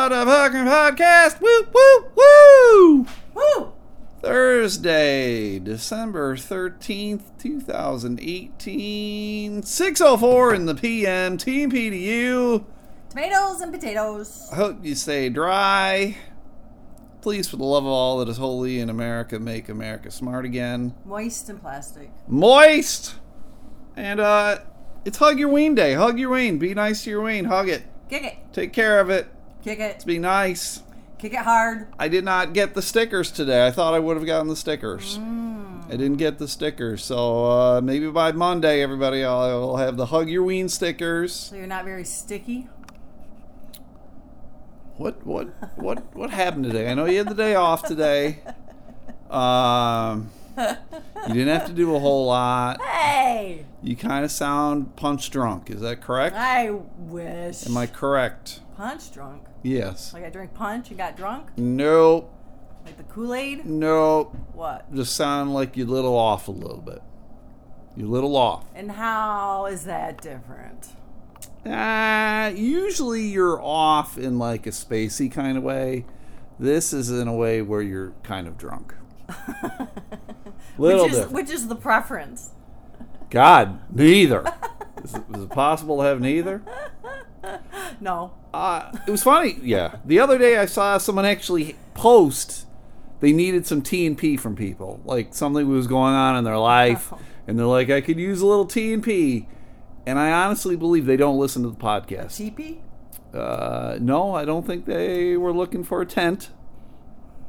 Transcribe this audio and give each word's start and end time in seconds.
Motherfucking 0.00 0.96
Podcast. 0.96 1.42
Woo, 1.42 1.66
woo, 1.74 2.04
woo! 2.16 3.06
Woo! 3.34 3.72
Thursday, 4.22 5.58
December 5.58 6.36
13th, 6.36 7.24
2018. 7.38 9.60
6.04 9.60 10.56
in 10.56 10.64
the 10.64 10.74
PM. 10.74 11.36
Team 11.36 11.70
PDU. 11.70 12.64
Tomatoes 13.10 13.60
and 13.60 13.74
potatoes. 13.74 14.48
I 14.50 14.56
hope 14.56 14.82
you 14.82 14.94
stay 14.94 15.28
dry. 15.28 16.16
Please, 17.20 17.46
for 17.46 17.58
the 17.58 17.64
love 17.64 17.84
of 17.84 17.90
all 17.90 18.20
that 18.20 18.28
is 18.30 18.38
holy 18.38 18.80
in 18.80 18.88
America, 18.88 19.38
make 19.38 19.68
America 19.68 20.10
smart 20.10 20.46
again. 20.46 20.94
Moist 21.04 21.50
and 21.50 21.60
plastic. 21.60 22.10
Moist! 22.26 23.16
And, 23.96 24.18
uh, 24.18 24.60
it's 25.04 25.18
Hug 25.18 25.38
Your 25.38 25.50
Ween 25.50 25.74
Day. 25.74 25.92
Hug 25.92 26.18
your 26.18 26.30
ween. 26.30 26.58
Be 26.58 26.72
nice 26.72 27.04
to 27.04 27.10
your 27.10 27.20
ween. 27.20 27.44
Hug 27.44 27.68
it. 27.68 27.82
Kick 28.08 28.24
it. 28.24 28.38
Take 28.54 28.72
care 28.72 28.98
of 28.98 29.10
it. 29.10 29.28
Kick 29.62 29.78
it. 29.78 29.92
Let's 29.92 30.04
Be 30.04 30.18
nice. 30.18 30.82
Kick 31.18 31.34
it 31.34 31.40
hard. 31.40 31.88
I 31.98 32.08
did 32.08 32.24
not 32.24 32.54
get 32.54 32.74
the 32.74 32.80
stickers 32.80 33.30
today. 33.30 33.66
I 33.66 33.70
thought 33.70 33.92
I 33.92 33.98
would 33.98 34.16
have 34.16 34.24
gotten 34.24 34.48
the 34.48 34.56
stickers. 34.56 35.18
I 35.18 35.96
didn't 35.96 36.16
get 36.16 36.38
the 36.38 36.48
stickers. 36.48 37.04
So 37.04 37.44
uh, 37.44 37.80
maybe 37.82 38.08
by 38.10 38.32
Monday, 38.32 38.82
everybody, 38.82 39.22
I'll, 39.22 39.40
I'll 39.40 39.76
have 39.76 39.96
the 39.96 40.06
Hug 40.06 40.30
Your 40.30 40.44
Ween 40.44 40.68
stickers. 40.68 41.34
So 41.34 41.56
you're 41.56 41.66
not 41.66 41.84
very 41.84 42.04
sticky. 42.04 42.68
What 44.96 45.26
what 45.26 45.48
what 45.78 46.14
what 46.14 46.30
happened 46.30 46.64
today? 46.64 46.90
I 46.90 46.94
know 46.94 47.06
you 47.06 47.18
had 47.18 47.28
the 47.28 47.34
day 47.34 47.54
off 47.54 47.82
today. 47.82 48.40
Um, 49.30 50.32
you 50.58 51.34
didn't 51.34 51.56
have 51.60 51.66
to 51.68 51.72
do 51.72 51.94
a 51.94 52.00
whole 52.00 52.26
lot. 52.26 52.82
Hey! 52.82 53.64
You 53.80 53.94
kind 53.94 54.24
of 54.24 54.32
sound 54.32 54.96
punch 54.96 55.30
drunk. 55.30 55.70
Is 55.70 55.82
that 55.82 56.00
correct? 56.00 56.34
I 56.34 56.70
wish. 56.98 57.64
Am 57.64 57.76
I 57.76 57.86
correct? 57.86 58.58
punch 58.76 59.12
drunk? 59.12 59.42
Yes. 59.62 60.12
Like 60.14 60.24
I 60.24 60.30
drank 60.30 60.54
punch 60.54 60.88
and 60.88 60.98
got 60.98 61.16
drunk? 61.16 61.50
Nope. 61.56 62.32
Like 62.84 62.96
the 62.96 63.02
Kool-Aid? 63.04 63.66
Nope. 63.66 64.34
What? 64.54 64.92
Just 64.94 65.14
sound 65.14 65.52
like 65.52 65.76
you're 65.76 65.86
a 65.86 65.90
little 65.90 66.16
off 66.16 66.48
a 66.48 66.52
little 66.52 66.80
bit. 66.80 67.02
You're 67.96 68.06
a 68.08 68.10
little 68.10 68.36
off. 68.36 68.64
And 68.74 68.92
how 68.92 69.66
is 69.66 69.84
that 69.84 70.22
different? 70.22 70.88
Uh, 71.66 72.52
usually 72.54 73.22
you're 73.22 73.60
off 73.62 74.16
in 74.16 74.38
like 74.38 74.66
a 74.66 74.70
spacey 74.70 75.30
kind 75.30 75.58
of 75.58 75.62
way. 75.62 76.06
This 76.58 76.92
is 76.92 77.10
in 77.10 77.28
a 77.28 77.34
way 77.34 77.60
where 77.62 77.82
you're 77.82 78.12
kind 78.22 78.46
of 78.46 78.56
drunk. 78.56 78.94
little 80.78 81.04
which 81.04 81.12
is 81.12 81.18
different. 81.18 81.32
which 81.32 81.50
is 81.50 81.68
the 81.68 81.76
preference? 81.76 82.50
God, 83.28 83.80
neither. 83.94 84.44
is, 85.04 85.14
it, 85.14 85.22
is 85.34 85.42
it 85.44 85.50
possible 85.50 85.98
to 85.98 86.04
have 86.04 86.20
neither? 86.20 86.62
No. 88.00 88.32
Uh, 88.52 88.90
it 89.06 89.10
was 89.10 89.22
funny. 89.22 89.58
Yeah. 89.62 89.96
The 90.04 90.18
other 90.18 90.36
day 90.38 90.56
I 90.58 90.66
saw 90.66 90.98
someone 90.98 91.24
actually 91.24 91.76
post 91.94 92.66
they 93.20 93.32
needed 93.32 93.66
some 93.66 93.82
T 93.82 94.06
and 94.06 94.16
P 94.16 94.36
from 94.36 94.56
people. 94.56 95.00
Like 95.04 95.34
something 95.34 95.68
was 95.68 95.86
going 95.86 96.14
on 96.14 96.36
in 96.36 96.44
their 96.44 96.58
life. 96.58 97.12
Oh. 97.12 97.18
And 97.46 97.58
they're 97.58 97.66
like, 97.66 97.90
I 97.90 98.00
could 98.00 98.18
use 98.18 98.40
a 98.40 98.46
little 98.46 98.64
T 98.64 98.92
and 98.92 99.02
P. 99.02 99.46
And 100.06 100.18
I 100.18 100.32
honestly 100.32 100.74
believe 100.74 101.04
they 101.06 101.16
don't 101.18 101.38
listen 101.38 101.62
to 101.62 101.68
the 101.68 101.76
podcast. 101.76 102.40
TP? 102.40 102.78
Uh, 103.34 103.98
no, 104.00 104.34
I 104.34 104.44
don't 104.44 104.66
think 104.66 104.86
they 104.86 105.36
were 105.36 105.52
looking 105.52 105.84
for 105.84 106.00
a 106.00 106.06
tent. 106.06 106.50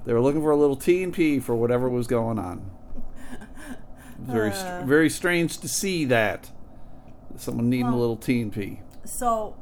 They 0.06 0.14
were 0.14 0.22
looking 0.22 0.42
for 0.42 0.52
a 0.52 0.58
little 0.58 0.75
T 0.75 1.02
and 1.03 1.14
P 1.14 1.39
for 1.39 1.56
whatever 1.56 1.89
was 1.89 2.08
going 2.08 2.38
on. 2.38 2.69
Very, 4.19 4.52
Uh. 4.52 4.84
very 4.85 5.09
strange 5.09 5.58
to 5.59 5.68
see 5.68 6.06
that 6.06 6.52
someone 7.38 7.69
needing 7.69 7.88
a 7.88 7.97
little 7.97 8.18
T 8.18 8.41
and 8.41 8.52
P. 8.52 8.81
So 9.06 9.56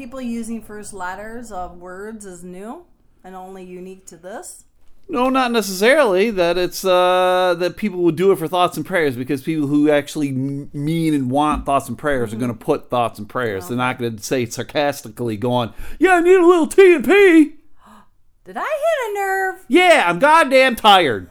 people 0.00 0.18
using 0.18 0.62
first 0.62 0.94
letters 0.94 1.52
of 1.52 1.76
words 1.76 2.24
is 2.24 2.42
new 2.42 2.86
and 3.22 3.36
only 3.36 3.62
unique 3.62 4.06
to 4.06 4.16
this? 4.16 4.64
No, 5.10 5.28
not 5.28 5.50
necessarily 5.52 6.30
that 6.30 6.56
it's 6.56 6.86
uh, 6.86 7.54
that 7.58 7.76
people 7.76 8.00
would 8.04 8.16
do 8.16 8.32
it 8.32 8.38
for 8.38 8.48
thoughts 8.48 8.78
and 8.78 8.86
prayers 8.86 9.14
because 9.14 9.42
people 9.42 9.66
who 9.66 9.90
actually 9.90 10.32
mean 10.32 11.12
and 11.12 11.30
want 11.30 11.66
thoughts 11.66 11.86
and 11.86 11.98
prayers 11.98 12.32
are 12.32 12.36
going 12.38 12.50
to 12.50 12.56
put 12.56 12.88
thoughts 12.88 13.18
and 13.18 13.28
prayers. 13.28 13.68
They're 13.68 13.76
not 13.76 13.98
going 13.98 14.16
to 14.16 14.22
say 14.22 14.46
sarcastically, 14.46 15.36
going, 15.36 15.74
"Yeah, 15.98 16.12
I 16.12 16.20
need 16.20 16.36
a 16.36 16.46
little 16.46 16.66
T 16.66 16.94
and 16.94 17.04
P." 17.04 17.56
Did 18.46 18.56
I 18.56 18.60
hit 18.62 19.10
a 19.10 19.14
nerve? 19.14 19.64
Yeah, 19.68 20.04
I'm 20.06 20.18
goddamn 20.18 20.76
tired. 20.76 21.28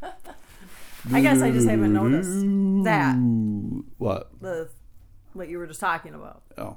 I 1.12 1.20
guess 1.20 1.42
I 1.42 1.50
just 1.50 1.68
haven't 1.68 1.92
noticed 1.92 2.84
that 2.84 3.16
What? 3.98 4.30
the 4.40 4.70
what 5.38 5.48
you 5.48 5.58
were 5.58 5.66
just 5.66 5.80
talking 5.80 6.14
about. 6.14 6.42
Oh. 6.58 6.76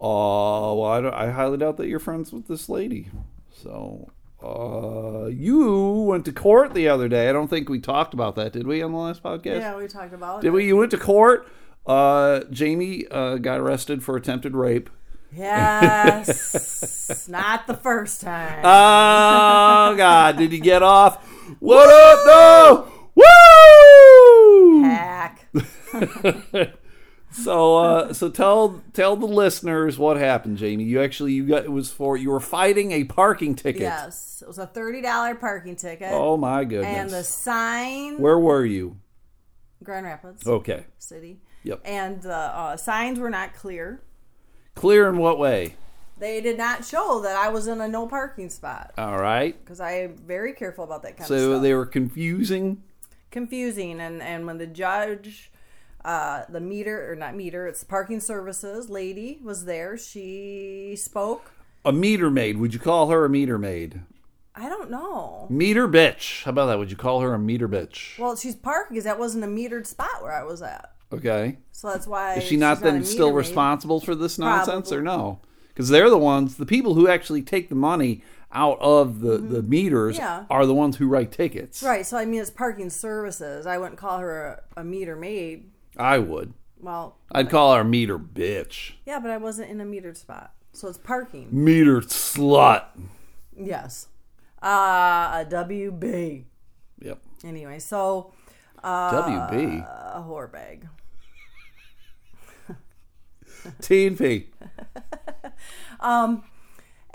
Uh, 0.00 0.74
well, 0.74 0.84
I, 0.84 1.00
don't, 1.00 1.14
I 1.14 1.30
highly 1.30 1.58
doubt 1.58 1.76
that 1.76 1.88
you're 1.88 1.98
friends 1.98 2.32
with 2.32 2.48
this 2.48 2.68
lady. 2.68 3.08
So, 3.50 4.10
uh, 4.42 5.26
you 5.26 6.04
went 6.08 6.24
to 6.26 6.32
court 6.32 6.74
the 6.74 6.88
other 6.88 7.08
day. 7.08 7.28
I 7.28 7.32
don't 7.32 7.48
think 7.48 7.68
we 7.68 7.80
talked 7.80 8.14
about 8.14 8.36
that, 8.36 8.52
did 8.52 8.66
we, 8.66 8.80
on 8.82 8.92
the 8.92 8.98
last 8.98 9.22
podcast? 9.22 9.60
Yeah, 9.60 9.76
we 9.76 9.88
talked 9.88 10.14
about 10.14 10.40
Did 10.40 10.48
it. 10.48 10.50
Did 10.50 10.54
we? 10.54 10.66
You 10.66 10.76
went 10.76 10.90
to 10.92 10.98
court. 10.98 11.48
Uh, 11.86 12.40
Jamie 12.50 13.06
uh, 13.10 13.36
got 13.36 13.60
arrested 13.60 14.02
for 14.04 14.16
attempted 14.16 14.54
rape. 14.54 14.90
Yes, 15.32 17.28
not 17.28 17.66
the 17.66 17.74
first 17.74 18.20
time. 18.20 18.60
Oh 18.60 19.94
God! 19.96 20.38
Did 20.38 20.52
he 20.52 20.60
get 20.60 20.82
off? 20.82 21.22
What 21.60 21.88
up? 21.88 22.26
No! 22.26 22.92
Woo! 23.14 24.82
Hack. 24.84 25.48
So, 27.44 27.76
uh, 27.76 28.12
so 28.12 28.28
tell 28.30 28.82
tell 28.92 29.16
the 29.16 29.26
listeners 29.26 29.98
what 29.98 30.16
happened, 30.16 30.58
Jamie. 30.58 30.84
You 30.84 31.02
actually 31.02 31.32
you 31.34 31.46
got 31.46 31.64
it 31.64 31.72
was 31.72 31.90
for 31.90 32.16
you 32.16 32.30
were 32.30 32.40
fighting 32.40 32.92
a 32.92 33.04
parking 33.04 33.54
ticket. 33.54 33.82
Yes, 33.82 34.42
it 34.42 34.48
was 34.48 34.58
a 34.58 34.66
thirty 34.66 35.00
dollar 35.00 35.34
parking 35.34 35.76
ticket, 35.76 36.08
Oh 36.12 36.36
my 36.36 36.64
goodness. 36.64 36.96
and 36.96 37.10
the 37.10 37.22
sign 37.24 38.18
Where 38.18 38.38
were 38.38 38.64
you? 38.64 38.96
Grand 39.84 40.06
Rapids 40.06 40.46
Okay. 40.46 40.84
City, 40.98 41.38
Yep. 41.62 41.82
and 41.84 42.20
the 42.22 42.34
uh, 42.34 42.76
signs 42.76 43.18
were 43.18 43.30
not 43.30 43.54
clear. 43.54 44.02
Clear 44.74 45.08
in 45.08 45.18
what 45.18 45.38
way? 45.38 45.74
They 46.18 46.40
did 46.40 46.58
not 46.58 46.84
show 46.84 47.20
that 47.22 47.36
I 47.36 47.48
was 47.48 47.68
in 47.68 47.80
a 47.80 47.86
no 47.86 48.08
parking 48.08 48.50
spot 48.50 48.92
All 48.98 49.18
right. 49.18 49.56
because 49.64 49.78
I 49.78 49.92
am 50.00 50.16
very 50.16 50.52
careful 50.52 50.82
about 50.82 51.02
that 51.02 51.16
kind 51.16 51.22
of 51.22 51.26
So 51.28 51.60
they 51.60 51.74
were 51.74 51.86
confusing. 51.86 52.82
confusing 53.30 54.00
and 54.00 54.20
and 54.22 54.46
when 54.46 54.58
the 54.58 54.66
judge 54.66 55.52
uh 56.08 56.44
the 56.48 56.60
meter 56.60 57.10
or 57.10 57.14
not 57.14 57.34
meter 57.36 57.66
it's 57.66 57.84
parking 57.84 58.18
services 58.20 58.88
lady 58.88 59.38
was 59.44 59.64
there 59.66 59.96
she 59.96 60.94
spoke 60.96 61.52
A 61.84 61.92
meter 61.92 62.30
maid. 62.30 62.56
Would 62.58 62.72
you 62.74 62.80
call 62.80 63.10
her 63.10 63.24
a 63.24 63.28
meter 63.30 63.58
maid? 63.58 64.00
i 64.54 64.68
don't 64.68 64.90
know 64.90 65.46
Meter 65.50 65.86
bitch. 65.86 66.42
How 66.44 66.50
about 66.50 66.66
that? 66.66 66.78
Would 66.78 66.90
you 66.90 66.96
call 66.96 67.20
her 67.20 67.32
a 67.34 67.38
meter 67.38 67.68
bitch? 67.68 68.18
well 68.18 68.34
she's 68.36 68.56
parking 68.56 68.94
because 68.94 69.04
that 69.04 69.18
wasn't 69.18 69.44
a 69.44 69.46
metered 69.46 69.86
spot 69.86 70.22
where 70.22 70.32
i 70.32 70.42
was 70.42 70.62
at 70.62 70.92
Okay. 71.12 71.58
so 71.72 71.88
that's 71.90 72.06
why 72.06 72.34
Is 72.34 72.44
she 72.44 72.56
not 72.56 72.80
then 72.80 72.96
a 72.96 73.04
still 73.04 73.30
maid. 73.30 73.36
responsible 73.36 74.00
for 74.00 74.14
this 74.14 74.38
nonsense 74.38 74.92
or 74.92 75.00
no? 75.02 75.40
Because 75.68 75.88
they're 75.90 76.10
the 76.10 76.18
ones, 76.18 76.56
the 76.56 76.66
people 76.66 76.94
who 76.94 77.06
actually 77.08 77.40
take 77.40 77.68
the 77.70 77.74
money 77.76 78.22
out 78.52 78.78
of 78.80 79.20
the, 79.20 79.38
the 79.38 79.62
meters 79.62 80.16
Mm-hmm. 80.16 80.22
Yeah. 80.24 80.44
are 80.50 80.66
the 80.66 80.74
ones 80.74 80.96
who 80.96 81.06
write 81.06 81.30
tickets. 81.32 81.82
right 81.82 82.04
so 82.04 82.16
i 82.18 82.24
mean 82.24 82.40
it's 82.40 82.50
parking 82.50 82.90
services 82.90 83.66
i 83.66 83.76
wouldn't 83.78 83.98
call 83.98 84.18
her 84.18 84.60
a, 84.76 84.80
a 84.80 84.84
meter 84.84 85.16
maid 85.16 85.70
I 85.98 86.18
would. 86.18 86.52
well 86.80 87.16
I'd 87.32 87.50
call 87.50 87.72
our 87.72 87.84
meter 87.84 88.18
bitch. 88.18 88.92
yeah 89.06 89.18
but 89.20 89.30
i 89.30 89.36
wasn't 89.36 89.70
in 89.70 89.80
a 89.80 89.84
metered 89.84 90.16
spot 90.16 90.52
so 90.72 90.88
it's 90.88 90.98
parking 90.98 91.48
Meter 91.50 92.00
slut. 92.02 92.84
yes 93.56 94.06
uh 94.62 94.66
a 95.42 95.46
wb 95.50 96.44
Yep. 97.00 97.22
anyway 97.44 97.78
so 97.78 98.32
uh 98.82 99.10
WB. 99.50 99.84
a 100.16 100.20
whore 100.26 100.50
bag 100.50 100.88
T 103.80 104.06
and 104.06 104.16
P. 104.16 104.46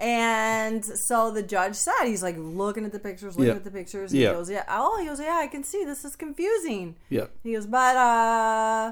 And 0.04 0.84
so 0.84 1.32
the 1.32 1.42
judge 1.42 1.76
said, 1.76 2.04
he's 2.06 2.22
like 2.22 2.36
looking 2.38 2.84
at 2.84 2.92
the 2.92 3.00
pictures, 3.00 3.36
looking 3.38 3.52
Yeah. 3.52 3.56
at 3.56 3.64
the 3.64 3.72
pictures. 3.72 4.12
And 4.12 4.20
Yeah. 4.22 4.30
He 4.30 4.36
goes, 4.36 4.50
yeah. 4.50 4.64
Oh, 4.68 5.00
he 5.00 5.06
goes, 5.08 5.20
yeah, 5.22 5.36
I 5.42 5.48
can 5.48 5.64
see 5.64 5.86
this 5.86 6.04
is 6.04 6.18
confusing. 6.18 6.96
Yep. 7.10 7.32
He 7.42 7.54
goes, 7.54 7.66
but 7.66 7.96
uh, 7.96 8.92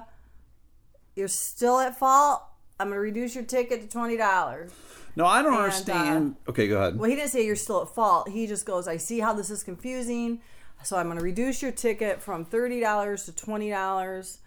you're 1.15 1.27
still 1.27 1.79
at 1.79 1.97
fault. 1.99 2.41
I'm 2.79 2.87
gonna 2.87 2.99
reduce 3.01 3.35
your 3.35 3.43
ticket 3.43 3.81
to 3.81 3.87
twenty 3.87 4.15
dollars. 4.17 4.71
No, 5.17 5.25
I 5.25 5.41
don't 5.43 5.51
And, 5.53 5.61
uh, 5.61 5.63
understand. 5.65 6.35
okay, 6.47 6.67
go 6.69 6.77
ahead. 6.77 6.97
Well, 6.97 7.09
he 7.09 7.15
didn't 7.17 7.31
say 7.31 7.45
you're 7.45 7.55
still 7.57 7.81
at 7.81 7.89
fault. 7.89 8.29
He 8.29 8.47
just 8.47 8.65
goes, 8.65 8.87
I 8.87 8.95
see 8.97 9.19
how 9.19 9.33
this 9.33 9.49
is 9.49 9.61
confusing, 9.63 10.39
so 10.83 10.95
I'm 10.97 11.07
gonna 11.09 11.21
reduce 11.21 11.61
your 11.61 11.73
ticket 11.73 12.21
from 12.21 12.45
thirty 12.45 12.79
dollars 12.79 13.25
to 13.25 13.33
twenty 13.35 13.69
dollars. 13.69 14.39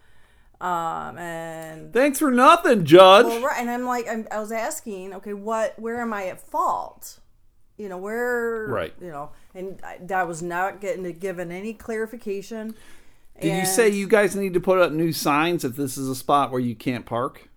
Um, 0.61 1.19
and 1.19 1.93
Thanks 1.93 2.19
for 2.19 2.31
nothing, 2.31 2.85
Judge. 2.85 3.27
Well, 3.27 3.43
right, 3.43 3.61
and 3.61 3.71
I'm 3.71 3.85
like, 3.85 4.07
I'm, 4.09 4.27
I 4.31 4.39
was 4.39 4.53
asking, 4.53 5.13
okay, 5.15 5.33
what, 5.35 5.79
where 5.79 6.01
am 6.01 6.13
I 6.13 6.29
at 6.29 6.41
fault? 6.41 7.19
You 7.77 7.89
know, 7.89 7.99
where, 7.99 8.67
Right. 8.69 8.95
You 9.01 9.09
know, 9.09 9.31
and 9.55 9.81
I, 9.83 9.99
I 10.15 10.23
was 10.23 10.43
not 10.43 10.81
getting 10.81 11.03
to 11.05 11.13
given 11.13 11.51
any 11.51 11.75
clarification. 11.75 12.75
Did 13.41 13.59
you 13.59 13.67
say 13.67 13.89
you 13.89 14.07
guys 14.07 14.37
need 14.37 14.55
to 14.55 14.61
put 14.61 14.79
up 14.79 14.93
new 14.93 15.13
signs 15.13 15.65
if 15.65 15.75
this 15.75 15.99
is 15.99 16.09
a 16.09 16.15
spot 16.15 16.53
where 16.53 16.61
you 16.61 16.77
can't 16.77 17.05
park? 17.05 17.49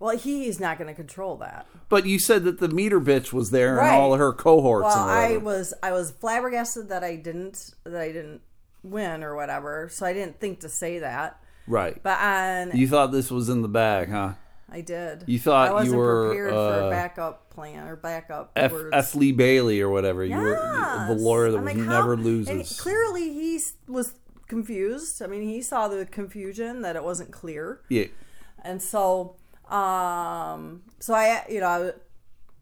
Well, 0.00 0.16
he's 0.16 0.58
not 0.58 0.76
going 0.76 0.88
to 0.88 0.94
control 0.94 1.36
that. 1.36 1.66
But 1.88 2.04
you 2.06 2.18
said 2.18 2.44
that 2.44 2.58
the 2.58 2.68
meter 2.68 3.00
bitch 3.00 3.32
was 3.32 3.50
there 3.50 3.76
Right. 3.76 3.92
and 3.92 4.00
all 4.02 4.12
of 4.12 4.18
her 4.18 4.32
cohorts. 4.32 4.84
Well, 4.84 5.08
I 5.08 5.36
was 5.36 5.72
I 5.82 5.92
was 5.92 6.10
flabbergasted 6.10 6.88
that 6.88 7.04
I 7.04 7.16
didn't 7.16 7.74
that 7.84 8.00
I 8.00 8.10
didn't 8.10 8.40
win 8.82 9.22
or 9.22 9.36
whatever. 9.36 9.88
So 9.92 10.06
I 10.06 10.12
didn't 10.12 10.40
think 10.40 10.60
to 10.60 10.68
say 10.68 10.98
that. 11.00 11.40
Right. 11.70 12.02
But 12.02 12.18
on 12.20 12.76
You 12.76 12.88
thought 12.88 13.12
this 13.12 13.30
was 13.30 13.48
in 13.48 13.62
the 13.62 13.68
bag, 13.68 14.10
huh? 14.10 14.34
I 14.72 14.82
did. 14.82 15.24
You 15.26 15.38
thought 15.38 15.66
I 15.66 15.70
you 15.70 15.74
wasn't 15.74 15.96
were, 15.96 16.26
prepared 16.28 16.50
for 16.52 16.56
uh, 16.58 16.86
a 16.86 16.90
backup 16.90 17.50
plan 17.50 17.88
or 17.88 17.96
backup 17.96 18.52
F. 18.54 18.70
words. 18.72 18.90
F. 18.92 19.14
Lee 19.16 19.32
Bailey 19.32 19.80
or 19.80 19.88
whatever. 19.88 20.24
You 20.24 20.36
were 20.36 21.06
the 21.08 21.16
lawyer 21.18 21.50
that 21.50 21.58
I'm 21.58 21.64
was 21.64 21.74
like, 21.74 21.84
never 21.84 22.16
how- 22.16 22.22
loses. 22.22 22.48
And 22.48 22.78
clearly, 22.78 23.32
he 23.32 23.60
was 23.88 24.14
confused. 24.46 25.22
I 25.22 25.26
mean, 25.26 25.42
he 25.42 25.60
saw 25.60 25.88
the 25.88 26.06
confusion 26.06 26.82
that 26.82 26.94
it 26.94 27.02
wasn't 27.02 27.32
clear, 27.32 27.80
yeah. 27.88 28.06
and 28.62 28.80
so, 28.80 29.36
um, 29.68 30.82
so 31.00 31.14
I, 31.14 31.44
you 31.48 31.60
know, 31.60 31.66
I, 31.66 31.92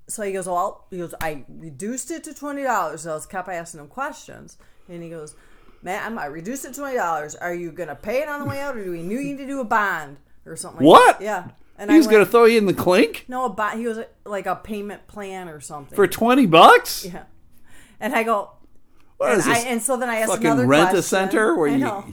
so 0.07 0.23
he 0.23 0.33
goes, 0.33 0.47
well, 0.47 0.87
he 0.91 0.97
goes, 0.99 1.15
I 1.21 1.45
reduced 1.49 2.11
it 2.11 2.25
to 2.25 2.33
twenty 2.35 2.63
dollars. 2.63 3.03
So 3.03 3.11
I 3.11 3.15
was 3.15 3.27
kept 3.27 3.49
asking 3.51 3.81
him 3.81 3.89
questions, 3.89 4.57
and 4.89 5.03
he 5.03 5.11
goes, 5.11 5.35
"Man, 5.83 6.03
I 6.05 6.09
might 6.09 6.27
reduce 6.27 6.65
it 6.65 6.75
to 6.75 6.81
twenty 6.81 6.97
dollars. 6.97 7.35
Are 7.35 7.55
you 7.55 7.71
gonna 7.73 7.95
pay 7.95 8.23
it 8.23 8.29
on 8.29 8.41
the 8.41 8.47
way 8.47 8.61
out, 8.61 8.77
or 8.77 8.85
do 8.85 8.91
we 8.93 9.03
need 9.03 9.39
to 9.39 9.47
do 9.47 9.61
a 9.61 9.65
bond 9.65 10.17
or 10.47 10.57
something?" 10.57 10.87
like 10.87 10.93
What? 10.93 11.19
that? 11.21 11.25
Yeah. 11.25 11.49
And 11.81 11.91
He's 11.93 12.09
I 12.09 12.15
to 12.15 12.27
throw 12.27 12.45
you 12.45 12.59
in 12.59 12.67
the 12.67 12.75
clink 12.75 13.25
no 13.29 13.45
a 13.45 13.49
bond. 13.51 13.79
He 13.79 13.87
was 13.87 14.01
like 14.27 14.47
a 14.47 14.57
payment 14.57 15.07
plan 15.07 15.49
or 15.49 15.61
something. 15.61 15.95
for 15.95 16.09
20 16.09 16.45
bucks? 16.47 17.05
yeah. 17.05 17.23
And 18.01 18.17
I 18.17 18.25
go, 18.25 18.51
What 19.17 19.31
and, 19.31 19.39
is 19.39 19.47
I, 19.47 19.55
this? 19.55 19.65
and 19.67 19.83
so 19.83 19.97
then 19.97 20.09
I 20.09 20.17
asked 20.17 20.31
fucking 20.33 20.45
another 20.47 20.67
rent 20.67 20.97
a 20.97 21.03
center 21.03 21.57
where 21.57 21.69
I 21.69 21.73
you- 21.75 21.79
know. 21.79 22.05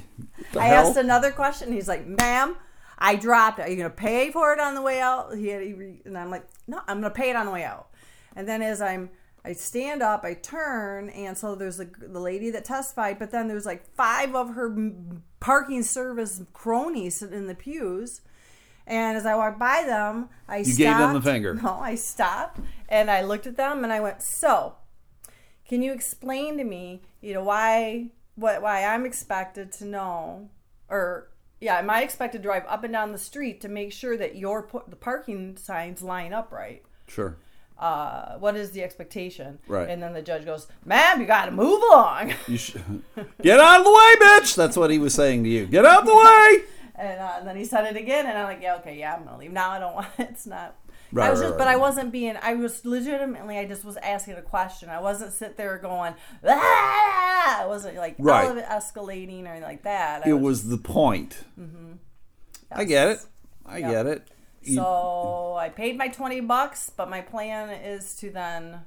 the 0.53 0.59
I 0.59 0.65
hell? 0.65 0.87
asked 0.87 0.97
another 0.97 1.31
question. 1.31 1.71
He's 1.73 1.87
like, 1.87 2.05
"Ma'am, 2.05 2.55
I 2.99 3.15
dropped. 3.15 3.57
it. 3.57 3.63
Are 3.63 3.69
you 3.69 3.75
going 3.77 3.89
to 3.89 3.95
pay 3.95 4.29
for 4.31 4.53
it 4.53 4.59
on 4.59 4.75
the 4.75 4.81
way 4.83 4.99
out?" 4.99 5.33
He 5.35 5.47
had, 5.47 5.63
he 5.63 5.73
re- 5.73 6.01
and 6.05 6.15
I'm 6.15 6.29
like, 6.29 6.47
"No, 6.67 6.77
I'm 6.87 7.01
going 7.01 7.11
to 7.11 7.19
pay 7.19 7.31
it 7.31 7.35
on 7.35 7.47
the 7.47 7.51
way 7.51 7.63
out." 7.63 7.87
And 8.35 8.47
then 8.47 8.61
as 8.61 8.81
I'm, 8.81 9.09
I 9.45 9.53
stand 9.53 10.01
up, 10.01 10.23
I 10.23 10.33
turn, 10.33 11.09
and 11.09 11.37
so 11.37 11.55
there's 11.55 11.77
the 11.77 11.85
the 11.99 12.19
lady 12.19 12.49
that 12.51 12.65
testified, 12.65 13.19
but 13.19 13.31
then 13.31 13.47
there's 13.47 13.65
like 13.65 13.85
five 13.95 14.35
of 14.35 14.55
her 14.55 14.75
parking 15.39 15.83
service 15.83 16.41
cronies 16.53 17.17
sitting 17.17 17.37
in 17.37 17.47
the 17.47 17.55
pews. 17.55 18.21
And 18.87 19.17
as 19.17 19.25
I 19.25 19.35
walked 19.35 19.59
by 19.59 19.83
them, 19.85 20.29
I 20.47 20.57
You 20.57 20.65
stopped. 20.65 20.77
gave 20.77 20.97
them 20.97 21.13
the 21.13 21.21
finger. 21.21 21.53
No, 21.63 21.73
I 21.79 21.95
stopped 21.95 22.59
and 22.89 23.09
I 23.09 23.21
looked 23.21 23.47
at 23.47 23.57
them 23.57 23.83
and 23.83 23.91
I 23.93 23.99
went, 23.99 24.21
"So, 24.21 24.75
can 25.67 25.81
you 25.81 25.91
explain 25.93 26.57
to 26.57 26.63
me, 26.63 27.01
you 27.21 27.33
know, 27.33 27.43
why 27.43 28.11
what 28.35 28.61
why 28.61 28.83
I'm 28.85 29.05
expected 29.05 29.71
to 29.73 29.85
know 29.85 30.49
or 30.89 31.29
yeah, 31.61 31.79
am 31.79 31.89
I 31.89 32.03
expected 32.03 32.39
to 32.39 32.43
drive 32.43 32.63
up 32.67 32.83
and 32.83 32.91
down 32.93 33.11
the 33.11 33.17
street 33.17 33.61
to 33.61 33.69
make 33.69 33.91
sure 33.93 34.17
that 34.17 34.35
your 34.35 34.67
the 34.87 34.95
parking 34.95 35.55
signs 35.57 36.01
line 36.03 36.33
up 36.33 36.51
right? 36.51 36.83
Sure. 37.07 37.37
Uh, 37.77 38.37
what 38.37 38.55
is 38.55 38.71
the 38.71 38.81
expectation? 38.83 39.59
Right. 39.67 39.89
And 39.89 40.01
then 40.01 40.13
the 40.13 40.21
judge 40.21 40.45
goes, 40.45 40.67
"Ma'am, 40.85 41.19
you 41.19 41.27
got 41.27 41.45
to 41.45 41.51
move 41.51 41.81
along." 41.91 42.33
You 42.47 42.57
get 43.41 43.59
out 43.59 43.79
of 43.79 43.85
the 43.85 43.91
way, 43.91 44.15
bitch. 44.21 44.55
That's 44.55 44.77
what 44.77 44.89
he 44.91 44.97
was 44.99 45.13
saying 45.13 45.43
to 45.43 45.49
you. 45.49 45.65
Get 45.65 45.85
out 45.85 46.01
of 46.01 46.05
the 46.07 46.15
way. 46.15 46.63
And, 46.97 47.19
uh, 47.19 47.33
and 47.39 47.47
then 47.47 47.57
he 47.57 47.65
said 47.65 47.85
it 47.93 47.97
again, 47.99 48.25
and 48.25 48.37
I'm 48.37 48.45
like, 48.45 48.61
yeah, 48.61 48.75
okay, 48.77 48.97
yeah, 48.97 49.15
I'm 49.15 49.25
gonna 49.25 49.37
leave. 49.37 49.51
Now 49.51 49.71
I 49.71 49.79
don't 49.79 49.93
want. 49.95 50.07
It's 50.17 50.47
not. 50.47 50.75
Right, 51.11 51.27
I 51.27 51.31
was 51.31 51.39
just, 51.41 51.51
right. 51.51 51.57
but 51.59 51.67
I 51.67 51.75
wasn't 51.75 52.11
being. 52.11 52.35
I 52.41 52.55
was 52.55 52.83
legitimately. 52.85 53.57
I 53.59 53.65
just 53.65 53.83
was 53.85 53.95
asking 53.97 54.35
a 54.35 54.41
question. 54.41 54.89
I 54.89 54.99
wasn't 55.01 55.33
sit 55.33 55.55
there 55.57 55.77
going. 55.77 56.13
Ah! 56.47 57.61
I 57.63 57.65
wasn't 57.67 57.97
like 57.97 58.15
Right. 58.17 58.49
escalating 58.65 59.43
or 59.43 59.49
anything 59.49 59.61
like 59.63 59.83
that. 59.83 60.25
I 60.25 60.29
It 60.29 60.39
was 60.39 60.67
the 60.69 60.77
point. 60.77 61.43
I 62.71 62.83
get 62.85 63.07
it. 63.09 63.19
I 63.65 63.77
Yep. 63.79 63.91
get 63.91 64.05
it. 64.07 64.27
So 64.67 65.55
I 65.59 65.69
paid 65.69 65.97
my 65.97 66.07
twenty 66.07 66.39
bucks, 66.41 66.89
but 66.95 67.09
my 67.09 67.21
plan 67.21 67.69
is 67.69 68.15
to 68.17 68.29
then 68.31 68.81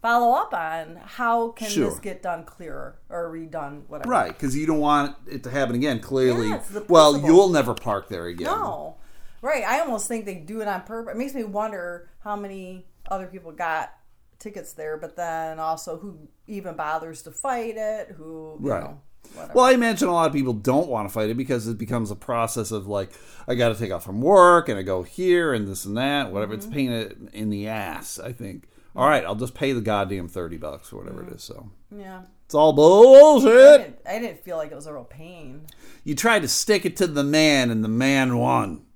follow 0.00 0.36
up 0.36 0.54
on 0.54 1.00
how 1.04 1.48
can 1.50 1.68
Sure. 1.68 1.90
this 1.90 1.98
get 1.98 2.22
done 2.22 2.44
clearer 2.44 2.98
or 3.08 3.28
redone, 3.32 3.82
whatever. 3.88 4.08
Right, 4.10 4.28
because 4.28 4.56
you 4.56 4.64
don't 4.66 4.78
want 4.78 5.16
it 5.26 5.42
to 5.44 5.50
happen 5.50 5.74
again. 5.74 5.98
Clearly, 6.00 6.48
Yeah, 6.50 6.62
well, 6.88 7.18
you'll 7.18 7.48
never 7.48 7.74
park 7.74 8.08
there 8.08 8.26
again. 8.26 8.46
No. 8.46 8.96
Right. 9.42 9.64
I 9.64 9.80
almost 9.80 10.08
think 10.08 10.24
they 10.24 10.34
do 10.36 10.60
it 10.62 10.68
on 10.68 10.82
purpose. 10.82 11.14
It 11.14 11.18
makes 11.18 11.34
me 11.34 11.44
wonder 11.44 12.08
how 12.20 12.34
many 12.36 12.86
other 13.10 13.26
people 13.26 13.52
got 13.52 13.92
tickets 14.40 14.72
there, 14.72 14.96
but 14.96 15.16
then 15.16 15.58
also 15.60 15.98
who 15.98 16.28
even 16.46 16.74
bothers 16.76 17.22
to 17.22 17.30
fight 17.32 17.74
it, 17.76 18.08
who, 18.16 18.56
you 18.60 18.70
Right. 18.70 18.82
know, 18.82 19.00
whatever. 19.34 19.52
Well, 19.54 19.64
I 19.64 19.72
imagine 19.72 20.08
a 20.08 20.12
lot 20.12 20.26
of 20.26 20.32
people 20.32 20.52
don't 20.52 20.88
want 20.88 21.08
to 21.08 21.12
fight 21.12 21.30
it 21.30 21.36
because 21.36 21.66
it 21.68 21.78
becomes 21.78 22.10
a 22.10 22.16
process 22.16 22.70
of 22.70 22.86
like, 22.86 23.10
I 23.46 23.54
got 23.54 23.68
to 23.70 23.74
take 23.78 23.90
off 23.92 24.04
from 24.04 24.20
work 24.20 24.68
and 24.68 24.78
I 24.78 24.82
go 24.82 25.02
here 25.02 25.52
and 25.54 25.66
this 25.68 25.84
and 25.84 25.96
that, 25.96 26.32
whatever. 26.32 26.52
Mm-hmm. 26.54 26.58
It's 26.58 26.66
a 26.66 26.70
pain 26.70 26.90
in- 26.92 27.30
in 27.32 27.50
the 27.50 27.68
ass. 27.68 28.18
I 28.18 28.32
think. 28.32 28.68
All 28.96 29.08
right, 29.08 29.24
I'll 29.24 29.34
just 29.36 29.54
pay 29.54 29.72
the 29.72 29.80
goddamn 29.80 30.28
thirty 30.28 30.56
bucks 30.56 30.92
or 30.92 30.98
whatever 30.98 31.22
Mm-hmm. 31.22 31.32
it 31.32 31.36
is. 31.36 31.42
So 31.44 31.70
yeah. 31.96 32.22
it's 32.46 32.54
all 32.54 32.72
I 32.72 32.76
bullshit. 32.76 33.80
didn't, 33.80 33.98
I 34.06 34.18
didn't 34.18 34.42
feel 34.44 34.56
like 34.56 34.72
it 34.72 34.74
was 34.74 34.86
a 34.86 34.92
real 34.92 35.04
pain. 35.04 35.66
You 36.04 36.14
tried 36.14 36.42
to 36.42 36.48
stick 36.48 36.84
it 36.84 36.96
to 36.96 37.06
the 37.06 37.22
man, 37.22 37.70
and 37.70 37.84
the 37.84 37.88
man 37.88 38.38
won. 38.38 38.86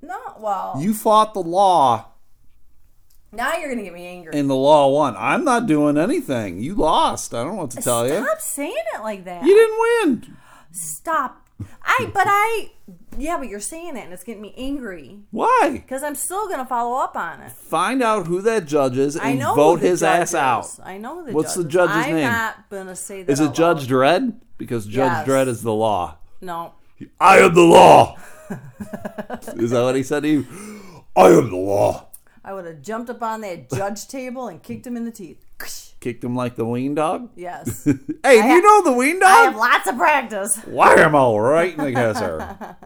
No, 0.00 0.18
well, 0.38 0.76
You 0.80 0.94
fought 0.94 1.34
the 1.34 1.42
law, 1.42 2.12
now 3.32 3.56
you're 3.56 3.68
going 3.68 3.78
to 3.78 3.84
get 3.84 3.92
me 3.94 4.06
angry. 4.06 4.32
and 4.38 4.48
the 4.48 4.56
law 4.56 4.88
won. 4.88 5.14
I'm 5.18 5.44
not 5.44 5.66
doing 5.66 5.96
anything. 5.98 6.60
You 6.60 6.74
lost. 6.74 7.34
I 7.34 7.44
don't 7.44 7.56
know 7.56 7.62
what 7.62 7.70
to 7.72 7.82
tell 7.82 8.06
you. 8.08 8.22
Stop 8.22 8.40
saying 8.40 8.74
it 8.94 9.02
like 9.02 9.24
that. 9.24 9.44
You 9.44 9.54
didn't 9.54 9.78
win. 10.24 10.36
Stop. 10.70 11.44
I, 11.82 12.08
but 12.14 12.24
I, 12.28 12.70
yeah, 13.18 13.36
but 13.36 13.48
you're 13.48 13.58
saying 13.58 13.96
it 13.96 14.04
and 14.04 14.12
it's 14.12 14.22
getting 14.22 14.40
me 14.42 14.54
angry 14.56 15.18
Why? 15.32 15.70
because 15.72 16.04
I'm 16.04 16.14
still 16.14 16.46
going 16.46 16.60
to 16.60 16.64
follow 16.64 16.96
up 17.02 17.16
on 17.16 17.40
it. 17.40 17.50
Find 17.50 18.00
out 18.00 18.28
who 18.28 18.40
that 18.42 18.66
judge 18.66 18.96
is 18.96 19.16
I 19.16 19.30
and 19.30 19.40
know 19.40 19.54
vote 19.56 19.80
the 19.80 19.88
his 19.88 20.00
judge 20.00 20.20
ass 20.20 20.34
out. 20.34 20.68
I 20.84 20.98
know 20.98 21.24
the 21.24 21.32
What's 21.32 21.54
the 21.54 21.62
is. 21.62 21.66
judge's 21.66 21.96
I'm 21.96 22.14
name? 22.14 22.22
not 22.30 22.70
gonna 22.70 22.94
say 22.94 23.24
that. 23.24 23.32
Is 23.32 23.40
it 23.40 23.48
out 23.48 23.54
Judge 23.56 23.90
loud. 23.90 24.22
Dredd? 24.22 24.34
Because 24.56 24.86
Judge 24.86 24.94
Yes. 24.96 25.26
Dredd 25.28 25.48
is 25.48 25.62
the 25.64 25.72
law. 25.74 26.18
No. 26.40 26.74
I 27.18 27.38
am 27.38 27.54
the 27.54 27.62
law. 27.62 28.16
is 29.56 29.70
that 29.72 29.82
what 29.82 29.96
he 29.96 30.02
said 30.04 30.22
to 30.22 30.28
you? 30.28 30.46
I 31.16 31.28
am 31.30 31.50
the 31.50 31.56
law. 31.56 32.07
I 32.48 32.54
would 32.54 32.64
have 32.64 32.80
jumped 32.80 33.10
up 33.10 33.22
on 33.22 33.42
that 33.42 33.68
judge 33.68 34.08
table 34.08 34.48
and 34.48 34.62
kicked 34.62 34.86
him 34.86 34.96
in 34.96 35.04
the 35.04 35.10
teeth. 35.10 35.44
Kicked 36.00 36.24
him 36.24 36.34
like 36.34 36.56
the 36.56 36.64
ween 36.64 36.94
dog. 36.94 37.28
Yes. 37.36 37.84
Hey, 38.24 38.40
do 38.40 38.48
you 38.48 38.62
know 38.62 38.82
the 38.84 38.92
ween 38.92 39.20
dog? 39.20 39.28
I 39.28 39.42
have 39.42 39.56
lots 39.56 39.86
of 39.86 39.98
practice. 39.98 40.56
Wham! 40.66 41.14
All 41.14 41.38
right 41.38 41.76
in 41.76 41.84
the 41.84 41.92
kisser. 41.94 42.76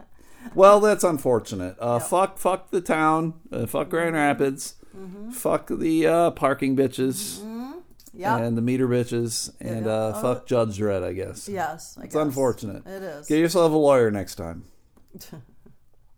Well, 0.53 0.81
that's 0.81 1.05
unfortunate. 1.05 1.77
Uh, 1.79 1.99
Fuck, 1.99 2.37
fuck 2.39 2.71
the 2.71 2.81
town. 2.81 3.35
Uh, 3.53 3.65
fuck 3.65 3.87
Grand 3.89 4.15
Rapids. 4.15 4.75
Mm-hmm. 4.95 5.31
Fuck 5.31 5.67
the 5.69 6.07
uh, 6.07 6.31
parking 6.31 6.75
bitches 6.75 7.41
Yep. 8.15 8.41
and 8.41 8.57
the 8.57 8.61
meter 8.61 8.87
bitches, 8.89 9.53
and 9.61 9.87
uh, 9.87 10.13
fuck 10.21 10.45
Judge 10.45 10.77
Dredd. 10.77 11.03
I 11.05 11.13
guess 11.13 11.47
yes. 11.47 11.97
I 11.99 12.03
it's 12.03 12.15
unfortunate. 12.15 12.85
It 12.85 13.01
is. 13.01 13.27
Get 13.27 13.39
yourself 13.39 13.71
a 13.71 13.75
lawyer 13.77 14.11
next 14.11 14.35
time. 14.35 14.65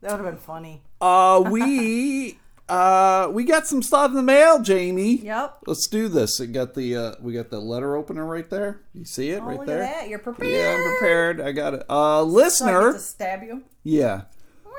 That 0.01 0.17
would 0.19 0.25
have 0.25 0.35
been 0.35 0.41
funny. 0.41 0.83
Uh, 1.01 1.43
we 1.49 2.37
uh 2.67 3.29
we 3.31 3.43
got 3.43 3.67
some 3.67 3.81
stuff 3.83 4.09
in 4.09 4.15
the 4.15 4.23
mail, 4.23 4.61
Jamie. 4.61 5.17
Yep. 5.17 5.59
Let's 5.67 5.87
do 5.87 6.07
this. 6.07 6.39
We 6.39 6.47
got 6.47 6.73
the 6.73 6.95
uh, 6.97 7.11
we 7.21 7.33
got 7.33 7.49
the 7.49 7.59
letter 7.59 7.95
opener 7.95 8.25
right 8.25 8.49
there. 8.49 8.81
You 8.93 9.05
see 9.05 9.29
it 9.29 9.41
Oh, 9.41 9.45
right 9.45 9.65
there? 9.65 9.83
at 9.83 9.93
that. 10.01 10.09
You're 10.09 10.19
prepared. 10.19 10.51
Yeah, 10.51 10.75
I'm 10.77 10.91
prepared. 10.97 11.41
I 11.41 11.51
got 11.51 11.73
it. 11.75 11.83
Uh, 11.89 12.21
So 12.21 12.25
listener, 12.25 12.93
to 12.93 12.99
stab 12.99 13.43
you. 13.43 13.63
yeah, 13.83 14.23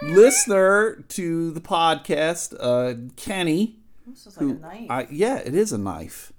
listener 0.02 1.04
to 1.10 1.50
the 1.52 1.60
podcast, 1.60 2.54
uh, 2.60 2.94
Kenny. 3.16 3.76
This 4.06 4.26
is 4.26 4.36
like 4.36 4.50
a 4.50 4.60
knife. 4.60 4.86
I, 4.90 5.06
yeah, 5.10 5.36
it 5.38 5.54
is 5.54 5.72
a 5.72 5.78
knife. 5.78 6.32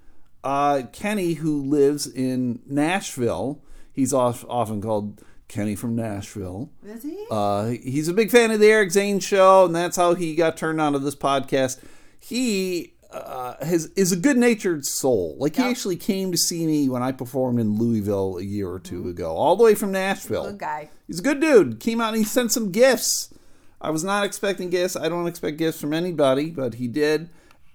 Uh, 0.44 0.82
Kenny, 0.92 1.34
who 1.34 1.62
lives 1.62 2.06
in 2.06 2.60
Nashville, 2.66 3.60
he's 3.92 4.14
off, 4.14 4.44
often 4.48 4.80
called 4.80 5.22
Kenny 5.48 5.74
from 5.74 5.96
Nashville. 5.96 6.70
is 6.86 7.02
he? 7.02 7.26
Uh, 7.30 7.68
he's 7.82 8.08
a 8.08 8.12
big 8.12 8.30
fan 8.30 8.50
of 8.50 8.60
the 8.60 8.70
Eric 8.70 8.90
Zane 8.90 9.18
show, 9.18 9.64
and 9.64 9.74
that's 9.74 9.96
how 9.96 10.14
he 10.14 10.34
got 10.34 10.56
turned 10.56 10.80
on 10.80 10.92
to 10.92 10.98
this 10.98 11.16
podcast. 11.16 11.80
He 12.20 12.92
uh, 13.10 13.54
has 13.64 13.86
is 13.96 14.12
a 14.12 14.16
good 14.16 14.36
natured 14.36 14.84
soul. 14.84 15.36
Like 15.38 15.56
he 15.56 15.62
actually 15.62 15.96
came 15.96 16.30
to 16.30 16.36
see 16.36 16.66
me 16.66 16.88
when 16.88 17.02
I 17.02 17.12
performed 17.12 17.58
in 17.58 17.78
Louisville 17.78 18.36
a 18.36 18.42
year 18.42 18.68
or 18.68 18.78
2 18.78 19.08
ago, 19.08 19.34
all 19.34 19.56
the 19.56 19.64
way 19.64 19.74
from 19.74 19.92
Nashville. 19.92 20.42
Mm-hmm. 20.42 20.52
Good 20.52 20.60
guy. 20.60 20.90
He's 21.06 21.20
a 21.20 21.22
good 21.22 21.40
dude. 21.40 21.80
Came 21.80 22.00
out 22.00 22.08
and 22.08 22.18
he 22.18 22.24
sent 22.24 22.52
some 22.52 22.70
gifts. 22.70 23.32
I 23.80 23.90
was 23.90 24.04
not 24.04 24.24
expecting 24.24 24.68
gifts. 24.70 24.96
I 24.96 25.08
don't 25.08 25.26
expect 25.26 25.56
gifts 25.56 25.80
from 25.80 25.94
anybody, 25.94 26.50
but 26.50 26.74
he 26.74 26.88
did. 26.88 27.30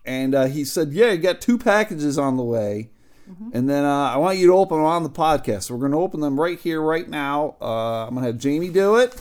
And 0.06 0.36
uh, 0.36 0.46
he 0.46 0.66
said, 0.66 0.92
"Yeah, 0.92 1.12
you 1.12 1.18
got 1.18 1.42
two 1.42 1.58
packages 1.58 2.18
on 2.20 2.38
the 2.38 2.44
way." 2.44 2.90
And 3.54 3.70
then 3.70 3.86
uh, 3.86 4.12
I 4.14 4.18
want 4.18 4.38
you 4.38 4.48
to 4.48 4.54
open 4.54 4.78
them 4.78 4.86
on 4.86 5.04
the 5.04 5.10
podcast. 5.10 5.64
So 5.64 5.74
we're 5.76 5.80
going 5.82 5.92
to 5.94 5.98
open 6.00 6.20
them 6.20 6.40
right 6.40 6.60
here, 6.60 6.82
right 6.82 7.08
now. 7.08 7.56
Uh, 7.62 8.06
I'm 8.06 8.10
going 8.16 8.24
to 8.24 8.28
have 8.32 8.38
Jamie 8.38 8.70
do 8.70 8.98
it. 8.98 9.20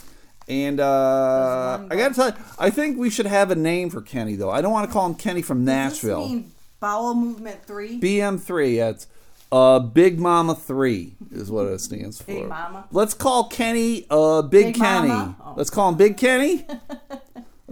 And 0.49 0.81
uh, 0.81 1.87
I 1.91 1.97
got 1.97 2.09
to 2.09 2.15
tell 2.15 2.29
you, 2.31 2.35
I 2.59 2.71
think 2.71 2.99
we 2.99 3.11
should 3.11 3.27
have 3.27 3.51
a 3.51 3.55
name 3.55 3.91
for 3.91 4.03
Kenny, 4.03 4.35
though. 4.37 4.51
I 4.51 4.61
don't 4.61 4.73
want 4.73 4.89
to 4.89 4.93
call 4.93 5.07
him 5.07 5.15
Kenny 5.15 5.41
from 5.43 5.65
Nashville. 5.65 6.27
mean 6.29 6.53
bowel 6.81 7.15
movement 7.15 7.65
three? 7.65 8.01
BM3. 8.01 8.75
Yeah, 8.77 8.89
it's 8.91 9.07
Uh, 9.53 9.79
Big 9.79 10.19
Mama 10.19 10.55
Three 10.57 11.15
is 11.31 11.51
what 11.51 11.67
it 11.67 11.81
stands 11.81 12.21
for. 12.21 12.27
Big 12.27 12.49
Mama? 12.49 12.87
Let's 12.91 13.15
call 13.15 13.49
Kenny 13.49 14.05
uh 14.11 14.43
Big, 14.43 14.67
Big 14.73 14.75
Kenny. 14.83 15.11
Oh. 15.13 15.55
Let's 15.57 15.71
call 15.71 15.91
him 15.91 15.97
Big 15.97 16.17
Kenny. 16.17 16.67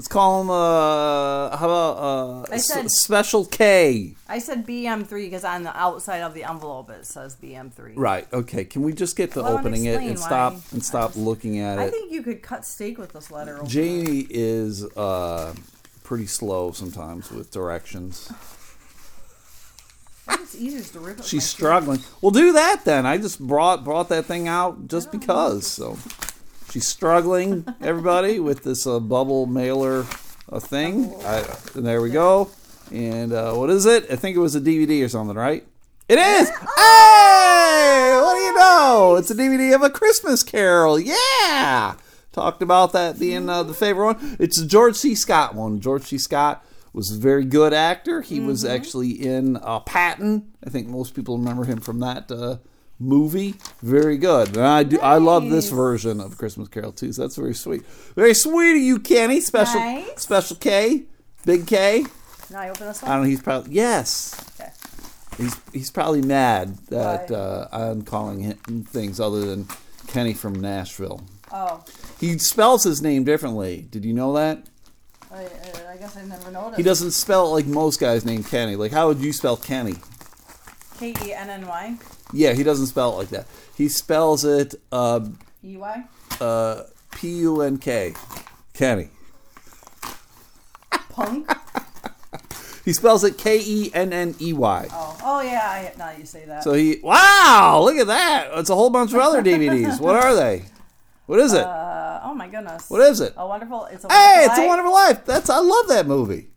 Let's 0.00 0.09
call 0.09 0.40
him 0.40 0.49
uh 0.49 1.54
how 1.59 1.66
about 1.66 1.99
uh 1.99 2.40
I 2.50 2.54
S- 2.54 2.69
said- 2.69 2.90
Special 2.90 3.45
K. 3.45 4.14
I 4.30 4.38
said 4.38 4.66
BM3 4.66 5.11
because 5.11 5.45
on 5.45 5.62
the 5.62 5.76
outside 5.76 6.23
of 6.23 6.33
the 6.33 6.42
envelope 6.42 6.88
it 6.88 7.04
says 7.04 7.37
BM3. 7.37 7.92
Right. 7.97 8.26
Okay. 8.33 8.64
Can 8.64 8.80
we 8.80 8.95
just 8.95 9.14
get 9.14 9.33
to 9.33 9.42
Well, 9.42 9.59
opening 9.59 9.85
it 9.85 10.00
and 10.00 10.19
stop 10.19 10.54
and 10.73 10.83
stop 10.83 11.16
looking 11.16 11.59
at 11.59 11.78
it? 11.78 11.83
I 11.83 11.90
think 11.90 12.11
you 12.12 12.23
could 12.23 12.40
cut 12.40 12.64
steak 12.64 12.97
with 12.97 13.12
this 13.12 13.30
letter. 13.30 13.61
Jamie 13.66 14.26
is 14.30 14.87
uh 14.97 15.52
pretty 16.02 16.26
slow 16.26 16.73
sometimes 16.73 17.30
with 17.30 17.50
directions. 17.50 18.33
It's 20.30 20.57
easier 20.57 20.80
to 20.83 21.00
rip 21.00 21.23
She's 21.25 21.45
struggling. 21.47 22.00
Well, 22.23 22.30
do 22.30 22.52
that 22.54 22.87
then. 22.87 23.04
I 23.04 23.19
just 23.19 23.38
brought 23.38 23.85
brought 23.85 24.09
that 24.09 24.25
thing 24.25 24.49
out 24.49 24.88
just 24.88 25.12
because. 25.12 25.66
So 25.66 25.99
she's 26.71 26.87
struggling, 26.87 27.67
everybody, 27.81 28.41
with 28.41 28.62
this 28.62 28.87
uh, 28.87 29.00
bubble 29.00 29.47
mailer 29.47 30.07
uh, 30.50 30.61
thing. 30.61 31.15
I, 31.25 31.45
and 31.75 31.87
there 31.87 32.00
we 32.00 32.11
go. 32.11 32.50
And 32.93 33.33
uh, 33.33 33.55
what 33.55 33.71
is 33.71 33.87
it? 33.87 34.11
I 34.11 34.17
think 34.17 34.37
it 34.37 34.41
was 34.41 34.55
a 34.55 34.61
DVD 34.61 35.05
or 35.05 35.09
something, 35.09 35.37
right? 35.37 35.65
It 36.09 36.19
is. 36.19 36.49
Hey, 36.49 38.19
what 38.21 38.35
do 38.35 38.41
you 38.41 38.55
know? 38.57 39.17
It's 39.17 39.31
a 39.31 39.35
DVD 39.35 39.75
of 39.75 39.83
a 39.83 39.91
Christmas 39.91 40.43
Carol. 40.43 40.99
Yeah. 40.99 41.95
Talked 42.33 42.62
about 42.62 42.93
that 42.93 43.19
being 43.19 43.49
uh, 43.49 43.62
the 43.62 43.75
favorite 43.75 44.05
one. 44.07 44.37
It's 44.41 44.59
a 44.59 44.67
George 44.67 44.97
C. 44.97 45.15
Scott 45.15 45.55
one. 45.55 45.81
George 45.81 46.05
C. 46.05 46.19
Scott 46.19 46.65
was 46.93 47.12
a 47.12 47.19
very 47.19 47.45
good 47.45 47.73
actor. 47.73 48.23
He 48.23 48.41
was 48.41 48.65
actually 48.65 49.11
in 49.11 49.57
uh, 49.59 49.81
Patton. 49.81 50.53
I 50.67 50.71
think 50.71 50.89
most 50.89 51.15
people 51.15 51.39
remember 51.39 51.65
him 51.65 51.81
from 51.81 52.00
that 52.00 52.31
uh, 52.31 52.57
movie. 53.00 53.54
Very 53.83 54.16
good. 54.19 54.49
And 54.57 54.66
I 54.66 54.83
do. 54.85 55.00
I 55.00 55.16
love 55.16 55.49
this 55.50 55.71
version 55.71 56.21
of 56.21 56.38
Christmas 56.38 56.69
Carol 56.69 56.92
too. 56.92 57.12
So 57.12 57.23
that's 57.23 57.37
very 57.37 57.54
sweet. 57.54 57.85
Very 58.14 58.35
sweet 58.35 58.76
of 58.76 58.83
you, 58.83 58.99
Kenny. 59.00 59.40
Special, 59.40 59.80
Nice. 59.80 60.23
special 60.23 60.57
K, 60.57 61.04
big 61.45 61.66
K. 61.66 62.04
Now 62.50 62.61
I 62.61 62.69
open 62.71 62.87
this 62.87 63.02
one. 63.02 63.11
I 63.11 63.14
don't 63.14 63.25
know. 63.25 63.30
He's 63.30 63.42
probably 63.42 63.73
yes. 63.73 64.35
Okay. 64.61 64.71
He's 65.38 65.57
he's 65.73 65.90
probably 65.90 66.23
mad 66.23 66.76
that 66.88 67.30
uh, 67.30 67.69
I'm 67.73 68.02
calling 68.02 68.40
him 68.40 68.85
things 68.85 69.19
other 69.21 69.45
than 69.47 69.66
Kenny 70.09 70.35
from 70.35 70.54
Nashville. 70.61 71.23
Oh, 71.52 71.83
He 72.21 72.38
spells 72.38 72.85
his 72.85 73.00
name 73.02 73.25
differently. 73.25 73.87
Did 73.90 74.04
you 74.04 74.12
know 74.12 74.33
that? 74.35 74.66
I, 75.33 75.42
I- 75.45 75.47
I 75.92 75.97
guess 75.97 76.16
I 76.16 76.23
never 76.23 76.50
noticed. 76.50 76.76
He 76.78 76.83
doesn't 76.83 77.11
spell 77.11 77.47
it 77.49 77.50
like 77.50 77.66
most 77.66 78.00
guys 78.00 78.25
named 78.25 78.47
Kenny. 78.49 78.75
Like 78.76 78.92
how 78.92 79.09
would 79.09 79.19
you 79.19 79.33
spell 79.33 79.57
Kenny? 79.57 79.97
K 80.99 81.14
E 81.25 81.33
N 81.33 81.50
N 81.50 81.66
Y 81.66 81.97
Yeah, 82.33 82.53
he 82.53 82.63
doesn't 82.63 82.87
spell 82.87 83.13
it 83.15 83.17
like 83.17 83.29
that. 83.31 83.47
He 83.77 83.89
spells 83.89 84.45
it 84.45 84.75
uh, 84.93 85.21
E 85.65 85.77
Y. 85.77 86.05
uh, 86.41 86.83
P 87.13 87.29
U 87.41 87.61
N 87.63 87.79
K. 87.79 88.15
Kenny. 88.75 89.09
Punk. 91.11 91.51
He 92.83 92.95
spells 92.95 93.23
it 93.25 93.37
K 93.37 93.61
E 93.63 93.91
N 93.93 94.13
N 94.13 94.35
E 94.41 94.53
Y. 94.55 94.89
Oh, 94.91 95.19
oh 95.23 95.41
yeah. 95.43 95.61
I, 95.95 95.99
now 95.99 96.11
you 96.17 96.25
say 96.25 96.47
that. 96.47 96.65
So 96.65 96.73
he 96.73 96.99
wow, 97.03 97.83
look 97.85 97.97
at 97.97 98.07
that. 98.07 98.49
It's 98.55 98.71
a 98.71 98.75
whole 98.75 98.89
bunch 98.89 99.13
of 99.13 99.19
other 99.21 99.43
DVDs. 99.45 100.01
What 100.01 100.17
are 100.17 100.35
they? 100.35 100.65
What 101.27 101.39
is 101.41 101.53
it? 101.53 101.61
uh, 101.65 102.21
oh 102.25 102.35
my 102.35 102.49
goodness. 102.49 102.89
What 102.89 103.03
is 103.03 103.21
it? 103.21 103.35
A 103.37 103.47
wonderful. 103.47 103.85
It's 103.93 104.05
a 104.05 104.09
Hey, 104.09 104.47
wonderful 104.47 104.51
it's 104.51 104.59
a 104.59 104.61
Life. 104.63 104.69
wonderful 104.69 104.93
life. 104.95 105.25
That's 105.27 105.51
I 105.51 105.59
love 105.59 105.89
that 105.89 106.07
movie. 106.07 106.49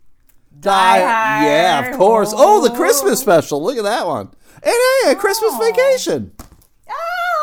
Die 0.60 0.98
Yeah, 1.00 1.82
Hard. 1.82 1.94
of 1.94 2.00
course. 2.00 2.34
Oh, 2.34 2.66
the 2.68 2.74
Christmas 2.74 3.20
special. 3.20 3.62
Look 3.62 3.78
at 3.78 3.84
that 3.84 4.08
one. 4.08 4.30
And 4.66 4.74
hey, 5.04 5.12
a 5.12 5.16
Christmas 5.16 5.52
Oh. 5.56 5.60
vacation. 5.72 6.32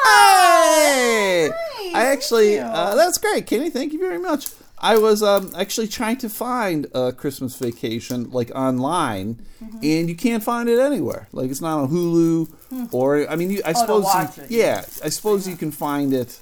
Ah, 0.05 0.73
Hey, 0.73 1.49
nice. 1.51 1.95
I 1.95 2.07
actually, 2.07 2.59
uh, 2.59 2.95
that's 2.95 3.19
great, 3.19 3.47
Kenny. 3.47 3.71
Thank 3.71 3.93
you 3.93 3.99
very 3.99 4.19
much. 4.19 4.47
I 4.83 4.97
was 4.97 5.23
um, 5.23 5.53
actually 5.59 5.89
trying 5.89 6.17
to 6.19 6.31
find 6.31 6.87
a 6.95 7.13
Christmas 7.13 7.57
vacation 7.57 8.31
like 8.31 8.51
online, 8.55 9.43
Mm-hmm. 9.63 9.79
and 9.83 10.09
you 10.09 10.15
can't 10.17 10.43
find 10.43 10.71
it 10.71 10.79
anywhere. 10.79 11.29
Like 11.33 11.51
it's 11.51 11.61
not 11.61 11.81
on 11.81 11.91
Hulu, 11.91 12.49
or 12.93 13.29
I 13.29 13.37
mean, 13.37 13.51
you, 13.51 13.61
I 13.63 13.73
Hmm. 13.73 13.77
Oh, 13.77 14.01
suppose 14.03 14.37
you, 14.39 14.43
it. 14.45 14.51
yeah, 14.51 14.85
I 15.05 15.11
suppose 15.11 15.47
you 15.47 15.55
can 15.57 15.71
find 15.71 16.15
it. 16.15 16.41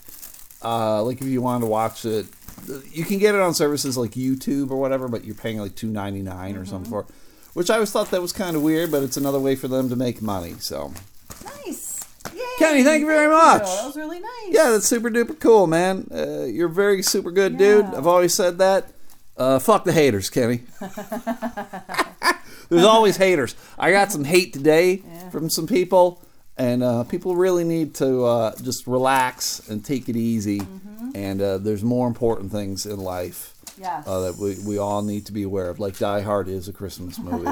Uh, 0.64 1.02
like 1.02 1.20
if 1.20 1.26
you 1.26 1.42
wanted 1.42 1.62
to 1.62 1.66
watch 1.66 2.04
it, 2.04 2.26
you 2.92 3.04
can 3.04 3.18
get 3.18 3.34
it 3.34 3.40
on 3.40 3.54
services 3.54 3.96
like 3.98 4.12
YouTube 4.12 4.70
or 4.70 4.76
whatever, 4.76 5.08
but 5.08 5.24
you're 5.24 5.34
paying 5.34 5.58
like 5.58 5.74
two 5.74 5.88
ninety 5.90 6.22
nine 6.22 6.54
or 6.54 6.60
Mm-hmm. 6.60 6.70
something 6.70 6.90
for. 6.90 7.00
it, 7.00 7.06
Which 7.54 7.70
I 7.70 7.74
always 7.74 7.90
thought 7.90 8.10
that 8.10 8.22
was 8.22 8.32
kind 8.32 8.54
of 8.56 8.62
weird, 8.62 8.90
but 8.90 9.02
it's 9.02 9.16
another 9.16 9.40
way 9.40 9.56
for 9.56 9.66
them 9.68 9.88
to 9.88 9.96
make 9.96 10.22
money. 10.22 10.54
So 10.60 10.92
Nice. 11.44 12.00
Yay. 12.34 12.42
Kenny, 12.58 12.82
thank 12.84 13.00
you 13.00 13.06
very 13.06 13.28
much. 13.28 13.62
That 13.62 13.86
was 13.86 13.96
really 13.96 14.20
nice. 14.20 14.30
yeah, 14.48 14.70
that's 14.70 14.86
super 14.86 15.10
duper 15.10 15.38
cool, 15.40 15.66
man. 15.66 16.06
Uh, 16.12 16.44
you're 16.44 16.68
very 16.68 17.02
super 17.02 17.30
good 17.30 17.56
dude. 17.58 17.84
I've 17.86 18.06
always 18.06 18.34
said 18.34 18.58
that. 18.58 18.86
Uh, 19.36 19.58
fuck 19.60 19.84
the 19.84 19.92
haters, 19.92 20.30
Kenny. 20.30 20.62
There's 22.70 22.84
always 22.84 23.16
haters. 23.16 23.54
I 23.78 23.92
got 23.92 24.12
some 24.12 24.24
hate 24.24 24.52
today 24.52 24.94
Yeah. 25.06 25.30
from 25.30 25.48
some 25.48 25.66
people, 25.66 26.22
and 26.56 26.82
uh, 26.82 27.04
people 27.04 27.34
really 27.36 27.64
need 27.64 27.94
to 27.96 28.24
uh, 28.24 28.56
just 28.62 28.86
relax 28.86 29.66
and 29.68 29.82
take 29.84 30.08
it 30.08 30.16
easy. 30.16 30.60
Mm-hmm. 30.60 31.10
And 31.14 31.40
uh, 31.40 31.58
there's 31.58 31.82
more 31.82 32.06
important 32.06 32.52
things 32.52 32.84
in 32.84 32.98
life 32.98 33.54
Yes. 33.80 34.06
uh, 34.06 34.20
that 34.20 34.36
we, 34.36 34.56
we 34.66 34.78
all 34.78 35.02
need 35.02 35.26
to 35.26 35.32
be 35.32 35.42
aware 35.42 35.68
of. 35.68 35.78
Like 35.78 35.98
Die 35.98 36.20
Hard 36.20 36.48
is 36.48 36.68
a 36.68 36.72
Christmas 36.72 37.18
movie, 37.18 37.50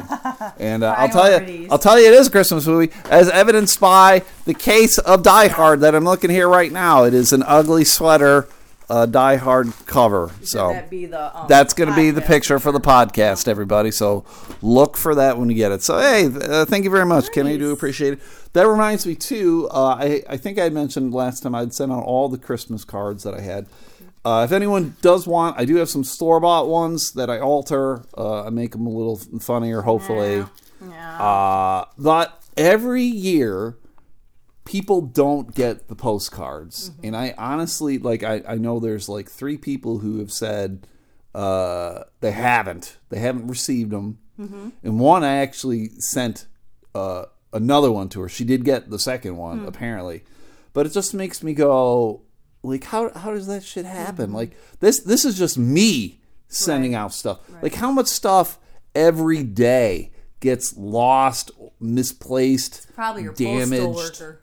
and 0.59 0.83
uh, 0.83 0.95
I'll 0.99 1.09
tell 1.09 1.31
you, 1.41 1.69
I'll 1.71 1.79
tell 1.79 1.99
you, 2.01 2.07
it 2.07 2.15
is 2.15 2.29
a 2.29 2.31
Christmas 2.31 2.67
movie, 2.67 2.93
as 3.11 3.29
evidenced 3.31 3.81
by 3.81 4.23
the 4.45 4.55
case 4.55 4.99
of 4.99 5.23
Die 5.23 5.49
Hard 5.49 5.81
that 5.81 5.95
I'm 5.95 6.05
looking 6.05 6.31
here 6.31 6.49
right 6.49 6.73
now. 6.73 7.05
It 7.05 7.15
is 7.15 7.33
an 7.33 7.43
ugly 7.47 7.85
sweater, 7.85 8.49
uh, 8.89 9.07
Die 9.07 9.37
Hard 9.37 9.73
cover. 9.87 10.31
So 10.43 10.73
that 10.73 10.91
the, 10.91 11.39
um, 11.39 11.47
that's 11.49 11.75
going 11.75 11.91
to 11.91 11.97
be 11.97 12.11
the 12.11 12.23
picture 12.23 12.59
for 12.59 12.73
the 12.73 12.81
podcast, 12.81 13.49
everybody. 13.49 13.91
So 13.91 14.25
look 14.63 14.97
for 14.97 15.15
that 15.17 15.39
when 15.39 15.49
you 15.51 15.57
get 15.57 15.73
it. 15.73 15.83
So 15.83 15.99
hey, 15.99 16.27
uh, 16.27 16.65
thank 16.65 16.85
you 16.85 16.91
very 16.91 17.07
much, 17.07 17.31
Kenny. 17.33 17.55
I 17.55 17.57
do 17.57 17.73
appreciate 17.73 18.15
it. 18.15 18.21
That 18.53 18.67
reminds 18.67 19.07
me 19.07 19.15
too. 19.15 19.69
Uh, 19.71 19.97
I 19.99 20.23
I 20.29 20.37
think 20.37 20.59
I 20.59 20.69
mentioned 20.71 21.13
last 21.13 21.43
time 21.43 21.55
I'd 21.55 21.75
sent 21.75 21.93
out 21.93 22.05
all 22.05 22.29
the 22.29 22.39
Christmas 22.39 22.85
cards 22.85 23.23
that 23.25 23.35
I 23.35 23.41
had. 23.41 23.67
Uh, 24.27 24.43
if 24.45 24.51
anyone 24.51 24.97
does 25.03 25.25
want, 25.27 25.57
I 25.57 25.65
do 25.65 25.77
have 25.77 25.89
some 25.89 26.03
store 26.03 26.41
bought 26.41 26.67
ones 26.69 27.13
that 27.13 27.31
I 27.31 27.39
alter. 27.39 28.03
Uh, 28.19 28.43
I 28.45 28.51
make 28.51 28.73
them 28.73 28.85
a 28.87 28.91
little 28.91 29.17
funnier, 29.39 29.83
hopefully. 29.83 30.45
Yeah. 30.83 31.23
Uh, 31.23 31.85
but 31.97 32.43
every 32.57 33.05
year, 33.05 33.77
people 34.65 35.01
don't 35.01 35.55
get 35.55 35.87
the 35.87 35.95
postcards. 35.95 36.91
Mm-hmm. 36.91 37.07
And 37.07 37.17
I 37.17 37.35
honestly, 37.39 37.99
like, 37.99 38.25
I, 38.25 38.43
I 38.49 38.55
know 38.57 38.81
there's 38.81 39.09
like 39.09 39.31
three 39.31 39.57
people 39.57 39.99
who 39.99 40.19
have 40.19 40.33
said 40.33 40.89
uh, 41.33 42.03
they 42.21 42.33
haven't. 42.33 42.97
They 43.11 43.21
haven't 43.21 43.47
received 43.47 43.91
them. 43.93 44.19
Mm-hmm. 44.41 44.69
And 44.83 44.99
one 44.99 45.23
I 45.23 45.37
actually 45.37 45.91
sent 46.01 46.47
uh, 46.97 47.27
another 47.53 47.93
one 47.93 48.09
to 48.11 48.21
her. 48.23 48.29
She 48.29 48.45
did 48.45 48.65
get 48.65 48.91
the 48.91 48.99
second 48.99 49.37
one, 49.37 49.61
Hmm. 49.61 49.69
apparently. 49.69 50.25
But 50.73 50.85
it 50.87 50.93
just 50.93 51.15
makes 51.15 51.43
me 51.45 51.55
go, 51.55 52.23
like, 52.67 52.85
how, 52.85 53.11
how 53.15 53.33
does 53.33 53.47
that 53.47 53.63
shit 53.65 53.85
happen? 53.85 54.27
Mm-hmm. 54.27 54.37
Like, 54.37 54.57
this, 54.81 55.01
this 55.01 55.25
is 55.25 55.39
just 55.39 55.57
me 55.59 56.21
sending 56.49 56.95
out 56.95 57.13
stuff. 57.13 57.41
Like, 57.63 57.75
how 57.75 57.91
much 57.91 58.07
stuff 58.07 58.59
every 58.95 59.43
day 59.43 60.13
gets 60.41 60.77
lost, 60.77 61.51
misplaced, 61.81 62.93
probably 62.95 63.23
your 63.25 63.35
damaged? 63.35 63.83
postal 63.83 63.95
worker. 63.95 64.43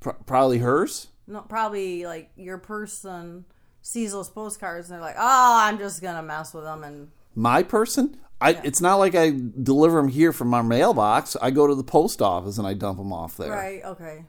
Pro- 0.00 0.12
probably 0.26 0.58
hers. 0.58 1.08
No, 1.26 1.40
probably 1.40 2.04
like 2.04 2.30
your 2.36 2.58
person 2.58 3.46
sees 3.80 4.12
those 4.12 4.28
postcards 4.28 4.90
and 4.90 4.96
they're 4.96 5.00
like, 5.06 5.16
"Oh, 5.18 5.58
I'm 5.62 5.78
just 5.78 6.02
gonna 6.02 6.22
mess 6.22 6.52
with 6.52 6.64
them." 6.64 6.84
And 6.84 7.10
My 7.34 7.62
person. 7.62 8.18
I, 8.40 8.60
It's 8.62 8.80
not 8.82 8.96
like 8.96 9.14
I 9.14 9.30
deliver 9.62 9.96
them 9.96 10.08
here 10.08 10.32
from 10.32 10.48
my 10.48 10.60
mailbox. 10.60 11.36
I 11.40 11.50
go 11.50 11.66
to 11.66 11.74
the 11.74 11.84
post 11.84 12.20
office 12.20 12.58
and 12.58 12.66
I 12.66 12.74
dump 12.74 12.98
them 12.98 13.12
off 13.12 13.38
there 13.38 13.50
right, 13.50 13.82
okay, 13.84 14.24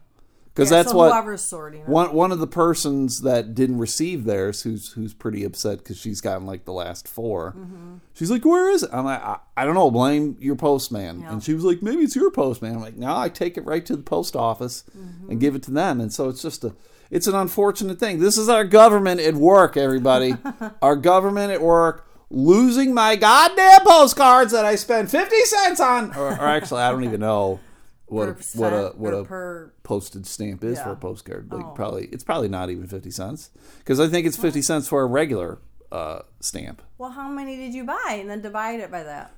because 0.56 0.72
Yeah, 0.72 0.78
that's 0.78 0.92
so 0.92 0.98
what 0.98 1.12
whoever's 1.12 1.42
sorting. 1.44 1.82
One 1.82 2.14
one 2.14 2.32
of 2.32 2.40
the 2.40 2.48
persons 2.48 3.22
that 3.22 3.54
didn't 3.54 3.78
receive 3.78 4.24
theirs, 4.24 4.62
who's 4.62 4.94
who's 4.94 5.14
pretty 5.14 5.44
upset 5.44 5.80
because 5.80 5.98
she's 5.98 6.22
gotten 6.22 6.48
like 6.48 6.64
the 6.66 6.72
last 6.74 7.08
4 7.08 7.52
Mm-hmm. 7.58 7.96
She's 8.14 8.32
like, 8.32 8.46
"Where 8.46 8.70
is 8.70 8.82
it?" 8.84 8.90
I'm 8.94 9.04
like, 9.06 9.22
I, 9.22 9.38
"I 9.58 9.66
don't 9.66 9.76
know. 9.76 9.92
Blame 9.92 10.38
your 10.40 10.56
postman." 10.56 11.20
Yeah. 11.20 11.34
And 11.34 11.44
she 11.44 11.54
was 11.54 11.66
like, 11.66 11.82
"Maybe 11.84 12.04
it's 12.04 12.16
your 12.16 12.32
postman." 12.32 12.76
I'm 12.76 12.82
like, 12.82 12.96
"No, 12.96 13.16
I 13.16 13.28
take 13.30 13.58
it 13.58 13.66
right 13.66 13.86
to 13.86 13.96
the 13.98 14.04
post 14.04 14.36
office 14.36 14.84
Mm-hmm. 14.98 15.32
and 15.32 15.40
give 15.42 15.54
it 15.56 15.64
to 15.64 15.72
them." 15.72 16.00
And 16.00 16.14
so 16.14 16.30
it's 16.30 16.42
just 16.42 16.64
a 16.64 16.74
it's 17.12 17.28
an 17.28 17.36
unfortunate 17.36 18.00
thing. 18.00 18.20
This 18.20 18.38
is 18.38 18.48
our 18.50 18.64
government 18.64 19.20
at 19.20 19.36
work, 19.36 19.76
everybody. 19.78 20.36
our 20.82 20.96
government 20.96 21.52
at 21.52 21.62
work 21.62 22.08
losing 22.32 22.94
my 22.94 23.16
goddamn 23.16 23.82
postcards 23.86 24.52
that 24.52 24.66
I 24.66 24.76
spend 24.76 25.12
fifty 25.12 25.42
cents 25.46 25.80
on, 25.80 26.16
or, 26.16 26.30
or 26.30 26.48
actually, 26.48 26.82
I 26.82 26.92
don't 26.92 27.04
even 27.04 27.20
know 27.20 27.60
what 28.08 28.30
a, 28.30 28.34
what 28.58 28.74
a 28.74 28.94
what 28.96 29.14
a 29.14 29.24
per 29.24 29.74
postage 29.84 30.26
stamp 30.26 30.64
is 30.64 30.80
for 30.82 30.92
a 30.92 30.96
postcard. 30.96 31.52
Like 31.52 31.66
Oh. 31.66 31.70
probably 31.72 32.08
it's 32.12 32.24
probably 32.24 32.48
not 32.50 32.70
even 32.70 32.88
fifty 32.88 33.12
cents 33.12 33.50
because 33.80 34.00
I 34.00 34.08
think 34.08 34.28
it's 34.28 34.38
fifty 34.38 34.62
cents 34.62 34.88
for 34.88 35.02
a 35.02 35.06
regular 35.08 35.60
uh, 35.92 36.20
stamp. 36.40 36.82
well, 36.98 37.12
how 37.12 37.30
many 37.30 37.56
did 37.56 37.74
you 37.74 37.84
buy, 37.86 38.18
and 38.20 38.30
then 38.30 38.42
divide 38.42 38.80
it 38.80 38.92
by 38.92 39.04
that? 39.04 39.34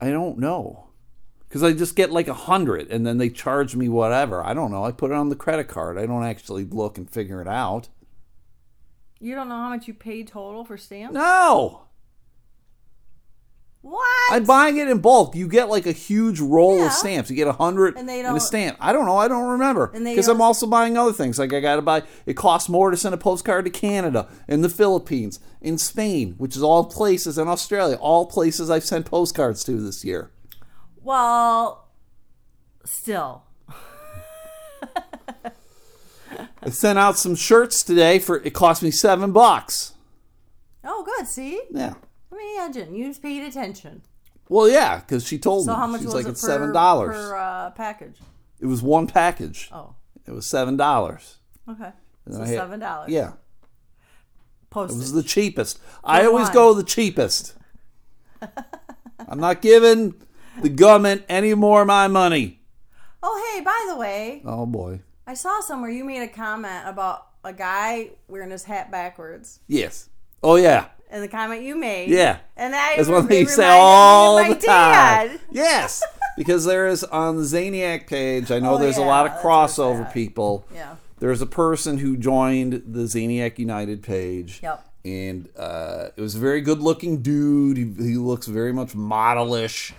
I 0.00 0.10
don't 0.10 0.38
know 0.38 0.88
because 1.48 1.62
I 1.62 1.72
just 1.72 1.96
get 1.96 2.10
like 2.12 2.28
a 2.28 2.34
hundred, 2.34 2.90
and 2.90 3.06
then 3.06 3.18
they 3.18 3.30
charge 3.30 3.74
me 3.76 3.88
whatever. 3.88 4.44
I 4.44 4.52
don't 4.54 4.70
know. 4.70 4.84
I 4.84 4.92
put 4.92 5.10
it 5.10 5.14
on 5.16 5.28
the 5.30 5.36
credit 5.36 5.68
card. 5.68 5.96
I 5.96 6.04
don't 6.06 6.24
actually 6.24 6.64
look 6.64 6.98
and 6.98 7.08
figure 7.10 7.40
it 7.40 7.48
out. 7.48 7.88
You 9.20 9.34
don't 9.34 9.48
know 9.48 9.54
how 9.56 9.70
much 9.70 9.88
you 9.88 9.94
paid 9.94 10.28
total 10.28 10.64
for 10.64 10.76
stamps? 10.76 11.14
No, 11.14 11.85
What? 13.88 14.32
I'm 14.32 14.42
buying 14.42 14.78
it 14.78 14.88
in 14.88 14.98
bulk. 14.98 15.36
You 15.36 15.46
get 15.46 15.68
like 15.68 15.86
a 15.86 15.92
huge 15.92 16.40
roll 16.40 16.76
Yeah. 16.76 16.86
of 16.86 16.92
stamps. 16.92 17.30
You 17.30 17.36
get 17.36 17.46
a 17.46 17.52
hundred 17.52 17.96
And 17.96 18.10
in 18.10 18.26
a 18.26 18.40
stamp. 18.40 18.76
I 18.80 18.92
don't 18.92 19.06
know. 19.06 19.16
I 19.16 19.28
don't 19.28 19.46
remember 19.48 19.86
because 19.94 20.26
I'm 20.26 20.40
also 20.40 20.66
buying 20.66 20.98
other 20.98 21.12
things. 21.12 21.38
Like 21.38 21.52
I 21.52 21.60
got 21.60 21.76
to 21.76 21.82
buy. 21.82 22.02
It 22.26 22.34
costs 22.34 22.68
more 22.68 22.90
to 22.90 22.96
send 22.96 23.14
a 23.14 23.18
postcard 23.18 23.64
to 23.64 23.70
Canada, 23.70 24.26
in 24.48 24.62
the 24.62 24.68
Philippines, 24.68 25.38
in 25.60 25.78
Spain, 25.78 26.34
which 26.36 26.56
is 26.56 26.64
all 26.64 26.82
places, 26.86 27.38
in 27.38 27.46
Australia, 27.46 27.94
all 28.00 28.26
places 28.26 28.70
I've 28.70 28.82
sent 28.84 29.06
postcards 29.06 29.62
to 29.64 29.80
this 29.80 30.04
year. 30.04 30.32
well, 31.00 31.86
still. 32.84 33.44
I 36.62 36.70
sent 36.70 36.98
out 36.98 37.16
some 37.16 37.36
shirts 37.36 37.84
today 37.84 38.18
for. 38.18 38.38
It 38.42 38.52
cost 38.52 38.82
me 38.82 38.90
seven 38.90 39.30
bucks. 39.30 39.92
Oh, 40.82 41.04
good. 41.04 41.28
See? 41.28 41.60
Yeah. 41.70 41.94
Imagine. 42.38 42.94
You 42.94 43.08
just 43.08 43.22
paid 43.22 43.42
attention. 43.44 44.02
Well, 44.48 44.68
yeah, 44.68 44.98
because 45.00 45.26
she 45.26 45.38
told 45.38 45.64
So 45.66 45.72
me. 45.72 45.76
how 45.78 45.86
much 45.86 46.00
She's 46.00 46.06
was 46.06 46.14
like 46.14 46.26
it 46.26 46.30
it's 46.30 46.40
per, 46.42 46.46
seven 46.48 46.72
dollars. 46.72 47.16
per 47.16 47.36
uh, 47.36 47.70
package? 47.70 48.16
It 48.60 48.66
was 48.66 48.82
one 48.82 49.06
package. 49.06 49.68
Oh, 49.72 49.94
It 50.26 50.30
was 50.32 50.46
seven 50.46 50.76
dollars. 50.76 51.38
okay. 51.68 51.90
So 52.30 52.42
I 52.42 52.46
had- 52.46 52.56
seven 52.56 52.80
dollars. 52.80 53.10
Yeah. 53.10 53.28
It 53.30 54.70
Postage. 54.70 54.98
was 54.98 55.12
the 55.12 55.22
cheapest. 55.22 55.78
I 56.04 56.26
always 56.26 56.50
go 56.50 56.74
the 56.74 56.82
cheapest. 56.84 57.54
I'm 59.28 59.40
not 59.40 59.62
giving 59.62 60.14
the 60.60 60.68
government 60.68 61.24
any 61.28 61.54
more 61.54 61.80
of 61.82 61.86
my 61.86 62.06
money. 62.08 62.60
oh, 63.22 63.52
hey, 63.54 63.62
by 63.62 63.86
the 63.88 63.96
way, 63.96 64.42
Oh 64.44 64.66
boy. 64.66 65.00
I 65.26 65.34
saw 65.34 65.60
somewhere 65.60 65.90
you 65.90 66.04
made 66.04 66.22
a 66.22 66.28
comment 66.28 66.84
about 66.86 67.26
a 67.42 67.52
guy 67.52 68.10
wearing 68.28 68.50
his 68.50 68.64
hat 68.64 68.90
backwards. 68.90 69.60
Yes. 69.66 70.08
Oh 70.42 70.56
yeah. 70.56 70.86
And 71.10 71.22
the 71.22 71.28
comment 71.28 71.62
you 71.62 71.76
made. 71.76 72.08
Yeah. 72.10 72.38
And 72.56 72.74
I 72.74 72.96
That's 72.96 73.08
one 73.08 73.28
thing 73.28 73.40
you 73.40 73.46
say 73.48 73.62
reminded 73.62 73.74
me 73.74 73.78
of 73.78 73.82
all 73.84 74.36
the 74.36 74.54
time. 74.54 74.60
dad. 74.60 75.40
Yes. 75.52 76.02
Because 76.36 76.64
there 76.64 76.86
is 76.88 77.04
on 77.04 77.36
the 77.36 77.42
Zaniac 77.44 78.06
page, 78.08 78.50
I 78.50 78.58
know 78.58 78.74
Oh, 78.74 78.78
there's 78.78 78.96
a 78.98 79.02
lot 79.02 79.24
of 79.26 79.32
that's 79.32 79.44
where 79.44 79.64
it's 79.64 79.74
crossover 79.78 80.12
people. 80.12 80.66
Yeah. 80.74 80.96
There's 81.18 81.40
a 81.40 81.46
person 81.46 81.98
who 81.98 82.16
joined 82.16 82.82
the 82.86 83.04
Zaniac 83.04 83.58
United 83.58 84.02
page. 84.02 84.60
Yep. 84.62 84.84
And 85.04 85.48
uh, 85.56 86.08
it 86.16 86.20
was 86.20 86.34
a 86.34 86.38
very 86.38 86.60
good 86.60 86.80
looking 86.80 87.22
dude. 87.22 87.76
He, 87.76 87.84
he 87.84 88.16
looks 88.16 88.48
very 88.48 88.72
much 88.72 88.92
modelish, 88.92 89.92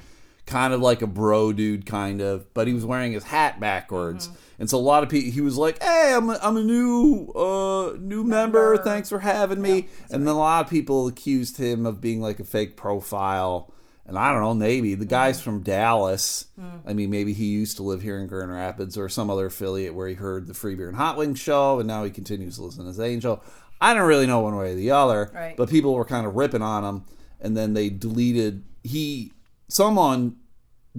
kind 0.46 0.74
of 0.74 0.82
like 0.82 1.02
a 1.02 1.08
bro 1.08 1.54
dude, 1.54 1.86
kind 1.86 2.22
of. 2.22 2.54
But 2.54 2.68
he 2.68 2.74
was 2.74 2.86
wearing 2.86 3.14
his 3.14 3.24
hat 3.24 3.60
backwards. 3.60 4.28
Mm-hmm. 4.28 4.38
And 4.60 4.70
so 4.70 4.78
a 4.78 4.80
lot 4.80 5.04
of 5.04 5.10
people, 5.10 5.32
he 5.32 5.42
was 5.42 5.56
like, 5.58 5.82
"Hey, 5.84 6.14
I'm 6.16 6.30
a, 6.30 6.40
I'm 6.42 6.58
a 6.58 6.64
new 6.64 7.28
uh, 7.36 7.94
new 8.00 8.24
member. 8.24 8.72
Member. 8.72 8.78
Thanks 8.84 9.10
for 9.10 9.20
having 9.20 9.62
me." 9.62 9.88
and 10.10 10.26
then 10.28 10.34
a 10.34 10.38
lot 10.38 10.66
of 10.66 10.70
people 10.72 11.08
accused 11.08 11.58
him 11.58 11.86
of 11.86 12.02
being 12.02 12.22
like 12.22 12.40
a 12.40 12.44
fake 12.44 12.76
profile. 12.76 13.72
And 14.06 14.18
I 14.18 14.32
don't 14.32 14.42
know, 14.42 14.54
maybe 14.54 14.96
the 14.96 15.06
guy's 15.06 15.42
from 15.42 15.64
Dallas. 15.64 16.46
I 16.86 16.94
mean, 16.94 17.10
maybe 17.10 17.34
he 17.34 17.48
used 17.48 17.76
to 17.76 17.84
live 17.84 18.02
here 18.02 18.18
in 18.18 18.28
Grand 18.28 18.50
Rapids 18.50 18.98
or 18.98 19.10
some 19.10 19.30
other 19.30 19.48
affiliate 19.48 19.94
where 19.94 20.08
he 20.08 20.14
heard 20.16 20.48
the 20.48 20.54
Free 20.54 20.76
Beer 20.76 20.88
and 20.88 20.96
Hot 20.96 21.18
Wings 21.18 21.40
show, 21.40 21.80
and 21.80 21.88
now 21.90 22.06
he 22.06 22.10
continues 22.10 22.56
to 22.56 22.64
listen 22.64 22.84
to 22.84 22.88
his 22.88 23.02
Angel. 23.02 23.44
I 23.82 23.94
don't 23.94 24.08
really 24.08 24.26
know 24.26 24.40
one 24.40 24.56
way 24.56 24.72
or 24.72 24.76
the 24.76 24.92
other, 24.92 25.30
Right. 25.36 25.58
but 25.58 25.70
people 25.70 25.94
were 25.94 26.06
kind 26.06 26.26
of 26.26 26.36
ripping 26.38 26.62
on 26.62 26.86
him, 26.86 27.04
and 27.42 27.58
then 27.58 27.74
they 27.74 27.90
deleted. 27.90 28.64
He 28.82 29.34
someone 29.68 30.38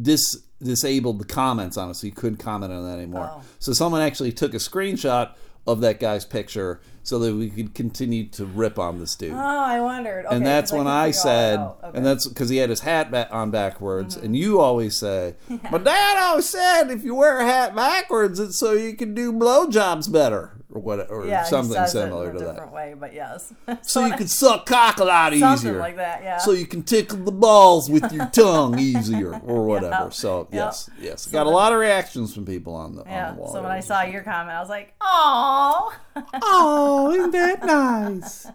dis 0.00 0.44
disabled 0.62 1.18
the 1.20 1.24
comments 1.24 1.76
on 1.76 1.90
it, 1.90 1.94
so 1.94 2.06
you 2.06 2.12
couldn't 2.12 2.38
comment 2.38 2.72
on 2.72 2.84
that 2.84 2.96
anymore. 2.98 3.30
Oh. 3.32 3.42
So 3.58 3.72
someone 3.72 4.00
actually 4.02 4.32
took 4.32 4.54
a 4.54 4.58
screenshot 4.58 5.32
of 5.66 5.80
that 5.82 6.00
guy's 6.00 6.24
picture 6.24 6.80
so 7.02 7.18
that 7.18 7.34
we 7.34 7.48
could 7.50 7.74
continue 7.74 8.26
to 8.28 8.44
rip 8.44 8.78
on 8.78 8.98
this 8.98 9.14
dude 9.14 9.32
Oh, 9.32 9.36
I 9.36 9.80
wondered. 9.80 10.26
Okay, 10.26 10.34
and 10.36 10.44
that's 10.44 10.72
when 10.72 10.86
I 10.86 11.10
said. 11.10 11.58
Okay. 11.58 11.90
and 11.96 12.04
that's 12.06 12.26
because 12.26 12.48
he 12.50 12.56
had 12.58 12.70
his 12.70 12.80
hat 12.80 13.10
ba- 13.10 13.30
on 13.30 13.50
backwards, 13.50 14.16
Mm-hmm. 14.16 14.24
and 14.26 14.36
you 14.36 14.60
always 14.60 14.96
say, 14.96 15.34
"My 15.70 15.78
dad 15.78 16.18
always 16.22 16.48
said 16.48 16.90
if 16.90 17.04
you 17.04 17.14
wear 17.14 17.38
a 17.38 17.46
hat 17.46 17.74
backwards, 17.74 18.38
it's 18.40 18.58
so 18.58 18.72
you 18.72 18.94
can 18.94 19.14
do 19.14 19.32
blowjobs 19.32 20.10
better, 20.12 20.52
or 20.70 20.80
what, 20.82 21.10
or 21.10 21.26
yeah, 21.26 21.44
he 21.44 21.50
something 21.50 21.86
similar 21.86 22.32
to 22.32 22.38
different 22.38 22.58
that, 22.58 22.72
way, 22.72 22.94
but 22.98 23.14
yes. 23.14 23.52
so 23.82 24.04
you 24.04 24.12
can 24.14 24.28
suck 24.28 24.66
cock 24.66 24.98
a 24.98 25.04
lot 25.04 25.32
easier, 25.32 25.78
like 25.78 25.96
that, 25.96 26.22
yeah. 26.22 26.38
so 26.38 26.52
you 26.52 26.66
can 26.66 26.82
tickle 26.82 27.18
the 27.18 27.32
balls 27.32 27.88
with 27.88 28.12
your 28.12 28.26
tongue 28.32 28.78
easier, 28.78 29.34
or 29.40 29.64
whatever. 29.64 30.04
Yeah. 30.04 30.08
So 30.10 30.48
yes, 30.52 30.90
yes, 31.00 31.26
got 31.26 31.46
a 31.46 31.50
lot 31.50 31.72
of 31.72 31.78
reactions 31.78 32.34
from 32.34 32.44
people 32.44 32.74
on 32.74 32.96
the 32.96 33.04
yeah. 33.04 33.30
on 33.30 33.36
the 33.36 33.42
wall. 33.42 33.52
So 33.52 33.62
when 33.62 33.72
I 33.72 33.80
saw 33.80 34.02
your 34.02 34.22
comment, 34.22 34.50
I 34.50 34.60
was 34.60 34.68
like, 34.68 34.94
"Oh, 35.00 35.96
oh, 36.42 37.12
isn't 37.12 37.30
that 37.30 37.64
nice? 37.64 38.46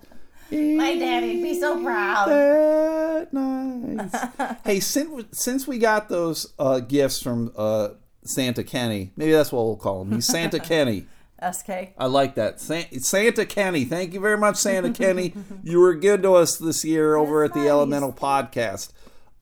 my 0.52 0.96
daddy'd 0.96 1.42
be 1.42 1.60
so 1.60 1.84
proud." 1.84 2.30
that 2.30 3.34
nice. 3.34 4.58
hey, 4.64 4.80
since 4.80 5.26
since 5.32 5.68
we 5.68 5.80
got 5.80 6.10
those 6.10 6.54
uh, 6.60 6.80
gifts 6.80 7.24
from 7.24 7.52
uh, 7.58 7.90
Santa 8.24 8.64
Kenny, 8.64 9.14
maybe 9.16 9.32
that's 9.32 9.52
what 9.52 9.66
we'll 9.66 9.78
call 9.78 10.04
him. 10.04 10.12
He's 10.12 10.28
Santa 10.28 10.60
Kenny. 10.60 11.08
SK. 11.52 11.94
I 11.98 12.06
like 12.06 12.36
that. 12.36 12.60
San- 12.60 13.00
Santa 13.02 13.46
Kenny. 13.46 13.86
Thank 13.86 14.14
you 14.14 14.20
very 14.20 14.38
much, 14.38 14.58
Santa 14.58 14.92
Kenny. 14.92 15.34
You 15.64 15.80
were 15.80 15.96
good 15.96 16.24
to 16.24 16.34
us 16.34 16.58
this 16.58 16.84
year 16.84 17.16
over 17.16 17.44
at 17.44 17.54
the 17.54 17.62
nice. 17.62 17.70
Elemental 17.70 18.12
Podcast. 18.14 18.92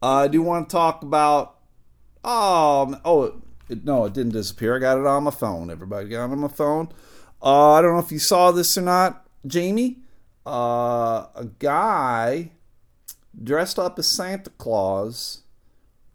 Uh, 0.02 0.08
I 0.08 0.28
do 0.28 0.42
want 0.42 0.70
to 0.70 0.74
talk 0.74 1.04
about. 1.04 1.58
Oh, 2.24 3.00
oh, 3.04 3.42
it, 3.70 3.84
no, 3.84 4.06
it 4.06 4.14
didn't 4.14 4.34
disappear. 4.34 4.76
I 4.76 4.80
got 4.80 5.00
it 5.00 5.06
on 5.06 5.24
my 5.24 5.32
phone. 5.32 5.72
Everybody 5.72 6.10
got 6.10 6.26
it 6.26 6.32
on 6.32 6.40
my 6.40 6.48
phone. 6.48 6.90
Uh, 7.42 7.72
I 7.72 7.82
don't 7.82 7.94
know 7.94 8.00
if 8.00 8.12
you 8.12 8.20
saw 8.20 8.52
this 8.52 8.78
or 8.78 8.82
not, 8.82 9.26
Jamie. 9.48 10.00
Uh, 10.46 11.28
a 11.36 11.48
guy 11.60 12.52
dressed 13.44 13.80
up 13.80 13.98
as 13.98 14.16
Santa 14.16 14.50
Claus 14.52 15.42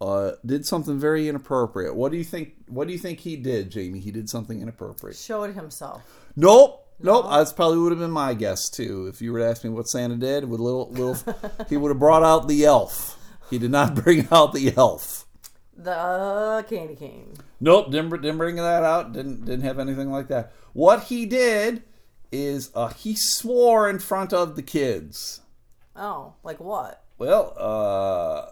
uh, 0.00 0.32
did 0.44 0.66
something 0.66 0.98
very 1.00 1.28
inappropriate. 1.28 1.96
What 1.96 2.12
do 2.12 2.18
you 2.18 2.24
think? 2.24 2.55
What 2.68 2.86
do 2.86 2.92
you 2.92 2.98
think 2.98 3.20
he 3.20 3.36
did, 3.36 3.70
Jamie? 3.70 4.00
He 4.00 4.10
did 4.10 4.28
something 4.28 4.60
inappropriate. 4.60 5.16
Showed 5.16 5.54
himself. 5.54 6.02
Nope. 6.34 6.82
Nope. 7.00 7.26
That's 7.30 7.52
probably 7.52 7.78
would 7.78 7.92
have 7.92 7.98
been 8.00 8.10
my 8.10 8.34
guess 8.34 8.68
too. 8.68 9.06
If 9.06 9.20
you 9.20 9.32
were 9.32 9.38
to 9.40 9.46
ask 9.46 9.62
me 9.64 9.70
what 9.70 9.88
Santa 9.88 10.16
did, 10.16 10.48
with 10.48 10.60
little 10.60 10.90
little, 10.90 11.16
he 11.68 11.76
would 11.76 11.90
have 11.90 11.98
brought 11.98 12.22
out 12.22 12.48
the 12.48 12.64
elf. 12.64 13.18
He 13.50 13.58
did 13.58 13.70
not 13.70 13.94
bring 14.02 14.28
out 14.30 14.52
the 14.52 14.72
elf. 14.76 15.26
The 15.76 16.64
candy 16.68 16.96
cane. 16.96 17.34
Nope. 17.60 17.90
Didn't 17.90 18.10
didn't 18.10 18.38
bring 18.38 18.56
that 18.56 18.82
out. 18.82 19.12
Didn't 19.12 19.44
didn't 19.44 19.64
have 19.64 19.78
anything 19.78 20.10
like 20.10 20.28
that. 20.28 20.52
What 20.72 21.04
he 21.04 21.26
did 21.26 21.84
is 22.32 22.70
uh, 22.74 22.88
he 22.88 23.14
swore 23.16 23.88
in 23.88 23.98
front 23.98 24.32
of 24.32 24.56
the 24.56 24.62
kids. 24.62 25.40
Oh, 25.94 26.34
like 26.42 26.60
what? 26.60 27.02
Well, 27.18 27.54
uh, 27.56 28.50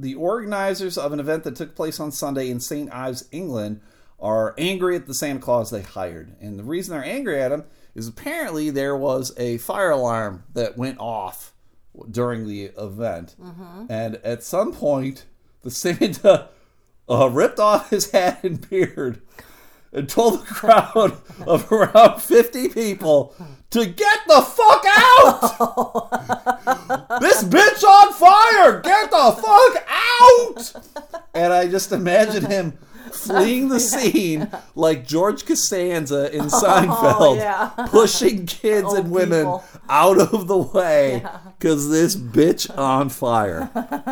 the 0.00 0.14
organizers 0.14 0.96
of 0.98 1.12
an 1.12 1.20
event 1.20 1.44
that 1.44 1.56
took 1.56 1.74
place 1.74 2.00
on 2.00 2.12
Sunday 2.12 2.50
in 2.50 2.60
St. 2.60 2.92
Ives, 2.92 3.28
England, 3.30 3.80
are 4.18 4.54
angry 4.58 4.96
at 4.96 5.06
the 5.06 5.14
Santa 5.14 5.40
Claus 5.40 5.70
they 5.70 5.82
hired. 5.82 6.36
And 6.40 6.58
the 6.58 6.64
reason 6.64 6.92
they're 6.94 7.04
angry 7.04 7.40
at 7.40 7.52
him 7.52 7.64
is 7.94 8.06
apparently 8.06 8.70
there 8.70 8.96
was 8.96 9.32
a 9.38 9.58
fire 9.58 9.90
alarm 9.90 10.44
that 10.54 10.76
went 10.76 10.98
off 10.98 11.52
during 12.10 12.46
the 12.46 12.70
event. 12.78 13.34
And 13.88 14.16
at 14.16 14.42
some 14.42 14.72
point, 14.72 15.24
the 15.62 15.70
Santa 15.70 16.48
uh, 17.08 17.28
ripped 17.30 17.58
off 17.58 17.90
his 17.90 18.10
hat 18.10 18.44
and 18.44 18.68
beard 18.68 19.20
and 19.92 20.08
told 20.08 20.40
the 20.40 20.46
crowd 20.46 21.20
of 21.46 21.70
around 21.72 22.20
50 22.20 22.68
people 22.68 23.34
to 23.70 23.86
get 23.86 24.18
the 24.26 24.42
fuck 24.42 24.84
out! 24.88 26.10
this 27.20 27.44
bitch 27.44 27.84
on 27.84 28.12
fire! 28.12 28.80
Get 28.80 29.10
the 29.10 29.32
fuck 29.40 29.86
out! 29.88 30.72
And 31.34 31.52
I 31.52 31.68
just 31.68 31.92
imagine 31.92 32.46
him 32.46 32.76
fleeing 33.14 33.68
the 33.68 33.80
scene 33.80 34.50
like 34.74 35.06
George 35.06 35.44
Costanza 35.46 36.34
in 36.34 36.44
Seinfeld, 36.46 37.36
yeah. 37.36 37.70
pushing 37.90 38.46
kids 38.46 38.86
Old 38.86 38.98
and 38.98 39.10
women 39.10 39.40
people. 39.46 39.64
out 39.88 40.18
of 40.18 40.46
the 40.46 40.58
way 40.58 41.24
because 41.58 41.90
this 41.90 42.16
bitch 42.16 42.76
on 42.78 43.08
fire. 43.08 43.70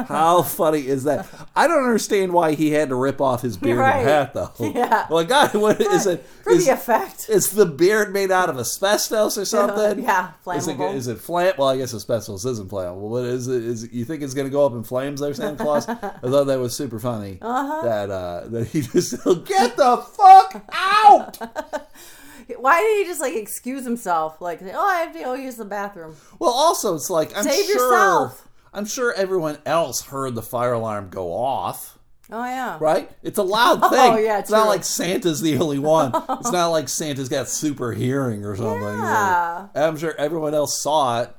How 0.08 0.42
funny 0.42 0.86
is 0.86 1.04
that? 1.04 1.26
I 1.56 1.66
don't 1.66 1.84
understand 1.84 2.32
why 2.32 2.54
he 2.54 2.70
had 2.72 2.88
to 2.90 2.94
rip 2.94 3.20
off 3.20 3.42
his 3.42 3.56
beard 3.56 3.78
Right. 3.78 3.96
and 4.00 4.08
hat 4.08 4.34
though. 4.34 4.52
Yeah. 4.58 5.06
Well, 5.10 5.24
God, 5.24 5.54
what 5.54 5.80
is 5.80 6.06
it? 6.06 6.24
For 6.42 6.52
Is, 6.52 6.66
the 6.66 6.72
effect. 6.72 7.28
is 7.28 7.50
the 7.52 7.66
beard 7.66 8.12
made 8.12 8.30
out 8.30 8.48
of 8.50 8.58
asbestos 8.58 9.38
or 9.38 9.44
something? 9.44 10.02
yeah, 10.02 10.32
Is 10.54 10.68
it, 10.68 10.76
flammable. 10.76 10.94
is 10.94 11.06
it 11.08 11.18
flam? 11.18 11.54
Well, 11.58 11.68
I 11.68 11.76
guess 11.76 11.94
asbestos 11.94 12.44
isn't 12.44 12.70
flammable. 12.70 13.10
But 13.10 13.24
is 13.26 13.48
it? 13.48 13.62
Is 13.64 13.88
you 13.92 14.04
think 14.04 14.22
it's 14.22 14.34
going 14.34 14.46
to 14.46 14.50
go 14.52 14.64
up 14.66 14.72
in 14.72 14.82
flames 14.82 15.20
there, 15.20 15.32
Santa 15.34 15.62
Claus? 15.62 15.88
I 15.88 15.94
thought 15.96 16.44
that 16.44 16.58
was 16.58 16.74
super 16.76 16.98
funny. 16.98 17.38
Uh-huh. 17.40 17.82
That 17.82 18.10
uh, 18.10 18.42
that 18.48 18.66
he 18.68 18.82
just 18.92 19.24
get 19.44 19.76
the 19.76 19.96
fuck 19.98 20.64
out. 20.72 21.38
Why 22.56 22.80
did 22.80 22.98
he 22.98 23.04
just 23.04 23.20
like 23.20 23.34
excuse 23.34 23.84
himself? 23.84 24.40
Like, 24.40 24.60
oh, 24.62 24.86
I 24.86 25.00
have 25.00 25.12
to 25.12 25.20
go 25.20 25.34
use 25.34 25.56
the 25.56 25.64
bathroom. 25.64 26.16
Well, 26.38 26.50
also 26.50 26.94
it's 26.94 27.10
like 27.10 27.36
I'm 27.36 27.44
Save 27.44 27.66
sure 27.66 27.92
yourself. 27.92 28.48
I'm 28.72 28.86
sure 28.86 29.12
everyone 29.12 29.58
else 29.66 30.06
heard 30.06 30.34
the 30.34 30.42
fire 30.42 30.72
alarm 30.72 31.10
go 31.10 31.32
off. 31.32 31.98
Oh 32.30 32.44
yeah. 32.44 32.76
right? 32.80 33.10
It's 33.22 33.38
a 33.38 33.42
loud 33.42 33.80
oh, 33.82 33.90
thing. 33.90 34.12
Oh, 34.12 34.16
yeah, 34.18 34.38
it's 34.38 34.50
not 34.50 34.66
like 34.66 34.84
Santa's 34.84 35.40
the 35.40 35.56
only 35.58 35.78
one. 35.78 36.12
it's 36.30 36.52
not 36.52 36.68
like 36.68 36.88
Santa's 36.88 37.28
got 37.28 37.48
super 37.48 37.92
hearing 37.92 38.44
or 38.44 38.54
something. 38.56 38.82
Yeah. 38.82 39.68
I'm 39.74 39.96
sure 39.96 40.14
everyone 40.18 40.54
else 40.54 40.80
saw 40.80 41.22
it, 41.22 41.34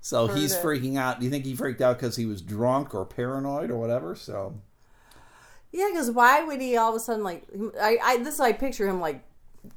so 0.00 0.26
Heard 0.26 0.38
he's 0.38 0.54
it. 0.54 0.62
freaking 0.62 0.96
out. 0.96 1.18
Do 1.18 1.26
you 1.26 1.30
think 1.30 1.44
he 1.44 1.54
freaked 1.54 1.82
out 1.82 1.98
because 1.98 2.16
he 2.16 2.26
was 2.26 2.40
drunk 2.40 2.94
or 2.94 3.04
paranoid 3.04 3.70
or 3.70 3.76
whatever? 3.76 4.14
So 4.14 4.60
Yeah, 5.72 5.88
because 5.90 6.10
why 6.10 6.44
would 6.44 6.60
he 6.60 6.76
all 6.76 6.90
of 6.90 6.96
a 6.96 7.00
sudden 7.00 7.24
like? 7.24 7.44
I, 7.80 7.98
I 8.02 8.16
this 8.18 8.34
is 8.34 8.40
I 8.40 8.52
picture 8.52 8.86
him 8.88 9.00
like, 9.00 9.22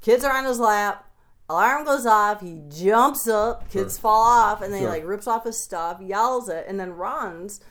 kids 0.02 0.24
are 0.24 0.36
on 0.36 0.44
his 0.46 0.60
lap, 0.60 1.10
alarm 1.50 1.86
goes 1.86 2.06
off, 2.06 2.42
he 2.42 2.60
jumps 2.70 3.28
up, 3.28 3.70
kids 3.70 3.96
Sure. 3.96 4.02
fall 4.02 4.24
off, 4.24 4.62
and 4.62 4.74
then 4.74 4.82
he 4.82 4.88
like 4.88 5.06
rips 5.06 5.28
off 5.28 5.46
his 5.46 5.58
stuff, 5.58 6.00
yells 6.02 6.50
it, 6.50 6.66
and 6.68 6.80
then 6.80 6.92
runs. 6.92 7.62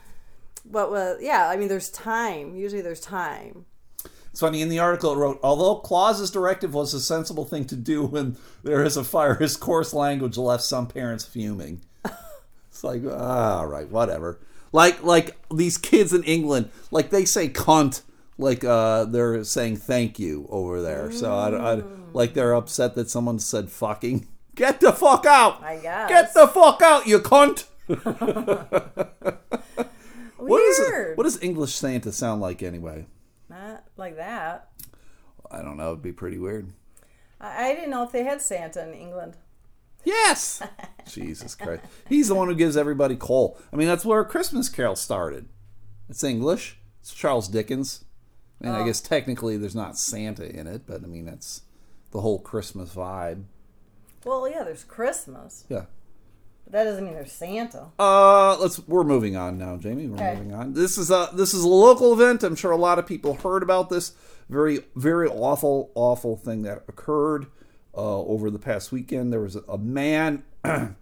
But 0.67 0.91
with, 0.91 1.21
yeah, 1.21 1.47
I 1.47 1.57
mean, 1.57 1.67
there's 1.67 1.91
time. 1.91 2.55
Usually, 2.55 2.81
there's 2.81 2.99
time. 2.99 3.65
it's 4.31 4.39
funny. 4.39 4.63
In 4.63 4.69
the 4.69 4.79
article, 4.79 5.13
it 5.13 5.17
wrote, 5.17 5.39
although 5.43 5.75
Claus's 5.75 6.31
directive 6.31 6.73
was 6.73 6.95
a 6.95 6.99
sensible 6.99 7.45
thing 7.45 7.65
to 7.65 7.75
do 7.75 8.03
when 8.03 8.37
there 8.63 8.83
is 8.83 8.97
a 8.97 9.03
fire, 9.03 9.35
his 9.35 9.55
coarse 9.57 9.93
language 9.93 10.37
left 10.37 10.63
some 10.63 10.87
parents 10.87 11.23
fuming. 11.25 11.81
It's 12.71 12.83
like, 12.83 13.03
ah, 13.09 13.59
all 13.59 13.67
right, 13.67 13.87
whatever. 13.89 14.37
Like, 14.73 15.01
like 15.01 15.37
these 15.53 15.77
kids 15.77 16.11
in 16.11 16.23
England, 16.23 16.71
like 16.91 17.09
they 17.09 17.23
say 17.23 17.47
"cunt," 17.47 18.01
like 18.37 18.63
uh, 18.63 19.05
they're 19.05 19.43
saying 19.43 19.77
"thank 19.77 20.19
you" 20.19 20.47
over 20.49 20.81
there. 20.81 21.11
So, 21.11 21.33
I, 21.33 21.73
I, 21.73 21.83
like 22.13 22.33
they're 22.33 22.53
upset 22.53 22.95
that 22.95 23.09
someone 23.09 23.39
said 23.39 23.69
"fucking." 23.69 24.27
Get 24.55 24.79
the 24.79 24.93
fuck 24.93 25.25
out! 25.25 25.61
I 25.63 25.77
guess. 25.77 26.09
Get 26.09 26.33
the 26.33 26.47
fuck 26.47 26.81
out, 26.81 27.07
you 27.07 27.19
cunt! 27.19 27.65
What 30.47 30.61
is 30.61 30.79
it? 30.79 31.17
What 31.17 31.23
does 31.23 31.41
English 31.41 31.73
Santa 31.73 32.11
sound 32.11 32.39
like 32.39 32.61
anyway? 32.61 33.07
Not 33.49 33.83
like 33.97 34.15
that. 34.17 34.69
I 35.49 35.63
don't 35.63 35.77
know. 35.77 35.91
It'd 35.91 36.03
be 36.03 36.11
pretty 36.11 36.37
weird. 36.37 36.71
I, 37.41 37.69
I 37.69 37.73
didn't 37.73 37.89
know 37.89 38.03
if 38.03 38.11
they 38.11 38.23
had 38.23 38.41
Santa 38.41 38.87
in 38.87 38.93
England. 38.93 39.37
Yes. 40.03 40.61
Jesus 41.07 41.55
Christ. 41.55 41.83
He's 42.07 42.27
the 42.27 42.35
one 42.35 42.47
who 42.47 42.55
gives 42.55 42.77
everybody 42.77 43.15
coal. 43.15 43.57
I 43.73 43.75
mean, 43.75 43.87
that's 43.87 44.05
where 44.05 44.23
Christmas 44.23 44.69
Carol 44.69 44.95
started. 44.95 45.47
It's 46.09 46.23
English. 46.23 46.77
It's 47.01 47.13
Charles 47.13 47.47
Dickens. 47.47 48.04
And 48.61 48.75
I 48.75 48.85
guess 48.85 49.01
technically 49.01 49.57
there's 49.57 49.75
not 49.75 49.97
Santa 49.97 50.49
in 50.49 50.65
it, 50.67 50.83
but 50.87 51.03
I 51.03 51.07
mean 51.07 51.25
that's 51.25 51.61
the 52.11 52.21
whole 52.21 52.39
Christmas 52.39 52.93
vibe. 52.95 53.43
Well, 54.23 54.49
yeah, 54.49 54.63
there's 54.63 54.83
Christmas, 54.83 55.65
Yeah. 55.69 55.85
but 56.63 56.73
that 56.73 56.83
doesn't 56.85 57.03
mean 57.05 57.13
there's 57.13 57.31
Santa. 57.31 57.87
Uh, 57.99 58.57
let's. 58.59 58.79
We're 58.87 59.03
moving 59.03 59.35
on 59.35 59.57
now, 59.59 59.77
Jamie. 59.77 60.07
We're 60.07 60.15
Okay. 60.15 60.33
moving 60.35 60.53
on. 60.53 60.73
This 60.73 60.97
is 60.97 61.11
a 61.11 61.29
this 61.33 61.53
is 61.53 61.63
a 61.63 61.67
local 61.67 62.11
event. 62.13 62.41
I'm 62.43 62.55
sure 62.55 62.71
a 62.71 62.77
lot 62.77 62.97
of 62.97 63.05
people 63.05 63.35
heard 63.35 63.61
about 63.61 63.89
this 63.89 64.13
very 64.49 64.79
very 64.95 65.27
awful 65.27 65.91
awful 65.95 66.35
thing 66.37 66.61
that 66.63 66.83
occurred 66.87 67.47
uh, 67.95 68.19
over 68.21 68.49
the 68.49 68.59
past 68.59 68.91
weekend. 68.91 69.31
There 69.31 69.41
was 69.41 69.55
a, 69.55 69.61
a 69.69 69.77
man. 69.77 70.43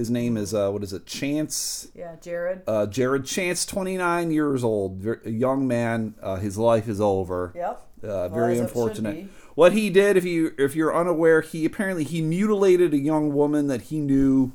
his 0.00 0.10
name 0.10 0.38
is 0.38 0.54
uh, 0.54 0.70
what 0.70 0.82
is 0.82 0.94
it? 0.94 1.04
Chance 1.06 1.88
Yeah, 1.94 2.16
Jared. 2.22 2.62
uh, 2.66 2.86
Jared 2.86 3.26
Chance, 3.26 3.66
29 3.66 4.30
years 4.30 4.64
old, 4.64 4.96
ver- 4.96 5.20
a 5.26 5.30
young 5.30 5.68
man. 5.68 6.14
Uh, 6.22 6.36
his 6.36 6.56
life 6.56 6.88
is 6.88 7.02
over. 7.02 7.52
Yep. 7.54 7.86
Uh, 8.02 8.28
very 8.30 8.56
it 8.56 8.60
unfortunate. 8.62 9.28
What 9.54 9.74
he 9.74 9.90
did, 9.90 10.16
if 10.16 10.24
you 10.24 10.54
if 10.56 10.74
you're 10.74 10.96
unaware, 10.96 11.42
he 11.42 11.66
apparently 11.66 12.04
he 12.04 12.22
mutilated 12.22 12.94
a 12.94 12.98
young 12.98 13.34
woman 13.34 13.66
that 13.66 13.82
he 13.82 14.00
knew, 14.00 14.52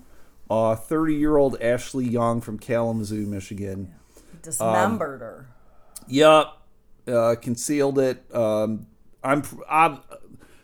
uh, 0.50 0.76
30 0.76 1.14
year 1.14 1.38
old 1.38 1.62
Ashley 1.62 2.06
Young 2.06 2.42
from 2.42 2.58
Kalamazoo, 2.58 3.28
Michigan. 3.28 3.94
Dismembered 4.42 5.22
her. 5.22 5.48
Yup, 6.08 6.60
uh, 7.08 7.36
concealed 7.40 8.00
it. 8.00 8.26
Um, 8.34 8.88
I'm, 9.24 9.44
I'm. 9.70 10.00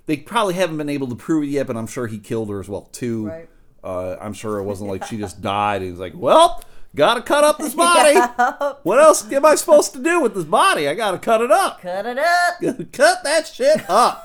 They 0.07 0.17
probably 0.17 0.55
haven't 0.55 0.77
been 0.77 0.89
able 0.89 1.07
to 1.07 1.15
prove 1.15 1.43
it 1.43 1.49
yet, 1.49 1.67
but 1.67 1.77
I'm 1.77 1.87
sure 1.87 2.07
he 2.07 2.17
killed 2.17 2.49
her 2.49 2.59
as 2.59 2.67
well 2.67 2.89
too. 2.91 3.27
Right. 3.27 3.49
Uh, 3.83 4.15
I'm 4.21 4.33
sure 4.33 4.59
it 4.59 4.63
wasn't 4.63 4.89
like 4.89 5.05
she 5.05 5.17
just 5.17 5.41
died. 5.41 5.81
He 5.81 5.89
was 5.89 5.99
like, 5.99 6.13
"Well, 6.15 6.63
gotta 6.95 7.21
cut 7.21 7.43
up 7.43 7.57
this 7.57 7.73
body. 7.73 8.19
What 8.83 8.99
else 8.99 9.31
am 9.31 9.45
I 9.45 9.55
supposed 9.55 9.93
to 9.93 9.99
do 9.99 10.19
with 10.19 10.33
this 10.35 10.43
body? 10.45 10.87
I 10.87 10.93
gotta 10.93 11.17
cut 11.17 11.41
it 11.41 11.51
up. 11.51 11.81
Cut 11.81 12.05
it 12.05 12.17
up. 12.17 12.91
cut 12.91 13.23
that 13.23 13.47
shit 13.47 13.89
up. 13.89 14.23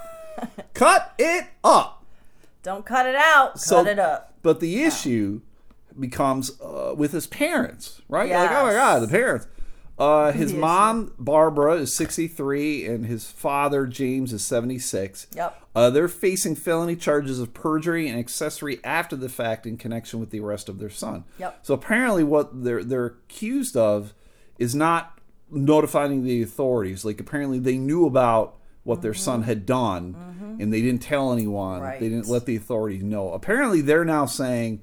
cut 0.74 1.14
it 1.18 1.46
up." 1.64 2.04
Don't 2.62 2.84
cut 2.84 3.06
it 3.06 3.14
out. 3.16 3.60
So- 3.60 3.76
cut 3.82 3.86
it 3.92 3.98
up. 3.98 4.34
But 4.42 4.60
the 4.60 4.82
issue 4.84 5.40
becomes 5.98 6.60
uh, 6.60 6.94
with 6.96 7.12
his 7.12 7.26
parents, 7.26 8.00
right? 8.08 8.30
Like, 8.30 8.50
oh 8.50 8.64
my 8.64 8.72
God, 8.72 9.00
the 9.02 9.08
parents. 9.08 9.46
Uh, 9.98 10.30
his 10.32 10.52
issue. 10.52 10.60
mom, 10.60 11.12
Barbara, 11.18 11.76
is 11.76 11.96
63, 11.96 12.86
and 12.86 13.06
his 13.06 13.30
father, 13.30 13.86
James, 13.86 14.32
is 14.32 14.44
76. 14.44 15.26
Yep. 15.34 15.62
Uh, 15.74 15.90
they're 15.90 16.08
facing 16.08 16.54
felony 16.54 16.96
charges 16.96 17.38
of 17.40 17.54
perjury 17.54 18.06
and 18.06 18.18
accessory 18.18 18.78
after 18.84 19.16
the 19.16 19.30
fact 19.30 19.66
in 19.66 19.78
connection 19.78 20.20
with 20.20 20.30
the 20.30 20.40
arrest 20.40 20.68
of 20.68 20.78
their 20.78 20.90
son. 20.90 21.24
Yep. 21.38 21.60
So 21.62 21.74
apparently, 21.74 22.24
what 22.24 22.64
they're 22.64 22.84
they're 22.84 23.06
accused 23.06 23.76
of 23.76 24.12
is 24.58 24.74
not 24.74 25.18
notifying 25.50 26.24
the 26.24 26.42
authorities. 26.42 27.04
Like 27.04 27.20
apparently, 27.20 27.58
they 27.58 27.78
knew 27.78 28.06
about 28.06 28.56
what 28.84 29.02
their 29.02 29.14
son 29.14 29.42
had 29.42 29.66
done, 29.66 30.56
and 30.60 30.72
they 30.72 30.80
didn't 30.80 31.02
tell 31.02 31.32
anyone. 31.32 31.76
Mm-hmm. 31.76 31.84
Right. 31.84 32.00
They 32.00 32.08
didn't 32.08 32.28
let 32.28 32.46
the 32.46 32.56
authorities 32.56 33.02
know. 33.02 33.32
Apparently, 33.32 33.80
they're 33.80 34.04
now 34.04 34.26
saying 34.26 34.82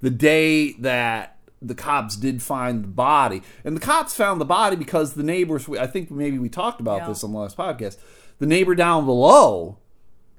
the 0.00 0.10
day 0.10 0.72
that 0.72 1.33
the 1.66 1.74
cops 1.74 2.16
did 2.16 2.42
find 2.42 2.84
the 2.84 2.88
body, 2.88 3.42
and 3.64 3.76
the 3.76 3.80
cops 3.80 4.14
found 4.14 4.40
the 4.40 4.44
body 4.44 4.76
because 4.76 5.14
the 5.14 5.22
neighbors. 5.22 5.68
I 5.68 5.86
think 5.86 6.10
maybe 6.10 6.38
we 6.38 6.48
talked 6.48 6.80
about 6.80 7.02
Yeah. 7.02 7.08
this 7.08 7.24
on 7.24 7.32
the 7.32 7.38
last 7.38 7.56
podcast. 7.56 7.96
The 8.38 8.46
neighbor 8.46 8.74
down 8.74 9.06
below 9.06 9.78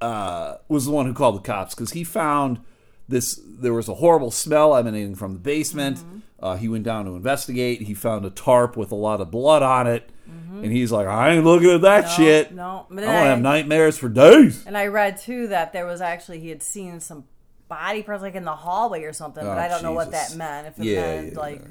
uh, 0.02 0.56
was 0.68 0.86
the 0.86 0.92
one 0.92 1.06
who 1.06 1.14
called 1.14 1.36
the 1.38 1.42
cops 1.48 1.74
because 1.74 1.92
he 1.92 2.04
found 2.04 2.60
this. 3.08 3.40
There 3.46 3.74
was 3.74 3.88
a 3.90 3.96
horrible 3.96 4.32
smell 4.32 4.76
emanating 4.76 5.16
from 5.16 5.34
the 5.34 5.40
basement. 5.40 5.98
Mm-hmm. 6.00 6.18
Uh, 6.40 6.56
he 6.58 6.68
went 6.68 6.84
down 6.84 7.06
to 7.06 7.12
investigate. 7.16 7.82
He 7.84 7.94
found 7.94 8.26
a 8.26 8.30
tarp 8.30 8.76
with 8.76 8.92
a 8.92 8.96
lot 8.96 9.22
of 9.22 9.32
blood 9.32 9.64
on 9.64 9.88
it, 9.88 10.10
Mm-hmm. 10.30 10.64
and 10.64 10.72
he's 10.72 10.92
like, 10.92 11.08
"I 11.08 11.32
ain't 11.32 11.46
looking 11.46 11.70
at 11.70 11.82
that 11.82 12.08
shit. 12.10 12.52
No, 12.52 12.88
but 12.90 13.04
I 13.04 13.08
don't 13.08 13.16
I- 13.16 13.26
have 13.28 13.42
nightmares 13.42 13.98
for 13.98 14.10
days." 14.10 14.66
And 14.66 14.76
I 14.78 14.88
read 14.88 15.18
too 15.18 15.48
that 15.48 15.72
there 15.72 15.86
was 15.86 16.02
actually 16.02 16.40
he 16.40 16.50
had 16.50 16.62
seen 16.64 17.00
some 17.00 17.26
body 17.68 18.04
parts 18.04 18.22
like 18.22 18.36
in 18.36 18.46
the 18.46 18.56
hallway 18.56 19.04
or 19.04 19.14
something, 19.14 19.44
but 19.44 19.58
Oh, 19.58 19.62
I 19.62 19.68
don't 19.68 19.84
know 19.84 19.92
what 19.94 20.12
Jesus. 20.12 20.30
that 20.32 20.38
meant. 20.38 20.68
If 20.68 20.80
it 20.80 20.86
Yeah, 20.86 21.02
meant 21.16 21.34
yeah, 21.34 21.40
like 21.40 21.62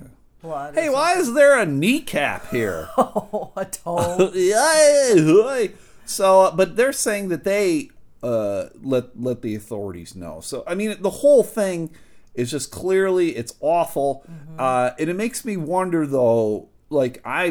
blood. 0.42 0.74
Hey, 0.74 0.90
why 0.90 1.16
is 1.16 1.33
there 1.35 1.59
a 1.59 1.66
kneecap 1.66 2.48
here? 2.50 2.88
Oh, 2.98 3.52
a 3.57 3.64
toe. 3.64 4.30
Yeah, 4.35 5.66
so, 6.07 6.42
uh, 6.42 6.50
but 6.54 6.76
they're 6.76 6.92
saying 6.92 7.28
that 7.30 7.44
they 7.44 7.90
uh, 8.22 8.66
let 8.83 9.20
let 9.20 9.42
the 9.42 9.54
authorities 9.54 10.14
know. 10.14 10.40
So, 10.40 10.62
I 10.66 10.74
mean, 10.74 10.96
the 11.00 11.11
whole 11.11 11.42
thing 11.42 11.90
is 12.35 12.50
just 12.50 12.70
clearly 12.70 13.37
it's 13.37 13.54
awful, 13.61 14.24
uh, 14.59 14.90
and 14.98 15.09
it 15.09 15.14
makes 15.14 15.44
me 15.44 15.57
wonder 15.57 16.07
though. 16.07 16.68
Like, 16.90 17.20
I 17.24 17.44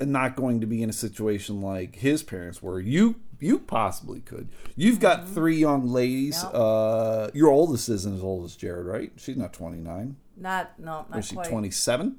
am 0.00 0.12
not 0.12 0.34
going 0.36 0.60
to 0.60 0.66
be 0.66 0.82
in 0.82 0.90
a 0.90 0.92
situation 0.92 1.60
like 1.62 1.96
his 1.96 2.22
parents 2.22 2.60
were. 2.62 2.80
You 2.80 3.16
you 3.42 3.58
possibly 3.58 4.20
could. 4.20 4.48
You've 4.76 5.00
got 5.00 5.28
three 5.28 5.56
young 5.56 5.88
ladies. 5.88 6.42
Yep. 6.42 6.52
Uh, 6.54 7.30
your 7.34 7.48
oldest 7.50 7.88
isn't 7.88 8.14
as 8.14 8.22
old 8.22 8.44
as 8.44 8.56
Jared, 8.56 8.86
right? 8.86 9.12
She's 9.16 9.36
not 9.36 9.52
twenty 9.52 9.78
nine. 9.78 10.16
Not 10.36 10.78
no, 10.78 11.06
not 11.10 11.18
Is 11.18 11.26
she 11.26 11.34
quite. 11.34 11.48
twenty 11.48 11.70
seven? 11.70 12.16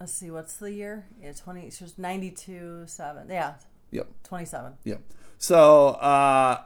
Let's 0.00 0.12
see, 0.12 0.30
what's 0.32 0.56
the 0.56 0.72
year? 0.72 1.06
Yeah, 1.22 1.32
twenty. 1.32 1.70
She 1.70 1.84
was 1.84 1.96
ninety-two 1.98 2.84
seven. 2.86 3.28
Yeah, 3.30 3.54
Yep. 3.92 4.08
twenty-seven. 4.24 4.72
Yeah. 4.84 4.96
So, 5.38 5.88
uh, 5.90 6.62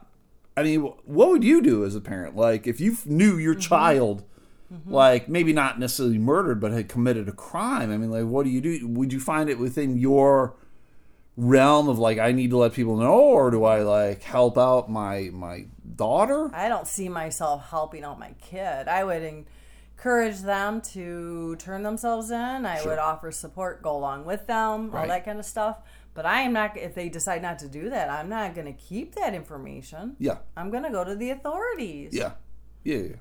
I 0.56 0.62
mean, 0.62 0.80
what 1.04 1.28
would 1.28 1.44
you 1.44 1.60
do 1.60 1.84
as 1.84 1.94
a 1.94 2.00
parent? 2.00 2.34
Like, 2.36 2.66
if 2.66 2.80
you 2.80 2.96
knew 3.04 3.36
your 3.36 3.54
child, 3.54 4.24
like 4.86 5.28
maybe 5.28 5.52
not 5.52 5.78
necessarily 5.78 6.18
murdered, 6.18 6.60
but 6.60 6.72
had 6.72 6.88
committed 6.88 7.28
a 7.28 7.32
crime. 7.32 7.90
I 7.92 7.98
mean, 7.98 8.10
like, 8.10 8.24
what 8.24 8.44
do 8.44 8.50
you 8.50 8.60
do? 8.62 8.86
Would 8.88 9.12
you 9.12 9.20
find 9.20 9.48
it 9.50 9.58
within 9.58 9.96
your 9.98 10.56
realm 11.36 11.88
of 11.88 11.98
like, 11.98 12.18
I 12.18 12.32
need 12.32 12.50
to 12.50 12.56
let 12.58 12.72
people 12.72 12.96
know, 12.96 13.12
or 13.20 13.50
do 13.50 13.64
I 13.64 13.80
like 13.82 14.22
help 14.22 14.56
out 14.58 14.90
my 14.90 15.30
my 15.32 15.66
daughter? 15.94 16.50
I 16.54 16.68
don't 16.68 16.86
see 16.86 17.08
myself 17.08 17.68
helping 17.70 18.04
out 18.04 18.18
my 18.18 18.32
kid. 18.40 18.88
I 18.88 19.04
would 19.04 19.22
encourage 19.96 20.40
them 20.40 20.80
to 20.92 21.56
turn 21.56 21.82
themselves 21.82 22.30
in. 22.30 22.66
I 22.66 22.78
Sure. 22.78 22.90
would 22.92 22.98
offer 22.98 23.30
support, 23.32 23.82
go 23.82 23.96
along 23.96 24.24
with 24.24 24.46
them, 24.46 24.90
Right. 24.90 25.02
all 25.02 25.08
that 25.08 25.24
kind 25.24 25.38
of 25.38 25.44
stuff. 25.46 25.78
But 26.14 26.24
I 26.24 26.40
am 26.42 26.52
not. 26.54 26.76
If 26.78 26.94
they 26.94 27.08
decide 27.10 27.42
not 27.42 27.58
to 27.58 27.68
do 27.68 27.90
that, 27.90 28.08
I'm 28.08 28.28
not 28.30 28.54
going 28.54 28.66
to 28.66 28.72
keep 28.72 29.14
that 29.16 29.34
information. 29.34 30.16
Yeah. 30.18 30.38
I'm 30.56 30.70
going 30.70 30.82
to 30.84 30.90
go 30.90 31.04
to 31.04 31.14
the 31.14 31.30
authorities. 31.30 32.14
Yeah. 32.14 32.32
Yeah. 32.84 32.96
yeah. 32.98 33.16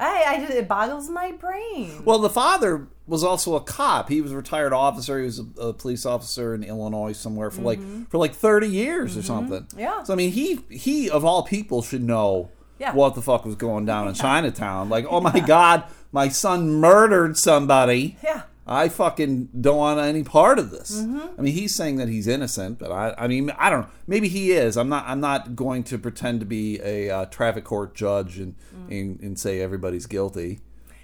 I, 0.00 0.24
I 0.26 0.40
just, 0.40 0.52
it 0.52 0.66
boggles 0.66 1.08
my 1.10 1.32
brain. 1.32 2.04
Well, 2.04 2.18
the 2.18 2.30
father 2.30 2.88
was 3.06 3.22
also 3.22 3.54
a 3.56 3.60
cop. 3.60 4.08
He 4.08 4.20
was 4.20 4.32
a 4.32 4.36
retired 4.36 4.72
officer. 4.72 5.18
He 5.18 5.24
was 5.26 5.40
a, 5.40 5.60
a 5.60 5.72
police 5.74 6.06
officer 6.06 6.54
in 6.54 6.62
Illinois 6.64 7.12
somewhere 7.12 7.50
for 7.50 7.62
like 7.62 7.80
for 8.08 8.18
like 8.18 8.34
thirty 8.34 8.68
years 8.68 9.16
or 9.16 9.22
something. 9.22 9.62
Mm-hmm. 9.62 9.78
Yeah. 9.80 10.02
So 10.04 10.12
I 10.12 10.16
mean, 10.16 10.30
he 10.32 10.60
he 10.70 11.10
of 11.10 11.24
all 11.24 11.42
people 11.42 11.82
should 11.82 12.02
know 12.02 12.50
Yeah. 12.78 12.94
what 12.94 13.14
the 13.14 13.22
fuck 13.22 13.44
was 13.44 13.56
going 13.56 13.84
down 13.84 14.08
in 14.08 14.14
Chinatown. 14.14 14.88
Like, 14.88 15.06
oh 15.08 15.20
my 15.20 15.38
god, 15.46 15.84
my 16.12 16.28
son 16.28 16.70
murdered 16.80 17.36
somebody. 17.36 18.16
Yeah. 18.24 18.42
I 18.70 18.88
fucking 18.88 19.48
don't 19.60 19.76
want 19.78 19.98
any 19.98 20.22
part 20.22 20.60
of 20.60 20.70
this. 20.70 21.00
Mm-hmm. 21.02 21.40
I 21.40 21.42
mean, 21.42 21.54
he's 21.54 21.74
saying 21.74 21.96
that 21.96 22.08
he's 22.08 22.28
innocent, 22.28 22.78
but 22.78 22.92
I, 22.92 23.14
I 23.18 23.26
mean, 23.26 23.50
I 23.58 23.68
don't 23.68 23.82
know. 23.82 23.88
Maybe 24.06 24.28
he 24.28 24.52
is. 24.52 24.76
I'm 24.76 24.88
not. 24.88 25.04
I'm 25.08 25.20
not 25.20 25.56
going 25.56 25.82
to 25.84 25.98
pretend 25.98 26.38
to 26.40 26.46
be 26.46 26.80
a 26.80 27.10
uh, 27.10 27.24
traffic 27.26 27.64
court 27.64 27.94
judge 27.96 28.38
and, 28.38 28.54
and 28.88 29.20
and 29.20 29.38
say 29.38 29.60
everybody's 29.60 30.06
guilty. 30.06 30.60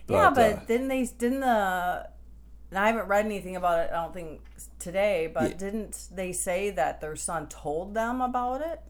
Mm. 0.09 0.13
yeah, 0.13 0.31
but 0.31 0.53
uh, 0.53 0.61
didn't 0.67 0.89
they? 0.89 1.05
Didn't 1.19 1.41
the? 1.41 2.09
And 2.71 2.79
I 2.79 2.87
haven't 2.87 3.09
read 3.09 3.25
anything 3.25 3.57
about 3.57 3.81
it. 3.81 3.91
I 3.93 3.97
don't 4.03 4.15
think 4.15 4.41
today. 4.79 5.31
But 5.33 5.51
Yeah. 5.51 5.57
didn't 5.57 6.09
they 6.15 6.33
say 6.33 6.71
that 6.71 7.01
their 7.01 7.17
son 7.17 7.49
told 7.49 7.95
them 7.95 8.21
about 8.21 8.61
it? 8.61 8.81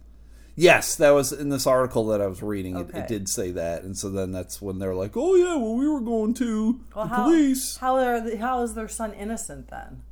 Yes, 0.57 0.97
that 0.97 1.11
was 1.11 1.33
in 1.33 1.49
this 1.51 1.66
article 1.66 2.07
that 2.09 2.21
I 2.21 2.27
was 2.27 2.42
reading. 2.42 2.77
It, 2.77 2.81
Okay. 2.88 2.99
it 3.01 3.09
did 3.09 3.29
say 3.29 3.53
that, 3.53 3.83
and 3.85 3.97
so 3.97 4.11
then 4.11 4.33
that's 4.33 4.61
when 4.61 4.79
they're 4.81 4.95
like, 4.95 5.16
"Oh 5.16 5.35
yeah, 5.37 5.55
well 5.57 5.75
we 5.77 5.87
were 5.88 6.01
going 6.01 6.35
to 6.35 6.81
Well, 6.95 7.07
the 7.07 7.14
how, 7.14 7.23
police." 7.25 7.77
How 7.77 7.97
are 7.97 8.21
the, 8.21 8.37
how 8.38 8.62
is 8.62 8.75
their 8.75 8.88
son 8.88 9.12
innocent 9.14 9.69
then? 9.71 10.03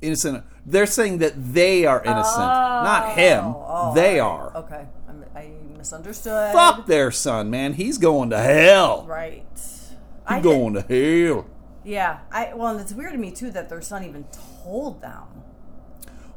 innocent. 0.00 0.44
They're 0.66 0.86
saying 0.86 1.18
that 1.18 1.34
they 1.54 1.86
are 1.86 2.02
innocent, 2.02 2.38
not 2.38 3.10
oh, 3.10 3.14
him. 3.14 3.44
Oh, 3.46 3.92
they 3.94 4.18
right. 4.18 4.26
are. 4.26 4.56
Okay, 4.56 4.86
I'm, 5.08 5.24
I 5.36 5.52
misunderstood. 5.78 6.52
Fuck 6.52 6.86
their 6.86 7.12
son, 7.12 7.50
man. 7.50 7.74
He's 7.74 7.98
going 7.98 8.30
to 8.30 8.38
hell. 8.38 9.06
Right. 9.06 9.46
He's 9.52 9.92
I 10.26 10.36
did- 10.40 10.42
going 10.42 10.74
to 10.74 10.80
hell. 10.82 11.46
Yeah. 11.84 12.18
I 12.32 12.52
well, 12.54 12.72
and 12.72 12.80
it's 12.80 12.92
weird 12.92 13.12
to 13.12 13.18
me 13.18 13.30
too 13.30 13.50
that 13.52 13.68
their 13.68 13.80
son 13.80 14.02
even 14.04 14.24
told 14.64 15.00
them. 15.02 15.41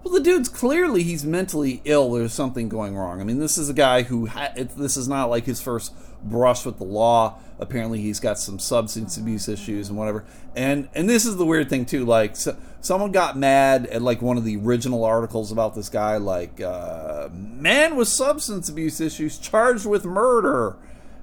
Well, 0.06 0.14
the 0.14 0.20
dude's 0.20 0.50
clearly 0.50 1.02
he's 1.02 1.26
mentally 1.26 1.82
ill. 1.84 2.12
There's 2.12 2.32
something 2.32 2.70
going 2.70 2.96
wrong. 2.96 3.20
I 3.20 3.24
mean, 3.24 3.40
this 3.40 3.58
is 3.58 3.70
a 3.70 3.74
guy 3.74 4.04
who 4.04 4.28
ha- 4.28 4.54
this 4.56 4.98
is 4.98 5.08
not 5.08 5.32
like 5.32 5.46
his 5.46 5.60
first 5.60 5.96
brush 6.24 6.64
with 6.64 6.78
the 6.78 6.84
law. 6.84 7.40
Apparently, 7.58 8.00
he's 8.02 8.20
got 8.20 8.38
some 8.38 8.60
substance 8.60 9.18
abuse 9.18 9.50
issues 9.50 9.90
and 9.90 9.98
whatever. 9.98 10.24
And 10.56 10.90
and 10.94 11.10
this 11.10 11.26
is 11.26 11.38
the 11.38 11.46
weird 11.46 11.72
thing 11.72 11.88
too. 11.88 12.06
Like, 12.06 12.36
so, 12.36 12.56
someone 12.82 13.14
got 13.14 13.36
mad 13.36 13.88
at 13.88 14.04
like 14.04 14.22
one 14.22 14.38
of 14.38 14.44
the 14.44 14.58
original 14.58 15.04
articles 15.04 15.52
about 15.52 15.74
this 15.74 15.90
guy. 15.90 16.18
Like, 16.18 16.62
uh, 16.62 17.30
man 17.32 17.96
with 17.96 18.08
substance 18.08 18.70
abuse 18.70 19.02
issues 19.02 19.40
charged 19.40 19.88
with 19.88 20.06
murder, 20.06 20.76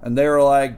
and 0.03 0.18
they 0.18 0.27
were 0.27 0.42
like. 0.42 0.75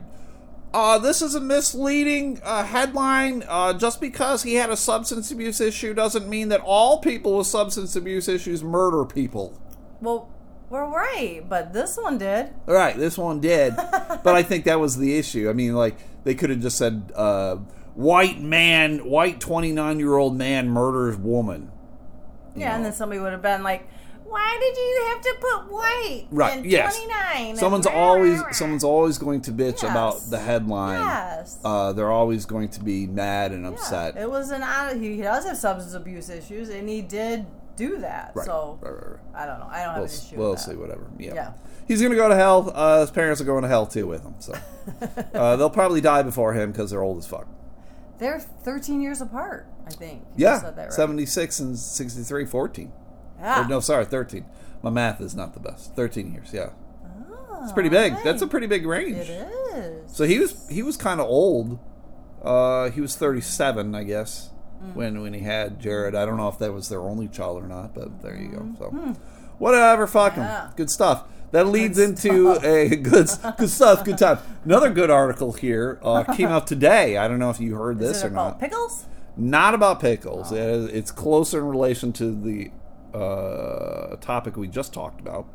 Uh, 0.75 0.97
this 0.97 1.21
is 1.21 1.35
a 1.35 1.39
misleading 1.39 2.37
uh, 2.43 2.65
headline. 2.65 3.45
Uh, 3.47 3.71
just 3.71 4.01
because 4.01 4.43
he 4.43 4.55
had 4.55 4.69
a 4.69 4.75
substance 4.75 5.31
abuse 5.31 5.61
issue 5.61 5.93
doesn't 5.93 6.27
mean 6.27 6.49
that 6.49 6.59
all 6.59 6.99
people 6.99 7.37
with 7.37 7.47
substance 7.47 7.95
abuse 7.95 8.27
issues 8.27 8.61
murder 8.61 9.05
people. 9.05 9.57
Well, 10.01 10.29
we're 10.69 10.85
right, 10.85 11.41
but 11.47 11.71
this 11.71 11.95
one 11.95 12.17
did. 12.17 12.53
Right, 12.65 12.97
this 12.97 13.17
one 13.17 13.39
did, 13.39 13.73
but 13.77 14.35
I 14.35 14.43
think 14.43 14.65
that 14.65 14.77
was 14.77 14.97
the 14.97 15.17
issue. 15.17 15.49
I 15.49 15.53
mean, 15.53 15.75
like 15.75 15.95
they 16.25 16.35
could 16.35 16.49
have 16.49 16.59
just 16.59 16.77
said, 16.77 17.09
uh, 17.15 17.55
"White 17.93 18.41
man, 18.41 19.05
white 19.09 19.39
twenty-nine 19.39 19.97
year 19.99 20.17
old 20.17 20.37
man 20.37 20.67
murders 20.67 21.15
woman." 21.15 21.71
Yeah, 22.53 22.75
and 22.75 22.83
then 22.83 22.91
somebody 22.91 23.21
would 23.21 23.31
have 23.31 23.41
been 23.41 23.63
like, 23.63 23.87
"Why 24.35 24.57
did 24.59 24.77
you 24.77 25.05
have 25.09 25.21
to 25.21 25.33
put 25.41 25.71
white 25.73 26.25
Right? 26.31 26.57
in 26.59 26.65
yes. 26.65 26.97
29?" 26.97 27.55
Someone's 27.57 27.85
And- 27.87 27.95
always 27.95 28.41
someone's 28.51 28.83
always 28.83 29.17
going 29.17 29.41
to 29.41 29.51
bitch 29.51 29.81
Yes. 29.81 29.91
about 29.91 30.19
the 30.29 30.39
headline. 30.39 30.99
Yes. 30.99 31.57
Uh, 31.63 31.93
they're 31.93 32.11
always 32.11 32.45
going 32.45 32.69
to 32.69 32.79
be 32.83 33.07
mad 33.07 33.51
and 33.51 33.63
Yeah, 33.63 33.69
upset. 33.71 34.17
It 34.17 34.29
was 34.29 34.51
an. 34.51 34.63
He 35.01 35.21
does 35.21 35.45
have 35.45 35.57
substance 35.57 35.93
abuse 35.95 36.29
issues, 36.29 36.69
and 36.69 36.87
he 36.89 37.01
did 37.01 37.45
do 37.75 37.97
that. 37.99 38.31
Right. 38.35 38.45
So 38.45 38.79
right, 38.81 38.91
right. 38.91 39.19
I 39.33 39.45
don't 39.45 39.59
know. 39.59 39.67
I 39.69 39.83
don't 39.83 39.93
have 39.93 39.95
We'll, 39.95 40.03
an 40.05 40.09
issue. 40.11 40.35
we'll 40.37 40.57
see, 40.57 40.75
whatever. 40.75 41.07
Yeah. 41.17 41.33
Yeah. 41.33 41.51
He's 41.87 41.99
going 42.01 42.11
to 42.11 42.17
go 42.17 42.29
to 42.29 42.35
hell. 42.35 42.71
Uh, 42.73 43.01
his 43.01 43.11
parents 43.11 43.39
are 43.41 43.45
going 43.45 43.61
to 43.63 43.67
hell 43.67 43.85
too 43.85 44.07
with 44.07 44.23
him. 44.23 44.35
So 44.39 44.53
uh, 45.33 45.55
they'll 45.55 45.69
probably 45.69 46.01
die 46.01 46.23
before 46.23 46.53
him 46.53 46.71
because 46.71 46.89
they're 46.91 47.03
old 47.03 47.17
as 47.19 47.27
fuck. 47.27 47.47
They're 48.17 48.39
13 48.39 49.01
years 49.01 49.19
apart. 49.21 49.67
I 49.85 49.91
think. 49.91 50.23
Yeah. 50.35 50.61
right. 50.75 50.91
76 50.91 51.59
and 51.59 51.77
63, 51.77 52.45
14. 52.45 52.91
Yeah. 53.39 53.65
Or, 53.65 53.67
no, 53.67 53.79
sorry, 53.79 54.05
13. 54.05 54.45
My 54.81 54.89
math 54.89 55.19
is 55.21 55.35
not 55.35 55.53
the 55.53 55.59
best. 55.59 55.95
13 55.95 56.31
years, 56.33 56.49
yeah. 56.53 56.69
Oh, 57.29 57.59
It's 57.63 57.71
pretty 57.73 57.89
big. 57.89 58.13
right. 58.13 58.23
That's 58.23 58.41
a 58.41 58.47
pretty 58.47 58.67
big 58.67 58.85
range. 58.85 59.17
It 59.17 59.47
is. 59.75 60.11
So 60.15 60.23
he 60.25 60.39
was 60.39 60.67
he 60.69 60.83
was 60.83 60.95
kind 60.97 61.19
of 61.19 61.27
old. 61.27 61.79
Uh, 62.43 62.89
he 62.91 63.01
was 63.01 63.15
37, 63.15 63.95
I 63.95 64.03
guess, 64.03 64.51
Mm. 64.83 64.93
when 64.95 65.21
when 65.21 65.33
he 65.33 65.39
had 65.41 65.79
Jared. 65.79 66.15
I 66.15 66.25
don't 66.25 66.37
know 66.37 66.47
if 66.49 66.59
that 66.59 66.73
was 66.73 66.89
their 66.89 67.01
only 67.01 67.27
child 67.27 67.63
or 67.63 67.67
not, 67.67 67.95
but 67.95 68.21
there 68.21 68.35
you 68.35 68.49
go. 68.49 68.65
So 68.77 68.85
Hmm. 68.89 69.11
whatever, 69.57 70.05
fuck 70.05 70.33
him. 70.33 70.43
Yeah. 70.43 70.69
Good 70.75 70.89
stuff. 70.89 71.23
That 71.51 71.67
leads 71.67 71.97
into 71.97 72.51
a 72.61 72.89
good 72.97 73.29
good 73.57 73.69
stuff, 73.69 74.03
good 74.03 74.17
time. 74.17 74.39
Another 74.65 74.89
good 74.89 75.09
article 75.09 75.53
here 75.53 75.97
uh, 76.03 76.23
came 76.23 76.49
out 76.49 76.67
today. 76.67 77.17
I 77.17 77.27
don't 77.29 77.39
know 77.39 77.49
if 77.49 77.59
you 77.61 77.75
heard 77.75 78.01
Is 78.01 78.07
this 78.09 78.23
or 78.23 78.27
about 78.27 78.35
not. 78.53 78.59
pickles? 78.59 79.05
Not 79.37 79.73
about 79.73 79.99
pickles. 80.01 80.51
Uh, 80.51 80.87
It's 80.91 81.11
closer 81.11 81.59
in 81.59 81.67
relation 81.67 82.11
to 82.13 82.31
the 82.35 82.71
uh, 83.15 84.15
topic 84.17 84.57
we 84.57 84.67
just 84.67 84.93
talked 84.93 85.19
about. 85.21 85.47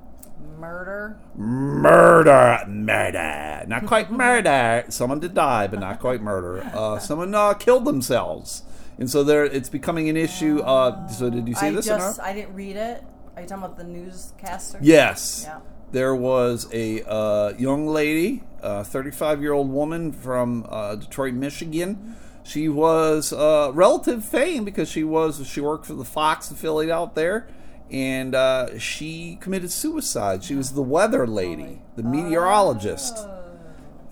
Murder. 0.58 1.18
Murder, 1.36 2.64
murder, 2.66 3.64
not 3.66 3.86
quite 3.86 4.10
murder. 4.24 4.84
Someone 4.88 5.20
did 5.20 5.34
die, 5.34 5.66
but 5.66 5.80
not 5.80 6.00
quite 6.00 6.22
murder. 6.22 6.62
Uh, 6.74 6.98
someone 6.98 7.34
uh, 7.34 7.54
killed 7.54 7.84
themselves, 7.84 8.62
and 8.98 9.10
so 9.10 9.22
there, 9.22 9.44
it's 9.44 9.68
becoming 9.68 10.08
an 10.08 10.16
issue. 10.16 10.60
Uh, 10.60 11.06
so 11.08 11.28
did 11.30 11.46
you 11.46 11.54
see 11.54 11.66
I 11.66 11.70
this 11.72 11.86
just? 11.86 12.20
I 12.20 12.32
didn't 12.32 12.54
read 12.54 12.76
it. 12.76 13.04
Are 13.36 13.42
you 13.42 13.48
talking 13.48 13.64
about 13.64 13.76
the 13.76 13.84
newscaster? 13.84 14.78
Yes. 14.82 15.44
Yeah. 15.46 15.60
There 15.92 16.14
was 16.14 16.68
a 16.72 17.02
uh, 17.08 17.54
young 17.58 17.86
lady, 17.86 18.42
a 18.62 18.84
35 18.84 19.40
year 19.42 19.52
old 19.52 19.70
woman 19.70 20.12
from 20.12 20.66
uh, 20.68 20.96
Detroit, 20.96 21.34
Michigan. 21.34 22.16
She 22.42 22.68
was 22.68 23.32
uh, 23.32 23.70
relative 23.74 24.24
fame 24.24 24.64
because 24.64 24.90
she 24.90 25.04
was 25.04 25.46
she 25.46 25.60
worked 25.60 25.86
for 25.86 25.94
the 25.94 26.04
Fox 26.04 26.50
affiliate 26.50 26.90
out 26.90 27.14
there, 27.14 27.48
and 27.90 28.34
uh, 28.34 28.78
she 28.78 29.38
committed 29.40 29.70
suicide. 29.70 30.42
She 30.42 30.54
was 30.54 30.72
the 30.72 30.82
weather 30.82 31.26
lady, 31.26 31.82
the 31.96 32.02
meteorologist. 32.02 33.26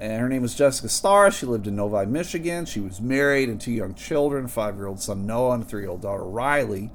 And 0.01 0.21
her 0.21 0.29
name 0.29 0.43
was 0.43 0.55
Jessica 0.55 0.89
Starr. 0.89 1.33
She 1.33 1.45
lived 1.45 1.67
in 1.67 1.75
Novi, 1.75 2.07
Michigan. 2.07 2.67
She 2.67 2.79
was 2.79 3.01
married 3.01 3.49
and 3.49 3.61
two 3.61 3.73
young 3.73 3.95
children, 3.95 4.45
a 4.45 4.49
five 4.49 4.77
year 4.77 4.87
old 4.87 5.01
son 5.01 5.27
Noah 5.27 5.55
and 5.55 5.65
a 5.65 5.67
three 5.67 5.83
year 5.83 5.91
old 5.91 6.03
daughter 6.03 6.23
Riley 6.23 6.93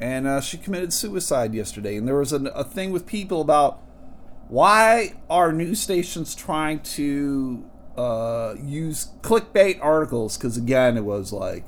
and 0.00 0.26
uh, 0.26 0.40
she 0.40 0.58
committed 0.58 0.92
suicide 0.92 1.54
yesterday. 1.54 1.96
And 1.96 2.06
there 2.06 2.16
was 2.16 2.32
an, 2.32 2.48
a 2.54 2.64
thing 2.64 2.90
with 2.90 3.06
people 3.06 3.40
about 3.40 3.80
why 4.48 5.14
are 5.30 5.52
news 5.52 5.80
stations 5.80 6.34
trying 6.34 6.80
to 6.80 7.64
uh, 7.96 8.54
use 8.62 9.08
clickbait 9.22 9.78
articles? 9.82 10.36
Because 10.36 10.56
again, 10.56 10.96
it 10.96 11.04
was 11.04 11.32
like 11.32 11.64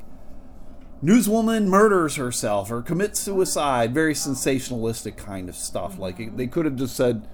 newswoman 1.02 1.66
murders 1.66 2.16
herself 2.16 2.70
or 2.70 2.82
commits 2.82 3.20
suicide, 3.20 3.92
very 3.94 4.14
sensationalistic 4.14 5.16
kind 5.16 5.48
of 5.48 5.54
stuff. 5.56 5.98
Like 5.98 6.18
it, 6.20 6.36
they 6.36 6.46
could 6.46 6.64
have 6.64 6.76
just 6.76 6.96
said 6.96 7.26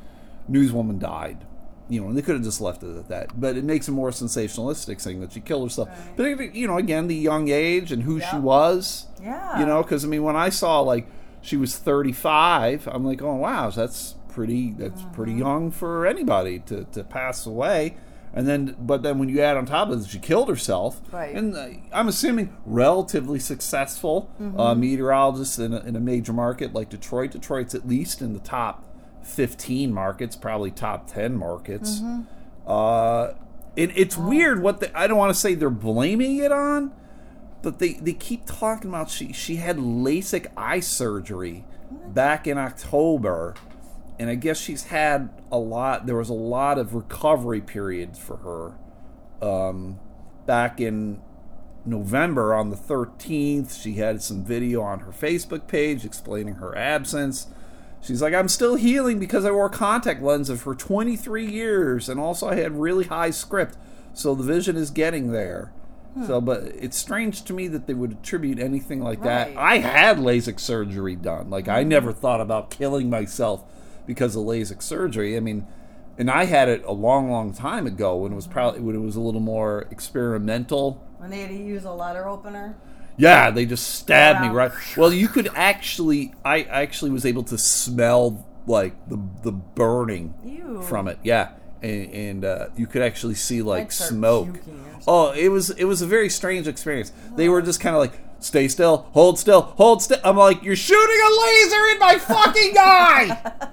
newswoman 0.50 0.98
died. 0.98 1.46
You 1.88 2.00
know, 2.00 2.08
and 2.08 2.16
they 2.16 2.22
could 2.22 2.36
have 2.36 2.44
just 2.44 2.60
left 2.60 2.82
it 2.84 2.96
at 2.96 3.08
that. 3.08 3.38
But 3.38 3.56
it 3.56 3.64
makes 3.64 3.86
it 3.86 3.92
more 3.92 4.10
sensationalistic, 4.10 4.98
saying 5.00 5.20
that 5.20 5.32
she 5.32 5.40
killed 5.40 5.64
herself. 5.68 5.90
But 6.16 6.54
you 6.54 6.66
know, 6.66 6.78
again, 6.78 7.06
the 7.06 7.14
young 7.14 7.48
age 7.50 7.92
and 7.92 8.04
who 8.04 8.18
she 8.20 8.36
was. 8.38 9.06
Yeah. 9.20 9.58
You 9.60 9.66
know, 9.66 9.82
because 9.82 10.02
I 10.04 10.08
mean, 10.08 10.22
when 10.22 10.36
I 10.36 10.48
saw 10.48 10.80
like 10.80 11.06
she 11.42 11.56
was 11.56 11.76
35, 11.76 12.88
I'm 12.90 13.04
like, 13.04 13.20
oh 13.20 13.34
wow, 13.34 13.68
that's 13.70 14.14
pretty. 14.28 14.72
That's 14.72 15.02
Mm-hmm. 15.02 15.12
pretty 15.12 15.32
young 15.34 15.70
for 15.70 16.06
anybody 16.06 16.60
to 16.60 16.84
to 16.92 17.04
pass 17.04 17.44
away. 17.44 17.96
And 18.34 18.48
then, 18.48 18.76
but 18.78 19.02
then 19.02 19.18
when 19.18 19.28
you 19.28 19.40
add 19.40 19.56
on 19.58 19.66
top 19.66 19.90
of 19.90 20.00
it, 20.02 20.08
she 20.08 20.18
killed 20.18 20.48
herself. 20.48 21.00
Right. 21.12 21.34
And 21.34 21.54
uh, 21.54 21.68
I'm 21.92 22.08
assuming 22.08 22.56
relatively 22.64 23.38
successful 23.38 24.30
Mm-hmm. 24.40 24.58
uh, 24.58 24.74
meteorologist 24.74 25.58
in 25.58 25.74
a, 25.74 25.80
in 25.80 25.96
a 25.96 26.00
major 26.00 26.32
market 26.32 26.72
like 26.72 26.88
Detroit. 26.88 27.32
Detroit's 27.32 27.74
at 27.74 27.86
least 27.86 28.22
in 28.22 28.32
the 28.32 28.38
top 28.40 28.84
15 29.22 29.92
markets, 29.92 30.34
probably 30.36 30.70
top 30.70 31.06
10 31.12 31.36
markets. 31.36 32.00
Mm-hmm. 32.00 32.22
Uh, 32.66 33.28
it, 33.76 33.90
it's 33.96 34.16
weird 34.16 34.62
what 34.62 34.80
the, 34.80 34.98
I 34.98 35.06
don't 35.06 35.18
want 35.18 35.32
to 35.34 35.38
say 35.38 35.54
they're 35.54 35.70
blaming 35.70 36.38
it 36.38 36.52
on, 36.52 36.92
but 37.62 37.78
they, 37.78 37.94
they 37.94 38.12
keep 38.12 38.46
talking 38.46 38.88
about 38.90 39.10
she 39.10 39.32
she 39.32 39.56
had 39.56 39.76
LASIK 39.78 40.46
eye 40.56 40.80
surgery 40.80 41.64
back 42.08 42.46
in 42.46 42.58
October, 42.58 43.54
and 44.22 44.30
I 44.30 44.36
guess 44.36 44.56
she's 44.56 44.84
had 44.84 45.30
a 45.50 45.58
lot. 45.58 46.06
There 46.06 46.14
was 46.14 46.28
a 46.28 46.32
lot 46.32 46.78
of 46.78 46.94
recovery 46.94 47.60
periods 47.60 48.20
for 48.20 48.36
her. 48.36 49.44
Um, 49.44 49.98
back 50.46 50.80
in 50.80 51.20
November 51.84 52.54
on 52.54 52.70
the 52.70 52.76
13th, 52.76 53.82
she 53.82 53.94
had 53.94 54.22
some 54.22 54.44
video 54.44 54.80
on 54.80 55.00
her 55.00 55.10
Facebook 55.10 55.66
page 55.66 56.04
explaining 56.04 56.54
her 56.54 56.78
absence. 56.78 57.48
She's 58.00 58.22
like, 58.22 58.32
I'm 58.32 58.46
still 58.46 58.76
healing 58.76 59.18
because 59.18 59.44
I 59.44 59.50
wore 59.50 59.68
contact 59.68 60.22
lenses 60.22 60.62
for 60.62 60.76
23 60.76 61.44
years, 61.44 62.08
and 62.08 62.20
also 62.20 62.48
I 62.48 62.54
had 62.54 62.78
really 62.78 63.06
high 63.06 63.30
script, 63.30 63.76
so 64.14 64.36
the 64.36 64.44
vision 64.44 64.76
is 64.76 64.90
getting 64.90 65.32
there. 65.32 65.72
So, 66.28 66.40
but 66.40 66.62
it's 66.78 66.96
strange 66.96 67.42
to 67.44 67.52
me 67.52 67.66
that 67.68 67.88
they 67.88 67.94
would 67.94 68.12
attribute 68.12 68.60
anything 68.60 69.02
like 69.02 69.22
that. 69.22 69.56
I 69.56 69.78
had 69.78 70.18
LASIK 70.18 70.60
surgery 70.60 71.16
done. 71.16 71.50
Like, 71.50 71.66
I 71.68 71.82
never 71.82 72.12
thought 72.12 72.40
about 72.40 72.70
killing 72.70 73.10
myself 73.10 73.64
because 74.06 74.36
of 74.36 74.44
LASIK 74.44 74.82
surgery. 74.82 75.36
I 75.36 75.40
mean, 75.40 75.66
and 76.18 76.30
I 76.30 76.44
had 76.44 76.68
it 76.68 76.84
a 76.84 76.92
long, 76.92 77.30
long 77.30 77.52
time 77.52 77.86
ago 77.86 78.16
when 78.16 78.32
it 78.32 78.36
was 78.36 78.46
probably 78.46 78.80
when 78.80 78.94
it 78.94 79.00
was 79.00 79.16
a 79.16 79.20
little 79.20 79.40
more 79.40 79.86
experimental. 79.90 81.06
When 81.18 81.30
they 81.30 81.40
had 81.40 81.50
to 81.50 81.56
use 81.56 81.84
a 81.84 81.92
letter 81.92 82.28
opener. 82.28 82.76
Yeah, 83.16 83.50
they 83.50 83.66
just 83.66 83.94
stabbed 83.94 84.40
me 84.40 84.48
right. 84.48 84.72
Well, 84.96 85.12
you 85.12 85.28
could 85.28 85.48
actually, 85.54 86.34
I 86.44 86.62
actually 86.62 87.10
was 87.10 87.26
able 87.26 87.42
to 87.44 87.58
smell 87.58 88.46
like 88.66 88.94
the 89.08 89.20
the 89.42 89.52
burning 89.52 90.34
Ew. 90.44 90.82
from 90.82 91.08
it. 91.08 91.18
Yeah, 91.22 91.50
and, 91.82 92.10
and 92.12 92.44
uh, 92.44 92.68
you 92.76 92.86
could 92.86 93.02
actually 93.02 93.34
see 93.34 93.62
like 93.62 93.92
smoke. 93.92 94.54
puking 94.54 94.74
or 94.74 94.84
something. 94.84 95.04
Oh, 95.06 95.32
it 95.32 95.48
was 95.48 95.70
it 95.70 95.84
was 95.84 96.02
a 96.02 96.06
very 96.06 96.28
strange 96.28 96.66
experience. 96.66 97.12
They 97.36 97.48
were 97.48 97.62
just 97.62 97.80
kind 97.80 97.94
of 97.94 98.00
like, 98.00 98.18
stay 98.42 98.68
still, 98.68 99.08
hold 99.12 99.38
still, 99.38 99.62
hold 99.62 100.02
still. 100.02 100.18
I'm 100.24 100.36
like, 100.36 100.62
you're 100.62 100.76
shooting 100.76 101.16
a 101.26 101.40
laser 101.42 101.86
in 101.92 101.98
my 101.98 102.18
fucking 102.18 102.74
eye. 102.78 103.70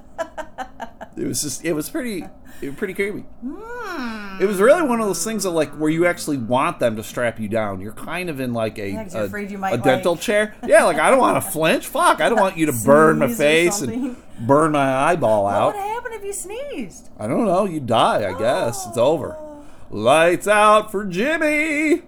it 1.17 1.27
was 1.27 1.41
just, 1.41 1.65
it 1.65 1.73
was 1.73 1.89
pretty, 1.89 2.23
it 2.62 2.69
was 2.69 2.75
pretty 2.75 2.93
creepy. 2.93 3.25
Hmm. 3.45 4.38
It 4.41 4.45
was 4.47 4.60
really 4.62 4.84
one 4.88 5.01
of 5.01 5.08
those 5.08 5.21
things 5.23 5.43
that 5.43 5.49
like 5.49 5.69
where 5.71 5.89
you 5.89 6.05
actually 6.05 6.38
want 6.38 6.79
them 6.79 6.95
to 6.95 7.03
strap 7.03 7.39
you 7.41 7.49
down. 7.49 7.82
You're 7.82 7.91
kind 7.91 8.29
of 8.29 8.39
in 8.39 8.53
like 8.53 8.79
a 8.79 8.89
Yeah, 8.89 9.08
a, 9.13 9.73
a 9.73 9.77
dental 9.77 10.13
like- 10.13 10.21
chair. 10.21 10.55
Yeah, 10.65 10.86
like 10.86 10.97
I 10.97 11.10
don't 11.10 11.19
want 11.19 11.43
to 11.43 11.51
flinch. 11.51 11.88
Fuck, 11.88 12.21
I 12.21 12.29
don't 12.29 12.39
want 12.39 12.55
you 12.58 12.65
to 12.67 12.71
burn 12.86 13.19
my 13.19 13.27
face 13.27 13.82
and 13.82 14.15
burn 14.39 14.71
my 14.71 14.93
eyeball 14.95 15.43
What 15.43 15.53
out. 15.55 15.65
What 15.67 15.75
would 15.75 15.82
happen 15.84 16.12
if 16.13 16.23
you 16.23 16.32
sneezed? 16.34 17.10
I 17.19 17.27
don't 17.27 17.45
know. 17.45 17.65
You 17.65 17.82
die, 17.82 18.29
I 18.34 18.38
guess. 18.39 18.88
It's 18.88 18.97
over. 18.97 19.36
Oh. 19.38 19.65
Lights 19.89 20.47
out 20.47 20.89
for 20.91 21.03
Jimmy. 21.03 22.03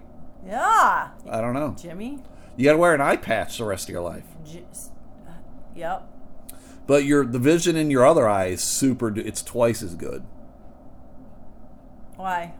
Yeah, 0.46 1.08
I 1.30 1.40
don't 1.40 1.52
know. 1.54 1.76
Jimmy. 1.78 2.18
You 2.56 2.64
got 2.64 2.72
to 2.72 2.78
wear 2.78 2.94
an 2.94 3.00
eye 3.00 3.16
patch 3.16 3.58
the 3.58 3.64
rest 3.64 3.88
of 3.88 3.92
your 3.92 4.02
life. 4.02 4.24
Uh, 5.26 5.30
yep. 5.74 6.08
But 6.86 7.04
your 7.04 7.24
the 7.24 7.38
vision 7.38 7.76
in 7.76 7.90
your 7.90 8.04
other 8.06 8.28
eye 8.28 8.46
is 8.46 8.62
super. 8.62 9.16
It's 9.18 9.42
twice 9.42 9.82
as 9.82 9.94
good 9.94 10.24
Why? 12.16 12.54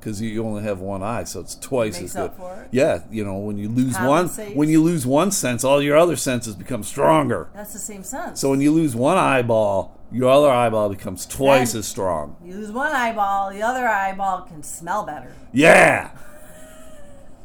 because 0.00 0.20
you 0.20 0.44
only 0.44 0.62
have 0.62 0.78
one 0.80 1.02
eye, 1.02 1.24
so 1.24 1.40
it's 1.40 1.54
twice 1.56 2.00
as 2.00 2.12
good. 2.14 2.22
up 2.22 2.36
for 2.36 2.62
it? 2.62 2.68
Yeah, 2.70 3.00
you 3.10 3.24
know 3.24 3.38
when 3.38 3.58
you 3.58 3.68
lose 3.68 3.94
one, 3.94 4.28
Compensates. 4.28 4.56
when 4.56 4.68
you 4.68 4.82
lose 4.82 5.04
one 5.06 5.30
sense, 5.32 5.64
all 5.64 5.82
your 5.82 5.96
other 5.96 6.16
senses 6.16 6.54
become 6.54 6.82
stronger. 6.84 7.48
That's 7.54 7.72
the 7.72 7.78
same 7.80 8.02
sense. 8.04 8.40
So 8.40 8.50
when 8.50 8.60
you 8.60 8.70
lose 8.72 8.94
one 8.94 9.18
eyeball, 9.18 10.00
your 10.12 10.30
other 10.30 10.48
eyeball 10.50 10.88
becomes 10.90 11.26
twice 11.26 11.72
Then- 11.72 11.80
as 11.80 11.88
strong. 11.88 12.36
you 12.44 12.54
lose 12.54 12.70
one 12.72 12.92
eyeball, 12.92 13.50
the 13.52 13.62
other 13.62 13.86
eyeball 13.88 14.42
can 14.42 14.62
smell 14.62 15.04
better. 15.04 15.34
Yeah. 15.52 16.10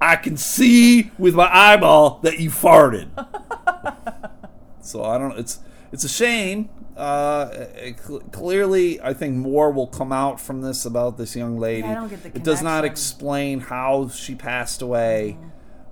I 0.00 0.16
can 0.16 0.36
see 0.36 1.10
with 1.18 1.34
my 1.34 1.48
eyeball 1.52 2.20
that 2.22 2.38
you 2.38 2.50
farted. 2.50 3.08
so 4.80 5.04
I 5.04 5.18
don't. 5.18 5.38
It's 5.38 5.60
it's 5.92 6.04
a 6.04 6.08
shame. 6.08 6.68
Uh, 6.96 7.48
it 7.76 7.98
cl- 8.00 8.20
clearly, 8.32 9.00
I 9.00 9.14
think 9.14 9.36
more 9.36 9.70
will 9.70 9.86
come 9.86 10.12
out 10.12 10.40
from 10.40 10.62
this 10.62 10.84
about 10.84 11.16
this 11.16 11.36
young 11.36 11.58
lady. 11.58 11.82
Yeah, 11.86 11.92
I 11.92 11.94
don't 11.94 12.08
get 12.08 12.22
the 12.24 12.28
it 12.30 12.42
does 12.42 12.60
not 12.62 12.78
connection. 12.82 12.90
explain 12.92 13.60
how 13.60 14.08
she 14.08 14.34
passed 14.34 14.82
away. 14.82 15.38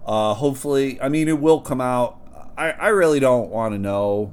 Uh, 0.05 0.35
hopefully, 0.35 1.01
I 1.01 1.09
mean, 1.09 1.29
it 1.29 1.40
will 1.40 1.61
come 1.61 1.81
out. 1.81 2.19
I, 2.59 2.71
I 2.73 2.88
really 2.88 3.21
don't 3.21 3.51
want 3.51 3.75
to 3.75 3.79
know, 3.79 4.33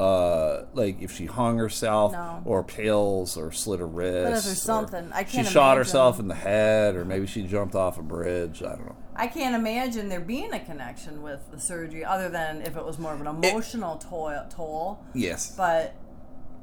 uh, 0.00 0.62
like 0.74 1.02
if 1.02 1.12
she 1.12 1.26
hung 1.26 1.58
herself 1.58 2.12
No. 2.12 2.40
or 2.46 2.62
pills 2.64 3.36
or 3.36 3.52
slit 3.52 3.80
her 3.80 3.86
wrist. 3.86 4.46
or 4.46 4.54
something, 4.54 5.10
I 5.12 5.24
she 5.24 5.36
can't 5.38 5.48
shot 5.48 5.72
imagine. 5.72 5.78
herself 5.78 6.20
in 6.20 6.28
the 6.28 6.34
head, 6.34 6.94
or 6.96 7.04
maybe 7.04 7.26
she 7.26 7.42
jumped 7.42 7.74
off 7.74 7.98
a 7.98 8.02
bridge. 8.02 8.62
I 8.62 8.70
don't 8.76 8.86
know. 8.86 8.96
I 9.16 9.26
can't 9.28 9.54
imagine 9.54 10.08
there 10.08 10.20
being 10.20 10.52
a 10.52 10.60
connection 10.60 11.22
with 11.22 11.50
the 11.50 11.60
surgery 11.60 12.04
other 12.04 12.28
than 12.28 12.62
if 12.62 12.76
it 12.76 12.84
was 12.84 12.98
more 12.98 13.12
of 13.14 13.20
an 13.20 13.26
emotional 13.26 13.96
toll. 13.96 14.32
toll. 14.50 14.98
Yes. 15.14 15.54
But 15.56 15.94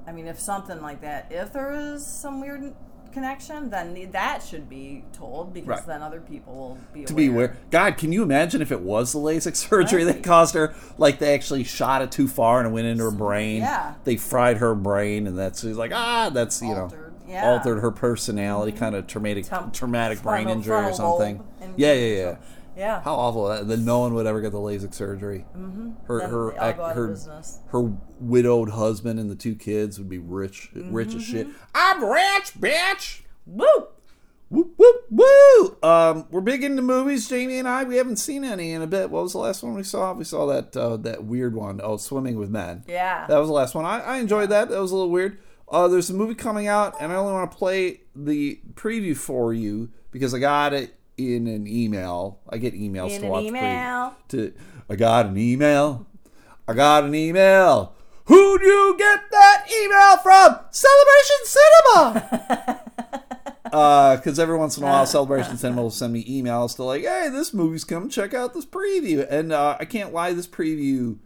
I 0.08 0.12
mean, 0.12 0.28
if 0.28 0.40
something 0.40 0.82
like 0.82 1.02
that, 1.02 1.28
if 1.32 1.54
there 1.54 1.74
is 1.74 2.06
some 2.06 2.42
weird 2.42 2.74
connection, 3.14 3.70
then 3.70 4.10
that 4.12 4.42
should 4.42 4.70
be 4.70 5.04
told 5.14 5.54
because 5.54 5.68
Right. 5.70 5.86
then 5.86 6.02
other 6.02 6.22
people 6.22 6.54
will 6.54 6.78
be 6.94 7.04
to 7.06 7.14
be 7.14 7.28
aware. 7.28 7.56
God, 7.70 7.98
can 7.98 8.12
you 8.12 8.24
imagine 8.24 8.62
if 8.62 8.72
it 8.72 8.82
was 8.82 9.12
the 9.14 9.20
LASIK 9.20 9.56
surgery 9.56 10.04
that 10.06 10.24
caused 10.24 10.54
her? 10.56 10.74
Like 10.98 11.20
they 11.20 11.34
actually 11.34 11.64
shot 11.64 12.02
it 12.02 12.12
too 12.12 12.28
far 12.28 12.60
and 12.60 12.68
it 12.70 12.72
went 12.72 12.88
into 12.88 13.04
her 13.04 13.12
brain. 13.12 13.62
Yeah. 13.62 13.94
They 14.06 14.16
fried 14.18 14.58
her 14.58 14.74
brain, 14.76 15.28
and 15.28 15.38
that's 15.38 15.62
she's 15.62 15.78
like, 15.78 15.92
ah, 15.94 16.30
that's 16.34 16.62
you 16.62 16.70
Altered, 16.74 17.14
know, 17.14 17.32
yeah. 17.32 17.42
Mm-hmm. 17.44 17.50
altered 17.50 17.80
her 17.82 17.92
personality, 17.92 18.72
kind 18.72 18.96
of 18.96 19.08
traumatic, 19.08 19.46
Tum- 19.46 19.72
traumatic 19.72 20.22
brain 20.24 20.50
injury 20.50 20.76
or 20.86 20.94
something. 20.94 21.44
Yeah, 21.82 21.94
yeah, 21.94 22.16
yeah. 22.16 22.32
something. 22.32 22.48
Yeah. 22.78 23.02
How 23.02 23.16
awful 23.16 23.50
that! 23.50 23.68
Then 23.68 23.84
no 23.84 24.00
one 24.00 24.14
would 24.14 24.26
ever 24.26 24.40
get 24.40 24.54
the 24.54 24.58
LASIK 24.58 24.94
surgery. 24.94 25.46
Mm-hmm. 25.56 26.06
Her 26.06 26.20
Then 26.20 26.30
her 26.30 26.52
they 26.52 26.70
ac- 26.70 26.78
go 26.78 26.84
out 26.86 26.92
of 26.92 26.96
her 26.96 27.44
her 27.68 27.94
widowed 28.20 28.70
husband 28.70 29.20
and 29.20 29.30
the 29.30 29.36
two 29.36 29.56
kids 29.56 30.00
would 30.00 30.10
be 30.10 30.18
rich, 30.20 30.70
rich 30.74 31.14
as 31.14 31.24
shit. 31.24 31.48
Mm-hmm. 31.48 31.58
I'm 31.76 32.04
rich, 32.06 32.54
bitch. 32.60 33.22
Woo! 33.46 33.88
Whoop 34.50 34.74
whoop 34.78 35.06
woo! 35.10 35.78
Um, 35.84 36.28
we're 36.30 36.42
big 36.42 36.64
into 36.64 36.82
movies, 36.82 37.28
Jamie 37.28 37.58
and 37.60 37.68
I. 37.68 37.84
We 37.84 37.98
haven't 37.98 38.18
seen 38.18 38.44
any 38.44 38.72
in 38.72 38.82
a 38.82 38.88
bit. 38.88 39.10
What 39.10 39.24
was 39.24 39.34
the 39.34 39.40
last 39.40 39.64
one 39.64 39.76
we 39.76 39.84
saw? 39.84 40.14
We 40.14 40.24
saw 40.24 40.46
that 40.48 40.76
uh, 40.76 40.98
that 40.98 41.24
weird 41.24 41.56
one. 41.56 41.80
Oh, 41.84 41.98
Swimming 41.98 42.38
with 42.38 42.50
Men. 42.50 42.84
Yeah. 42.88 43.28
That 43.28 43.38
was 43.38 43.48
the 43.48 43.54
last 43.54 43.76
one. 43.76 43.86
I, 43.86 44.00
I 44.00 44.18
enjoyed 44.18 44.50
that. 44.50 44.70
That 44.70 44.80
was 44.80 44.92
a 44.92 44.96
little 44.96 45.10
weird. 45.12 45.40
Uh, 45.70 45.88
there's 45.88 46.10
a 46.10 46.14
movie 46.14 46.36
coming 46.36 46.68
out, 46.68 46.96
and 47.00 47.14
I 47.14 47.16
only 47.16 47.32
want 47.32 47.50
to 47.52 47.58
play 47.58 48.02
the 48.14 48.60
preview 48.74 49.16
for 49.16 49.54
you 49.54 49.90
because 50.12 50.34
I 50.34 50.40
got 50.40 50.74
it 50.74 50.94
in 51.30 51.48
an 51.48 51.68
email. 51.68 52.40
I 52.50 52.58
get 52.58 52.74
emails 52.74 53.12
In 53.12 53.22
to 53.22 53.26
an 53.26 53.32
watch 53.32 53.44
email. 53.46 54.16
To 54.30 54.54
I 54.90 54.96
got 54.96 55.28
an 55.28 55.38
email. 55.38 56.08
I 56.68 56.74
got 56.74 57.04
an 57.04 57.16
email. 57.16 57.94
Who'd 58.26 58.62
you 58.62 58.96
get 58.98 59.30
that 59.32 59.66
email 59.72 60.18
from? 60.18 60.60
Celebration 60.72 61.46
Cinema. 61.46 62.82
Because 63.72 64.38
every 64.38 64.58
once 64.58 64.78
in 64.78 64.84
a 64.84 64.86
while, 64.86 65.06
Celebration 65.06 65.56
Cinema 65.56 65.84
will 65.84 65.92
send 65.92 66.12
me 66.12 66.26
emails 66.26 66.76
to 66.76 66.84
like, 66.84 67.04
"Hey, 67.04 67.30
this 67.32 67.54
movie's 67.54 67.86
coming. 67.86 68.10
Check 68.10 68.34
out 68.34 68.54
this 68.54 68.66
preview." 68.66 69.26
And 69.30 69.54
uh, 69.54 69.78
I 69.80 69.86
can't 69.86 70.12
lie, 70.12 70.34
this 70.34 70.46
preview 70.48 71.20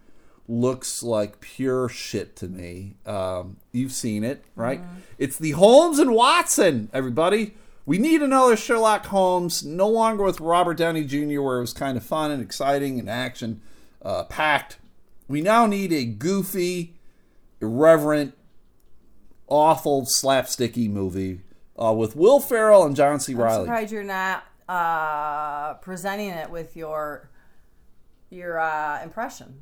looks 0.47 1.01
like 1.01 1.39
pure 1.39 1.89
shit 1.89 2.35
to 2.35 2.47
me. 2.47 2.97
Um, 3.03 3.57
you've 3.71 3.93
seen 3.93 4.23
it, 4.23 4.45
right? 4.55 4.79
It's 5.17 5.39
the 5.39 5.51
Holmes 5.51 5.97
and 5.97 6.13
Watson. 6.13 6.89
Everybody, 6.93 7.55
we 7.85 7.97
need 7.97 8.21
another 8.21 8.55
Sherlock 8.55 9.05
Holmes. 9.07 9.63
No 9.63 9.87
longer 9.87 10.23
with 10.23 10.39
Robert 10.39 10.77
Downey 10.77 11.03
Jr., 11.03 11.41
where 11.41 11.57
it 11.57 11.61
was 11.61 11.73
kind 11.73 11.97
of 11.97 12.03
fun 12.03 12.31
and 12.31 12.41
exciting 12.41 12.99
and 12.99 13.09
action 13.09 13.61
uh, 14.01 14.23
packed. 14.23 14.77
We 15.27 15.41
now 15.41 15.65
need 15.65 15.91
a 15.91 16.05
goofy, 16.05 16.95
irreverent, 17.61 18.35
awful 19.47 20.03
slapsticky 20.03 20.89
movie 20.89 21.41
uh, 21.81 21.93
with 21.93 22.15
Will 22.15 22.39
Ferrell 22.39 22.83
and 22.85 22.95
John 22.95 23.19
C. 23.19 23.33
I'm 23.33 23.39
Reilly. 23.39 23.63
surprised 23.65 23.91
you're 23.91 24.03
not 24.03 24.43
uh, 24.67 25.75
presenting 25.75 26.29
it 26.29 26.49
with 26.49 26.75
your 26.75 27.29
your 28.29 28.59
uh, 28.59 29.03
impression. 29.03 29.61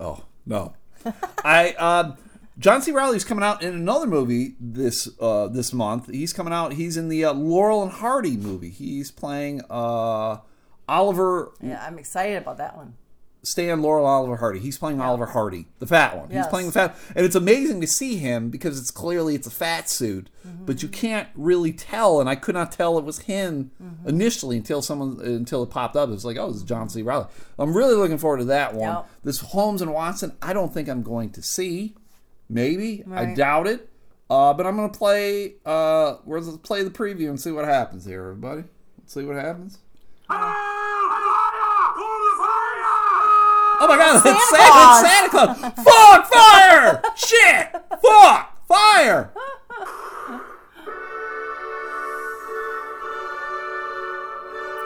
Oh 0.00 0.24
no, 0.44 0.74
I 1.44 1.74
uh, 1.78 2.16
John 2.58 2.80
C. 2.80 2.90
Reilly's 2.90 3.24
coming 3.24 3.44
out 3.44 3.62
in 3.62 3.74
another 3.74 4.06
movie 4.06 4.54
this 4.58 5.08
uh, 5.20 5.48
this 5.48 5.72
month. 5.72 6.10
He's 6.10 6.32
coming 6.32 6.52
out. 6.54 6.72
He's 6.72 6.96
in 6.96 7.08
the 7.08 7.24
uh, 7.26 7.34
Laurel 7.34 7.82
and 7.82 7.92
Hardy 7.92 8.36
movie. 8.36 8.70
He's 8.70 9.10
playing 9.10 9.60
uh, 9.68 10.38
Oliver 10.88 11.52
Yeah, 11.60 11.84
I'm 11.84 11.98
excited 11.98 12.36
about 12.38 12.58
that 12.58 12.76
one. 12.76 12.94
Stan 13.42 13.80
Laurel 13.80 14.06
Oliver 14.06 14.36
Hardy. 14.38 14.58
He's 14.58 14.76
playing 14.76 15.00
Oliver 15.00 15.26
Hardy, 15.26 15.66
the 15.78 15.86
fat 15.86 16.18
one. 16.18 16.30
He's 16.30 16.48
playing 16.48 16.66
the 16.66 16.72
fat, 16.72 16.96
and 17.14 17.24
it's 17.24 17.36
amazing 17.36 17.80
to 17.80 17.86
see 17.86 18.16
him 18.16 18.50
because 18.50 18.76
it's 18.80 18.90
clearly 18.90 19.36
it's 19.36 19.46
a 19.46 19.50
fat 19.52 19.88
suit, 19.88 20.30
Mm-hmm. 20.44 20.64
but 20.64 20.82
you 20.82 20.88
can't 20.88 21.28
really 21.36 21.72
tell. 21.72 22.20
And 22.20 22.28
I 22.28 22.34
could 22.36 22.54
not 22.56 22.72
tell 22.72 22.98
it 22.98 23.04
was 23.04 23.20
him 23.20 23.70
Mm-hmm. 23.82 24.08
initially 24.08 24.56
until 24.56 24.80
someone 24.82 25.20
until 25.22 25.62
it 25.62 25.70
popped 25.70 25.94
up. 25.94 26.08
It 26.08 26.12
was 26.12 26.24
like, 26.24 26.36
oh, 26.38 26.48
this 26.48 26.56
is 26.56 26.62
John 26.64 26.88
C. 26.88 27.02
Riley. 27.02 27.26
I'm 27.58 27.76
really 27.76 27.94
looking 27.94 28.18
forward 28.18 28.38
to 28.38 28.44
that 28.46 28.74
one. 28.74 28.94
Yep. 28.94 29.08
This 29.24 29.40
Holmes 29.40 29.80
and 29.82 29.92
Watson, 29.92 30.32
I 30.42 30.52
don't 30.52 30.72
think 30.74 30.88
I'm 30.88 31.02
going 31.02 31.30
to 31.30 31.42
see. 31.42 31.94
Maybe 32.48 33.04
I 33.12 33.34
doubt 33.34 33.66
it. 33.66 33.88
Uh, 34.28 34.52
but 34.54 34.66
I'm 34.66 34.76
gonna 34.76 34.88
play. 34.88 35.54
Uh, 35.64 36.16
we're 36.24 36.40
gonna 36.40 36.58
play 36.58 36.82
the 36.82 36.90
preview 36.90 37.28
and 37.28 37.40
see 37.40 37.52
what 37.52 37.64
happens 37.64 38.04
here, 38.04 38.20
everybody. 38.22 38.64
Let's 38.98 39.14
see 39.14 39.24
what 39.24 39.36
happens. 39.36 39.78
Oh 43.78 43.86
my 43.88 43.98
god, 43.98 44.22
it's 44.24 44.50
Santa, 44.50 44.72
Claus. 44.72 45.02
it's 45.02 45.10
Santa 45.10 45.28
Claus! 45.30 45.58
Fuck, 45.84 46.32
fire! 46.32 47.02
Shit! 47.14 47.70
Fuck, 48.00 48.66
fire! 48.66 49.30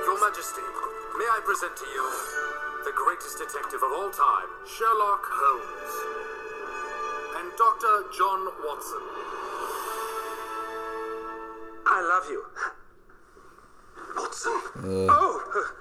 Your 0.05 0.19
Majesty, 0.21 0.67
may 1.17 1.29
I 1.31 1.41
present 1.47 1.77
to 1.77 1.87
you 1.87 2.05
the 2.85 2.93
greatest 2.99 3.39
detective 3.39 3.81
of 3.85 3.93
all 3.95 4.11
time, 4.11 4.49
Sherlock 4.67 5.23
Holmes, 5.23 5.95
and 7.37 7.51
Dr. 7.57 8.05
John 8.17 8.47
Watson. 8.65 9.01
I 11.87 12.01
love 12.03 12.31
you. 12.31 12.45
Watson. 14.17 14.61
Uh, 14.77 15.11
oh, 15.11 15.73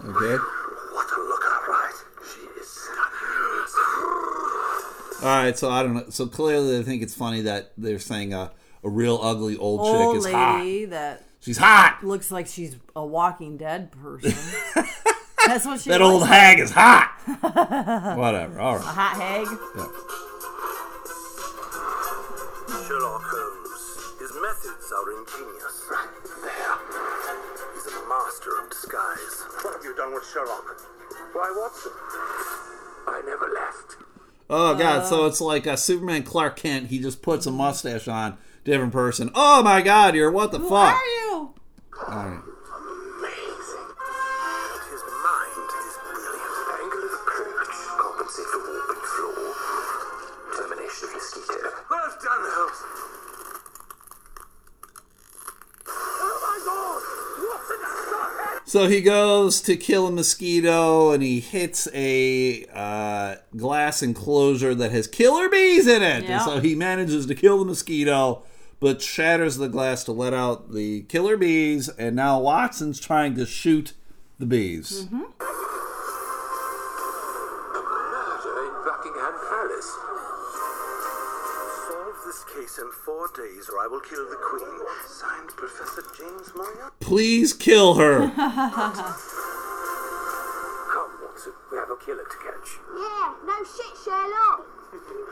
Okay. 0.00 0.36
what 0.94 1.06
a 1.10 1.20
looker, 1.20 1.58
right? 1.68 1.92
She 2.24 2.40
is 2.60 2.68
stunning. 2.68 3.68
All 5.22 5.36
right, 5.44 5.58
so 5.58 5.70
I 5.70 5.82
don't 5.82 5.94
know. 5.94 6.04
So 6.10 6.26
clearly, 6.26 6.76
they 6.78 6.84
think 6.84 7.02
it's 7.02 7.14
funny 7.14 7.40
that 7.42 7.72
they're 7.76 7.98
saying 7.98 8.32
a, 8.32 8.52
a 8.84 8.88
real 8.88 9.18
ugly 9.20 9.56
old, 9.56 9.80
chick 9.86 9.94
Old 10.00 10.16
is 10.18 10.26
hot. 10.26 10.60
lady 10.60 10.84
that 10.86 11.24
She's 11.40 11.58
hot. 11.58 11.98
Looks 12.04 12.30
like 12.30 12.46
she's 12.46 12.76
a 12.94 13.04
Walking 13.04 13.56
Dead 13.56 13.90
person. 13.92 14.32
That's 15.48 15.64
what 15.66 15.80
she 15.80 15.90
That 15.90 16.02
old 16.02 16.20
like. 16.22 16.30
hag 16.30 16.58
is 16.60 16.70
hot. 16.70 17.14
Whatever. 18.18 18.60
All 18.60 18.74
A 18.76 18.78
right. 18.78 18.84
hot 18.84 19.16
hag. 19.16 19.46
Sherlock 22.86 23.22
Holmes. 23.24 24.14
His 24.20 24.32
methods 24.40 24.92
are 24.92 25.10
ingenious. 25.18 25.88
Right 25.90 26.08
There. 26.42 27.74
He's 27.74 27.86
a 27.86 28.08
master 28.08 28.50
of 28.62 28.70
disguise. 28.70 29.44
What 29.62 29.74
have 29.74 29.84
you 29.84 29.94
done 29.96 30.12
with 30.14 30.26
Sherlock? 30.32 30.80
Why, 31.32 31.50
Watson? 31.56 31.92
I 33.06 33.22
never 33.26 33.48
left. 33.54 33.96
Oh 34.50 34.74
god, 34.74 35.06
so 35.06 35.24
uh. 35.24 35.26
it's 35.28 35.40
like 35.42 35.66
a 35.66 35.76
Superman 35.76 36.22
Clark 36.22 36.56
Kent. 36.56 36.86
He 36.88 36.98
just 36.98 37.20
puts 37.20 37.44
a 37.46 37.50
mustache 37.50 38.08
on, 38.08 38.38
different 38.64 38.92
person. 38.92 39.30
Oh 39.34 39.62
my 39.62 39.82
god, 39.82 40.14
you're 40.14 40.30
what 40.30 40.52
the 40.52 40.58
Who 40.58 40.68
fuck? 40.70 40.94
are 40.94 41.04
you? 41.06 41.54
All 42.06 42.14
right. 42.28 42.40
So 58.68 58.86
he 58.86 59.00
goes 59.00 59.62
to 59.62 59.76
kill 59.78 60.08
a 60.08 60.10
mosquito 60.10 61.10
and 61.10 61.22
he 61.22 61.40
hits 61.40 61.88
a 61.94 62.66
uh, 62.66 63.36
glass 63.56 64.02
enclosure 64.02 64.74
that 64.74 64.92
has 64.92 65.06
killer 65.06 65.48
bees 65.48 65.86
in 65.86 66.02
it. 66.02 66.24
Yeah. 66.24 66.32
And 66.32 66.42
so 66.42 66.60
he 66.60 66.74
manages 66.74 67.24
to 67.24 67.34
kill 67.34 67.60
the 67.60 67.64
mosquito, 67.64 68.42
but 68.78 69.00
shatters 69.00 69.56
the 69.56 69.68
glass 69.68 70.04
to 70.04 70.12
let 70.12 70.34
out 70.34 70.74
the 70.74 71.04
killer 71.04 71.38
bees. 71.38 71.88
And 71.88 72.14
now 72.14 72.40
Watson's 72.40 73.00
trying 73.00 73.36
to 73.36 73.46
shoot 73.46 73.94
the 74.38 74.44
bees. 74.44 75.06
Mm-hmm. 75.06 75.16
Murder 75.16 75.32
in 78.66 78.74
Buckingham 78.84 79.34
Palace. 79.48 79.96
Solve 81.88 82.20
this 82.26 82.44
case 82.54 82.76
in 82.76 82.90
four 83.06 83.30
days, 83.34 83.70
or 83.72 83.80
I 83.80 83.86
will 83.90 84.00
kill 84.00 84.28
the 84.28 84.36
Queen. 84.36 84.68
Signed, 85.58 85.70
Professor 85.70 86.02
James 86.16 86.54
Moriarty. 86.54 86.96
Please 87.00 87.52
kill 87.52 87.94
her. 87.94 88.28
Come, 88.36 88.54
Watson. 91.22 91.52
We 91.70 91.76
have 91.78 91.90
a 91.90 91.96
killer 92.04 92.24
to 92.24 92.38
catch. 92.38 92.78
Yeah, 92.94 93.34
no 93.46 93.64
shit, 93.64 93.96
Sherlock. 94.04 94.66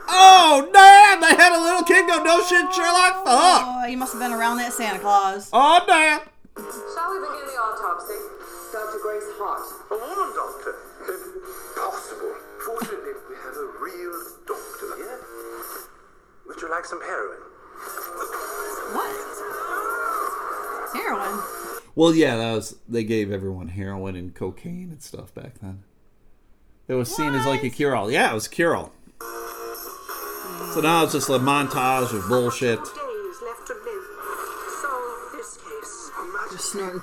oh, 0.08 0.68
damn! 0.72 1.20
They 1.20 1.34
had 1.34 1.52
a 1.56 1.60
little 1.62 1.82
kid 1.82 2.06
go, 2.06 2.22
no 2.22 2.42
shit, 2.42 2.72
Sherlock. 2.74 3.24
Fuck. 3.24 3.62
Oh, 3.66 3.86
you 3.88 3.96
must 3.96 4.12
have 4.12 4.20
been 4.20 4.32
around 4.32 4.58
that 4.58 4.72
Santa 4.72 4.98
Claus. 4.98 5.48
Oh, 5.52 5.80
damn. 5.86 6.20
Shall 6.56 7.10
we 7.12 7.18
begin 7.20 7.46
the 7.46 7.56
autopsy? 7.60 8.18
Dr. 8.72 8.98
Grace 9.00 9.30
Hart. 9.38 9.62
A 9.90 9.96
woman 9.96 10.34
doctor. 10.34 10.74
Impossible. 11.06 12.34
Fortunately, 12.64 13.14
we 13.30 13.36
have 13.46 13.56
a 13.56 13.66
real 13.80 14.16
doctor 14.46 14.96
here. 14.96 15.20
Would 16.48 16.60
you 16.60 16.68
like 16.70 16.84
some 16.84 17.00
heroin? 17.00 17.40
What? 20.96 21.02
Heroin. 21.02 21.42
Well, 21.94 22.14
yeah, 22.14 22.36
that 22.36 22.52
was 22.52 22.76
they 22.88 23.04
gave 23.04 23.32
everyone 23.32 23.68
heroin 23.68 24.16
and 24.16 24.34
cocaine 24.34 24.90
and 24.90 25.02
stuff 25.02 25.34
back 25.34 25.60
then. 25.62 25.82
It 26.88 26.94
was 26.94 27.14
seen 27.14 27.34
as 27.34 27.46
like 27.46 27.64
a 27.64 27.70
cure 27.70 27.96
all. 27.96 28.10
Yeah, 28.10 28.30
it 28.30 28.34
was 28.34 28.48
cure 28.48 28.76
all. 28.76 28.92
So 30.74 30.80
now 30.82 31.04
it's 31.04 31.12
just 31.14 31.28
a 31.30 31.38
montage 31.38 32.12
of 32.12 32.28
bullshit. 32.28 32.78
Days 32.78 33.38
left 33.42 33.66
to 33.68 33.74
live. 33.74 34.06
Solve 34.82 35.32
this 35.32 35.56
case. 35.56 36.10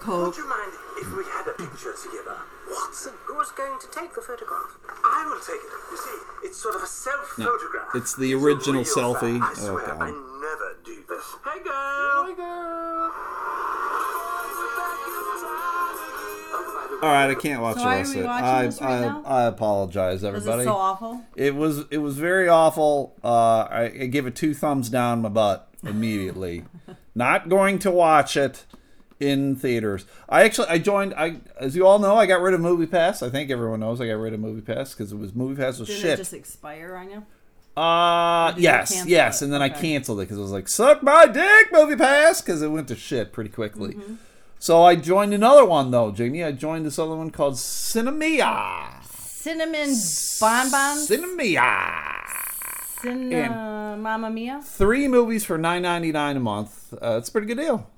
Would 0.08 0.38
you 0.38 0.48
mind 0.48 0.72
if 1.02 1.10
we 1.18 1.24
had 1.26 1.48
a 1.48 1.54
picture 1.58 1.94
together? 1.98 2.38
Watson, 2.70 3.14
Who's 3.26 3.50
going 3.52 3.80
to 3.80 3.88
take 3.91 4.14
the 4.14 4.22
photograph? 4.22 4.78
I 5.04 5.26
will 5.26 5.41
take 5.41 5.62
it. 5.62 5.74
You 5.91 5.98
see, 5.98 6.48
it's 6.48 6.62
sort 6.62 6.76
of 6.76 6.84
a 6.84 6.88
self-photograph. 6.88 7.89
it's 7.96 8.16
the 8.16 8.34
original 8.36 8.84
real 8.84 8.96
selfie. 8.96 9.39
fan. 9.39 9.41
I 9.41 9.54
Oh, 9.68 9.78
God. 9.78 10.02
I 10.02 10.10
never 10.12 10.78
do 10.86 11.04
this. 11.10 11.26
Hey, 11.44 11.60
All 17.04 17.12
right, 17.12 17.30
I 17.30 17.36
can't 17.36 17.62
watch 17.62 17.78
So 17.78 17.84
the 17.84 17.89
rest 17.89 18.16
of 18.16 18.22
it. 18.22 18.26
I, 18.26 18.66
right 18.66 18.82
I? 18.82 19.22
I 19.26 19.43
apologize, 19.45 20.22
Was 20.22 20.24
everybody. 20.24 20.62
it 20.62 20.66
so 20.66 20.74
awful? 20.74 21.22
It 21.36 21.56
was 21.56 21.86
it 21.91 21.97
was 21.97 22.18
very 22.18 22.47
awful. 22.47 23.16
Uh, 23.24 23.64
I, 23.70 23.84
I 24.01 24.06
give 24.08 24.26
it 24.26 24.36
two 24.36 24.54
thumbs 24.54 24.89
down 24.89 25.22
my 25.22 25.30
butt 25.30 25.70
immediately. 25.84 26.64
Not 27.16 27.49
going 27.49 27.80
to 27.80 27.91
watch 27.91 28.38
it 28.38 28.66
in 29.20 29.56
theaters. 29.56 30.06
I 30.30 30.43
actually 30.43 30.68
I 30.70 30.78
joined. 30.78 31.14
I 31.16 31.41
as 31.60 31.76
you 31.76 31.86
all 31.86 31.99
know, 31.99 32.16
I 32.16 32.26
got 32.26 32.41
rid 32.41 32.54
of 32.54 32.62
Movie 32.62 32.88
Pass. 32.88 33.22
I 33.22 33.30
think 33.30 33.51
everyone 33.51 33.82
knows 33.82 33.99
I 34.01 34.08
got 34.08 34.14
rid 34.14 34.34
of 34.34 34.39
Movie 34.39 34.62
Pass 34.62 34.93
because 34.93 35.12
it 35.12 35.18
was 35.18 35.34
Movie 35.34 35.62
Pass 35.62 35.80
was 35.80 35.88
shit. 35.89 35.97
Didn't 35.97 36.10
shit. 36.10 36.14
it 36.20 36.22
just 36.24 36.34
expire 36.34 36.95
on 36.95 37.10
you? 37.10 37.26
uh 37.76 38.54
you 38.56 38.62
yes, 38.64 39.04
yes, 39.08 39.41
it? 39.41 39.45
and 39.45 39.54
then 39.54 39.64
I 39.64 39.70
canceled 39.70 40.20
it 40.20 40.24
because 40.24 40.38
it 40.38 40.41
was 40.41 40.51
like 40.51 40.70
suck 40.70 41.01
my 41.01 41.26
dick, 41.26 41.70
Movie 41.72 41.95
Pass, 41.95 42.39
because 42.39 42.62
it 42.62 42.68
went 42.68 42.88
to 42.89 42.95
shit 42.95 43.34
pretty 43.34 43.49
quickly. 43.49 43.95
Mm-hmm. 43.95 44.14
So 44.64 44.84
I 44.86 44.95
joined 44.95 45.34
another 45.34 45.66
one 45.66 45.91
though, 45.91 46.09
Jamie. 46.14 46.41
I 46.41 46.53
joined 46.53 46.86
this 46.86 46.97
other 46.97 47.18
one 47.18 47.32
called 47.32 47.55
Sinemia. 47.55 49.03
Cinnamon 49.03 49.89
bonbons. 50.39 51.09
Sinemia. 51.09 52.24
Cin- 53.01 53.34
uh, 53.34 53.97
Mamma 53.99 54.30
Mia. 54.30 54.61
three 54.64 55.09
movies 55.09 55.43
for 55.43 55.57
nine 55.57 55.82
ninety 55.82 56.14
nine 56.14 56.38
a 56.38 56.39
month. 56.39 56.93
Uh, 56.93 57.18
it's 57.18 57.28
a 57.28 57.32
pretty 57.34 57.47
good 57.47 57.57
deal. 57.57 57.89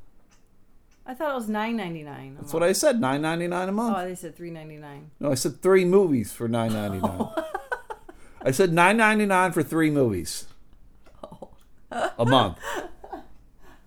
I 1.05 1.13
thought 1.13 1.33
it 1.33 1.35
was 1.35 1.47
nine 1.47 1.75
ninety 1.77 2.01
nine. 2.01 2.35
That's 2.39 2.51
what 2.51 2.63
I 2.63 2.71
said. 2.71 2.99
Nine 2.99 3.21
ninety 3.21 3.45
nine 3.45 3.69
a 3.69 3.71
month. 3.71 3.95
Oh, 3.99 4.03
they 4.03 4.15
said 4.15 4.35
three 4.35 4.49
ninety 4.49 4.77
nine. 4.77 5.11
no, 5.19 5.29
I 5.29 5.35
said 5.35 5.61
three 5.61 5.85
movies 5.85 6.33
for 6.33 6.47
nine 6.47 6.73
ninety 6.73 6.97
nine. 6.97 7.27
I 8.41 8.49
said 8.49 8.73
nine 8.73 8.97
ninety 8.97 9.27
nine 9.27 9.51
for 9.51 9.61
three 9.61 9.91
movies 9.91 10.47
Oh. 11.31 11.49
a 12.17 12.25
month. 12.25 12.57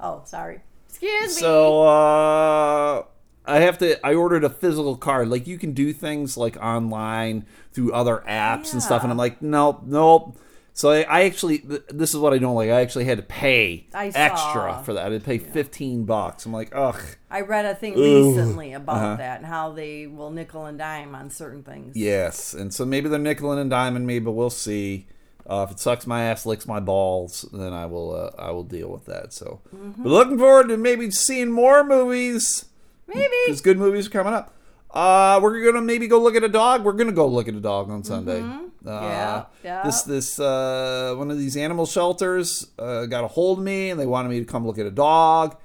Oh, 0.00 0.22
sorry. 0.26 0.60
Excuse 1.00 1.36
me. 1.36 1.40
So 1.40 1.82
uh, 1.86 3.02
I 3.46 3.60
have 3.60 3.78
to. 3.78 4.04
I 4.06 4.14
ordered 4.14 4.44
a 4.44 4.50
physical 4.50 4.96
card. 4.96 5.28
Like 5.28 5.46
you 5.46 5.58
can 5.58 5.72
do 5.72 5.92
things 5.92 6.36
like 6.36 6.56
online 6.56 7.46
through 7.72 7.92
other 7.92 8.22
apps 8.28 8.72
and 8.72 8.82
stuff, 8.82 9.02
and 9.02 9.10
I'm 9.12 9.18
like, 9.18 9.40
nope, 9.40 9.82
nope. 9.84 10.36
So 10.74 10.90
I, 10.92 11.00
I 11.02 11.22
actually, 11.24 11.58
this 11.88 12.10
is 12.14 12.18
what 12.18 12.32
I 12.32 12.38
don't 12.38 12.54
like. 12.54 12.70
I 12.70 12.80
actually 12.82 13.06
had 13.06 13.18
to 13.18 13.24
pay 13.24 13.88
extra 13.92 14.80
for 14.84 14.94
that. 14.94 15.06
I 15.08 15.10
had 15.10 15.20
to 15.22 15.26
pay 15.26 15.38
fifteen 15.38 16.04
bucks. 16.04 16.46
I'm 16.46 16.52
like, 16.52 16.72
ugh. 16.74 17.00
I 17.30 17.40
read 17.40 17.64
a 17.64 17.74
thing 17.74 17.94
recently 17.94 18.74
about 18.74 18.96
Uh-huh. 18.96 19.16
that 19.16 19.38
and 19.38 19.46
how 19.46 19.72
they 19.72 20.06
will 20.06 20.30
nickel 20.30 20.66
and 20.66 20.78
dime 20.78 21.14
on 21.16 21.30
certain 21.30 21.64
things. 21.64 21.96
Yes, 21.96 22.54
and 22.54 22.72
so 22.72 22.84
maybe 22.84 23.08
they're 23.08 23.18
nickel 23.18 23.50
and 23.52 23.70
diming 23.70 24.04
me, 24.04 24.18
but 24.20 24.32
we'll 24.32 24.50
see. 24.50 25.08
Uh, 25.48 25.62
if 25.66 25.70
it 25.70 25.80
sucks 25.80 26.06
my 26.06 26.24
ass, 26.24 26.44
licks 26.44 26.66
my 26.66 26.78
balls, 26.80 27.48
then 27.52 27.72
I 27.72 27.86
will. 27.86 28.14
Uh, 28.14 28.30
I 28.42 28.50
will 28.50 28.64
deal 28.64 28.88
with 28.90 29.06
that. 29.06 29.32
So, 29.32 29.60
Mm-hmm. 29.74 30.02
but 30.02 30.08
looking 30.10 30.38
forward 30.38 30.68
to 30.68 30.76
maybe 30.76 31.10
seeing 31.10 31.50
more 31.50 31.82
movies. 31.84 32.66
Maybe. 33.06 33.34
because 33.46 33.62
good 33.62 33.78
movies 33.78 34.06
are 34.08 34.10
coming 34.10 34.34
up. 34.34 34.54
Uh, 34.90 35.38
we're 35.42 35.64
gonna 35.64 35.80
maybe 35.82 36.06
go 36.08 36.20
look 36.20 36.34
at 36.36 36.44
a 36.44 36.48
dog. 36.48 36.84
We're 36.84 36.92
gonna 36.92 37.12
go 37.12 37.26
look 37.26 37.48
at 37.48 37.54
a 37.54 37.60
dog 37.60 37.90
on 37.90 38.04
Sunday. 38.04 38.40
Uh, 38.42 38.58
Yeah, 38.86 39.44
yeah. 39.64 39.82
This 39.84 40.02
this 40.02 40.38
uh, 40.40 41.14
one 41.16 41.30
of 41.30 41.38
these 41.38 41.56
animal 41.56 41.86
shelters 41.86 42.66
uh, 42.78 43.06
got 43.06 43.24
a 43.24 43.28
hold 43.28 43.58
of 43.58 43.64
me, 43.64 43.90
and 43.90 43.98
they 43.98 44.06
wanted 44.06 44.28
me 44.28 44.38
to 44.40 44.44
come 44.46 44.66
look 44.66 44.78
at 44.78 44.86
a 44.86 44.90
dog. 44.90 45.56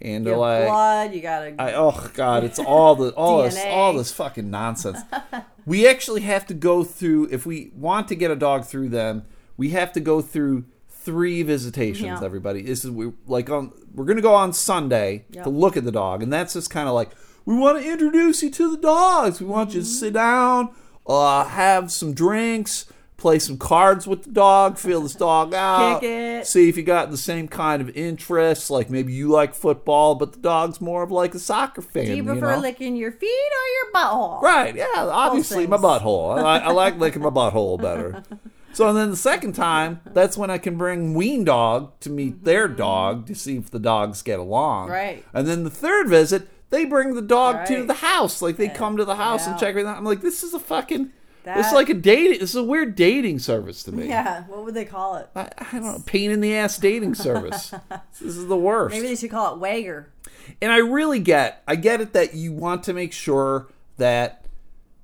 And 0.00 0.24
You 0.24 0.30
they're 0.30 0.38
like, 0.38 0.66
blood. 0.66 1.14
You 1.14 1.20
gotta. 1.20 1.54
I, 1.60 1.74
oh 1.74 2.10
god, 2.14 2.44
it's 2.44 2.58
all 2.58 2.94
the 2.96 3.10
all 3.10 3.42
this 3.42 3.58
all 3.66 3.92
this 3.94 4.12
fucking 4.12 4.50
nonsense. 4.50 4.98
we 5.66 5.86
actually 5.88 6.22
have 6.22 6.46
to 6.46 6.54
go 6.54 6.82
through 6.84 7.28
if 7.30 7.44
we 7.46 7.70
want 7.76 8.08
to 8.08 8.14
get 8.14 8.30
a 8.30 8.36
dog 8.36 8.64
through 8.64 8.88
them. 8.90 9.24
We 9.56 9.70
have 9.70 9.92
to 9.92 10.00
go 10.00 10.20
through 10.22 10.64
three 10.88 11.42
visitations. 11.42 12.20
Yeah. 12.20 12.24
Everybody, 12.24 12.62
this 12.62 12.84
is 12.84 12.90
we 12.90 13.12
like 13.26 13.50
on. 13.50 13.72
We're 13.94 14.04
gonna 14.04 14.20
go 14.22 14.34
on 14.34 14.52
Sunday 14.52 15.24
Yep. 15.30 15.44
to 15.44 15.50
look 15.50 15.76
at 15.76 15.84
the 15.84 15.92
dog, 15.92 16.22
and 16.22 16.32
that's 16.32 16.54
just 16.54 16.70
kind 16.70 16.88
of 16.88 16.94
like 16.94 17.10
we 17.44 17.56
want 17.56 17.82
to 17.82 17.90
introduce 17.90 18.42
you 18.42 18.50
to 18.50 18.70
the 18.70 18.80
dogs. 18.80 19.40
We 19.40 19.46
want 19.46 19.74
you 19.74 19.80
Mm-hmm. 19.80 19.88
to 19.88 19.94
sit 19.94 20.12
down, 20.14 20.70
uh, 21.06 21.44
have 21.44 21.90
some 21.90 22.14
drinks. 22.14 22.86
Play 23.18 23.38
some 23.38 23.56
cards 23.56 24.04
with 24.04 24.24
the 24.24 24.30
dog, 24.32 24.78
feel 24.78 25.00
this 25.02 25.14
dog 25.14 25.54
out, 25.54 26.00
see 26.44 26.68
if 26.68 26.76
you 26.76 26.82
got 26.82 27.12
the 27.12 27.16
same 27.16 27.46
kind 27.46 27.80
of 27.80 27.88
interests. 27.96 28.68
Like 28.68 28.90
maybe 28.90 29.12
you 29.12 29.28
like 29.28 29.54
football, 29.54 30.16
but 30.16 30.32
the 30.32 30.40
dog's 30.40 30.80
more 30.80 31.04
of 31.04 31.12
like 31.12 31.32
a 31.32 31.38
soccer 31.38 31.82
fan. 31.82 32.06
do 32.06 32.16
you 32.16 32.24
prefer 32.24 32.56
know? 32.56 32.60
licking 32.62 32.96
your 32.96 33.12
feet 33.12 33.28
or 33.28 33.66
your 33.76 33.92
butthole? 33.94 34.42
Right, 34.42 34.74
yeah, 34.74 34.86
obviously 34.96 35.68
my 35.68 35.76
butthole. 35.76 36.36
I, 36.42 36.58
I 36.58 36.72
like 36.72 36.98
licking 36.98 37.22
my 37.22 37.30
butthole 37.30 37.80
better. 37.80 38.24
So 38.72 38.92
then 38.92 39.10
the 39.10 39.16
second 39.16 39.54
time, 39.54 40.00
that's 40.06 40.36
when 40.36 40.50
I 40.50 40.58
can 40.58 40.76
bring 40.76 41.14
Ween 41.14 41.44
Dog 41.44 41.98
to 42.00 42.10
meet 42.10 42.44
their 42.44 42.68
dog 42.68 43.26
to 43.26 43.34
see 43.34 43.56
if 43.56 43.70
the 43.70 43.78
dogs 43.78 44.22
get 44.22 44.38
along. 44.38 44.84
Mm-hmm. 44.84 44.92
Right. 44.92 45.24
And 45.34 45.46
then 45.46 45.64
the 45.64 45.70
third 45.70 46.08
visit, 46.08 46.48
they 46.70 46.84
bring 46.84 47.14
the 47.14 47.22
dog 47.22 47.66
to 47.66 47.84
the 47.84 47.94
house. 47.94 48.40
Like 48.40 48.56
they 48.56 48.68
come 48.68 48.96
to 48.96 49.04
the 49.04 49.16
house 49.16 49.46
and 49.46 49.58
check 49.58 49.70
everything 49.70 49.90
out. 49.90 49.98
I'm 49.98 50.04
like, 50.04 50.22
this 50.22 50.42
is 50.42 50.54
a 50.54 50.58
fucking 50.58 51.12
this 51.44 51.66
is 51.66 51.72
like 51.72 51.88
a 51.88 51.94
dating 51.94 52.38
this 52.38 52.50
is 52.50 52.56
a 52.56 52.62
weird 52.62 52.94
dating 52.94 53.40
service 53.40 53.82
to 53.84 53.92
me. 53.92 54.08
Yeah. 54.08 54.44
What 54.44 54.64
would 54.64 54.74
they 54.74 54.84
call 54.84 55.16
it? 55.16 55.28
I, 55.34 55.50
I 55.58 55.66
don't 55.72 55.82
know, 55.82 56.02
pain 56.06 56.30
in 56.30 56.40
the 56.40 56.54
ass 56.54 56.78
dating 56.78 57.14
service. 57.14 57.74
this 58.20 58.36
is 58.36 58.46
the 58.46 58.56
worst. 58.56 58.94
Maybe 58.94 59.08
they 59.08 59.16
should 59.16 59.30
call 59.30 59.54
it 59.54 59.58
Wagger. 59.58 60.12
And 60.60 60.70
I 60.70 60.78
really 60.78 61.18
get, 61.18 61.62
I 61.66 61.76
get 61.76 62.00
it 62.00 62.12
that 62.12 62.34
you 62.34 62.52
want 62.52 62.84
to 62.84 62.92
make 62.92 63.12
sure 63.12 63.68
that 63.96 64.46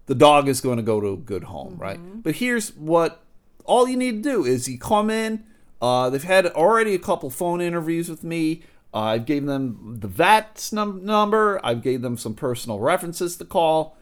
the 0.06 0.14
dog 0.14 0.48
is 0.48 0.60
going 0.60 0.76
to 0.76 0.82
go 0.82 1.00
to 1.00 1.08
a 1.08 1.16
good 1.16 1.44
home, 1.44 1.76
right? 1.76 1.98
But 2.22 2.36
here's 2.36 2.74
what 2.76 3.22
all 3.68 3.86
you 3.86 3.96
need 3.96 4.24
to 4.24 4.30
do 4.30 4.44
is 4.44 4.68
you 4.68 4.78
come 4.78 5.10
in. 5.10 5.44
Uh, 5.80 6.10
they've 6.10 6.24
had 6.24 6.46
already 6.46 6.94
a 6.94 6.98
couple 6.98 7.30
phone 7.30 7.60
interviews 7.60 8.08
with 8.08 8.24
me. 8.24 8.62
Uh, 8.92 9.00
I've 9.00 9.26
gave 9.26 9.46
them 9.46 9.98
the 10.00 10.08
VET's 10.08 10.72
num- 10.72 11.04
number. 11.04 11.60
I've 11.62 11.82
gave 11.82 12.02
them 12.02 12.16
some 12.16 12.34
personal 12.34 12.80
references 12.80 13.36
to 13.36 13.44
call, 13.44 13.96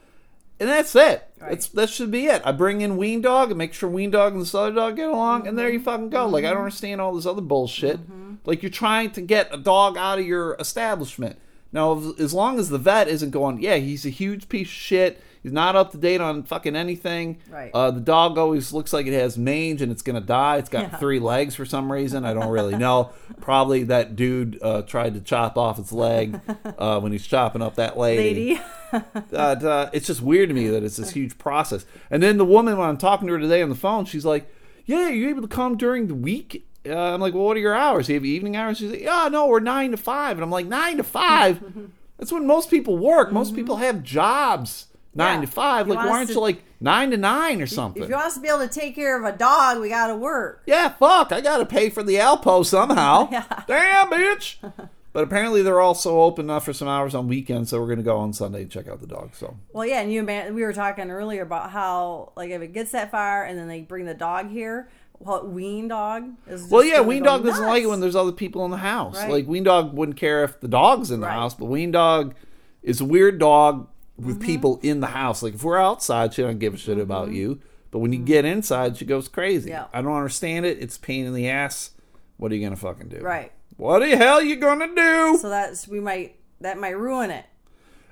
and 0.61 0.69
that's 0.69 0.95
it. 0.95 1.29
That's 1.39 1.67
that 1.69 1.91
should 1.91 2.11
be 2.11 2.27
it. 2.27 2.41
I 2.45 2.53
bring 2.53 2.81
in 2.81 2.97
Ween 2.97 3.21
Dog 3.21 3.51
and 3.51 3.59
make 3.59 3.75
sure 3.75 3.91
Ween 3.91 4.11
Dog 4.11 4.33
and 4.33 4.41
this 4.41 4.55
other 4.55 4.73
dog 4.73 4.97
get 4.97 5.09
along, 5.09 5.47
and 5.47 5.59
there 5.59 5.69
you 5.69 5.81
fucking 5.81 6.11
go. 6.11 6.27
Like 6.27 6.45
I 6.45 6.51
don't 6.51 6.59
understand 6.59 7.01
all 7.01 7.15
this 7.15 7.27
other 7.27 7.43
bullshit. 7.43 7.99
Like 8.47 8.63
you're 8.63 8.71
trying 8.71 9.11
to 9.11 9.21
get 9.21 9.53
a 9.53 9.59
dog 9.59 9.99
out 9.99 10.19
of 10.21 10.25
your 10.27 10.55
establishment. 10.61 11.37
Now, 11.73 12.15
as 12.19 12.33
long 12.33 12.59
as 12.59 12.69
the 12.71 12.79
vet 12.79 13.09
isn't 13.09 13.33
going, 13.33 13.61
yeah, 13.61 13.75
he's 13.77 14.07
a 14.07 14.11
huge 14.11 14.49
piece 14.49 14.69
of 14.69 14.73
shit. 14.73 15.21
He's 15.47 15.53
not 15.53 15.77
up 15.77 15.93
to 15.93 15.97
date 15.97 16.21
on 16.21 16.43
fucking 16.43 16.75
anything. 16.75 17.39
Right. 17.49 17.71
Uh, 17.73 17.93
the 17.93 18.01
dog 18.01 18.37
always 18.37 18.73
looks 18.73 18.93
like 18.93 19.07
it 19.07 19.13
has 19.13 19.39
mange 19.39 19.81
and 19.81 19.93
it's 19.93 20.03
gonna 20.03 20.21
die. 20.21 20.57
It's 20.57 20.69
got 20.69 20.91
Yeah. 20.91 20.97
three 20.97 21.21
legs 21.21 21.55
for 21.55 21.65
some 21.65 21.93
reason. 21.93 22.25
I 22.25 22.35
don't 22.35 22.49
really 22.49 22.77
know. 22.77 23.11
Probably 23.41 23.85
that 23.85 24.17
dude 24.17 24.59
uh, 24.61 24.83
tried 24.83 25.15
to 25.15 25.21
chop 25.21 25.57
off 25.57 25.79
its 25.79 25.93
leg 25.93 26.41
uh, 26.77 26.99
when 26.99 27.13
he's 27.13 27.25
chopping 27.25 27.63
up 27.63 27.77
that 27.77 27.97
Lady. 27.97 28.61
uh, 28.93 29.01
uh, 29.33 29.89
it's 29.93 30.09
just 30.09 30.21
weird 30.21 30.49
to 30.49 30.55
me 30.57 30.67
that 30.67 30.83
it's 30.83 30.97
this 30.97 31.11
huge 31.11 31.39
process. 31.39 31.87
And 32.11 32.21
then 32.25 32.39
the 32.39 32.45
woman, 32.45 32.77
when 32.77 32.89
I'm 32.89 32.97
talking 32.99 33.29
to 33.29 33.35
her 33.35 33.39
today 33.39 33.63
on 33.63 33.69
the 33.69 33.77
phone, 33.77 34.05
she's 34.05 34.25
like, 34.25 34.53
"Yeah, 34.85 35.11
you 35.11 35.29
able 35.29 35.43
to 35.43 35.47
come 35.49 35.77
during 35.77 36.09
the 36.09 36.17
week?" 36.17 36.67
Uh, 36.85 37.15
I'm 37.15 37.21
like, 37.21 37.35
"Well, 37.35 37.45
what 37.45 37.57
are 37.57 37.61
your 37.61 37.75
hours? 37.77 38.09
Do 38.09 38.15
you 38.15 38.19
have 38.19 38.25
evening 38.25 38.57
hours?" 38.57 38.79
She's 38.79 38.91
like, 38.91 39.01
"Yeah, 39.03 39.29
no, 39.31 39.47
we're 39.47 39.61
nine 39.61 39.93
to 39.93 39.97
5. 39.97 40.39
And 40.39 40.43
I'm 40.43 40.51
like, 40.51 40.67
nine 40.67 40.97
to 40.97 41.05
five? 41.05 41.63
That's 42.19 42.33
when 42.33 42.49
most 42.49 42.69
people 42.69 42.99
work. 42.99 43.31
Most 43.31 43.55
people 43.55 43.77
have 43.77 44.03
jobs 44.03 44.87
nine. 45.17 45.41
Yeah. 45.41 45.47
to 45.47 45.53
five. 45.53 45.89
Like, 45.89 45.99
why 45.99 46.09
aren't 46.11 46.29
to- 46.29 46.35
you 46.35 46.41
like 46.41 46.63
nine 46.81 47.11
to 47.11 47.17
nine 47.17 47.61
or 47.63 47.67
something?" 47.67 48.03
If 48.03 48.09
you 48.09 48.15
want 48.15 48.27
us 48.29 48.35
to 48.35 48.41
be 48.41 48.49
able 48.49 48.61
to 48.61 48.69
take 48.69 48.95
care 48.95 49.19
of 49.19 49.25
a 49.35 49.37
dog, 49.37 49.81
we 49.81 49.89
got 49.89 50.09
to 50.09 50.17
work. 50.17 50.63
yeah, 50.67 50.89
fuck, 50.91 51.33
I 51.33 51.41
gotta 51.41 51.67
pay 51.67 51.89
for 51.91 52.03
the 52.03 52.17
Alpo 52.17 52.65
somehow. 52.65 53.29
Yeah. 53.33 53.45
Damn, 53.67 54.11
bitch. 54.11 54.57
But 55.13 55.25
apparently 55.25 55.63
they're 55.63 55.81
also 55.81 56.21
open 56.21 56.45
enough 56.45 56.67
for 56.67 56.75
some 56.75 56.89
hours 56.89 57.15
on 57.15 57.27
weekends, 57.27 57.71
so 57.71 57.81
we're 57.81 57.89
gonna 57.89 58.03
go 58.03 58.19
on 58.19 58.35
Sunday 58.35 58.61
and 58.63 58.71
check 58.71 58.87
out 58.87 59.01
the 59.01 59.07
dog. 59.07 59.31
So 59.35 59.57
Well, 59.73 59.87
yeah, 59.87 60.03
and 60.03 60.13
you 60.13 60.23
man, 60.23 60.55
we 60.55 60.61
were 60.63 60.75
talking 60.75 61.11
earlier 61.11 61.41
about 61.41 61.71
how 61.71 62.33
like 62.37 62.51
if 62.51 62.61
it 62.61 62.75
gets 62.75 62.91
that 62.93 63.11
far 63.11 63.43
and 63.45 63.59
then 63.59 63.67
they 63.67 63.81
bring 63.81 64.05
the 64.05 64.13
dog 64.13 64.51
here, 64.51 64.91
well, 65.19 65.47
Ween 65.47 65.89
dog 65.89 66.29
is. 66.47 66.61
Just 66.61 66.71
Well, 66.71 66.85
yeah, 66.85 67.01
Ween 67.01 67.23
Dog 67.23 67.43
doesn't 67.45 67.65
like 67.65 67.83
it 67.85 67.87
when 67.87 68.01
there's 68.01 68.15
other 68.15 68.31
people 68.33 68.67
in 68.67 68.71
the 68.71 68.77
house. 68.77 69.17
Right. 69.17 69.31
Like 69.31 69.47
Ween 69.47 69.63
Dog 69.63 69.95
wouldn't 69.95 70.19
care 70.19 70.45
if 70.45 70.61
the 70.61 70.69
dog's 70.69 71.11
in 71.11 71.21
the 71.21 71.27
Right. 71.27 71.33
house, 71.33 71.55
but 71.55 71.65
Ween 71.65 71.91
Dog 71.93 72.35
is 72.83 73.01
a 73.01 73.05
weird 73.07 73.39
dog 73.39 73.89
Mm-hmm. 74.19 74.27
with 74.29 74.41
people 74.43 74.81
in 74.83 75.01
the 75.01 75.09
house. 75.09 75.43
Like 75.43 75.55
if 75.55 75.63
we're 75.63 75.79
outside, 75.79 76.33
she 76.35 76.43
don't 76.43 76.59
give 76.59 76.73
a 76.75 76.79
shit 76.79 76.99
about 76.99 77.33
you. 77.33 77.61
But 77.91 77.99
when 78.01 78.13
you 78.13 78.19
get 78.19 78.45
inside, 78.45 78.97
she 78.97 79.05
goes 79.05 79.29
crazy. 79.29 79.71
Mm-hmm. 79.71 79.77
Yeah. 79.79 79.87
I 79.93 80.01
don't 80.03 80.17
understand 80.17 80.65
it. 80.67 80.79
It's 80.81 80.97
a 80.97 81.01
pain 81.01 81.27
in 81.27 81.35
the 81.35 81.49
ass. 81.49 81.91
What 82.39 82.51
are 82.51 82.55
you 82.55 82.65
gonna 82.67 82.77
fucking 82.77 83.09
do? 83.09 83.19
Right. 83.21 83.53
What 83.77 83.99
the 84.01 84.17
hell 84.17 84.41
you 84.43 84.57
gonna 84.57 84.89
do? 84.95 85.39
So 85.41 85.49
that's 85.51 85.87
we 85.87 86.01
might 86.01 86.37
that 86.63 86.79
might 86.79 86.97
ruin 86.99 87.31
it. 87.31 87.45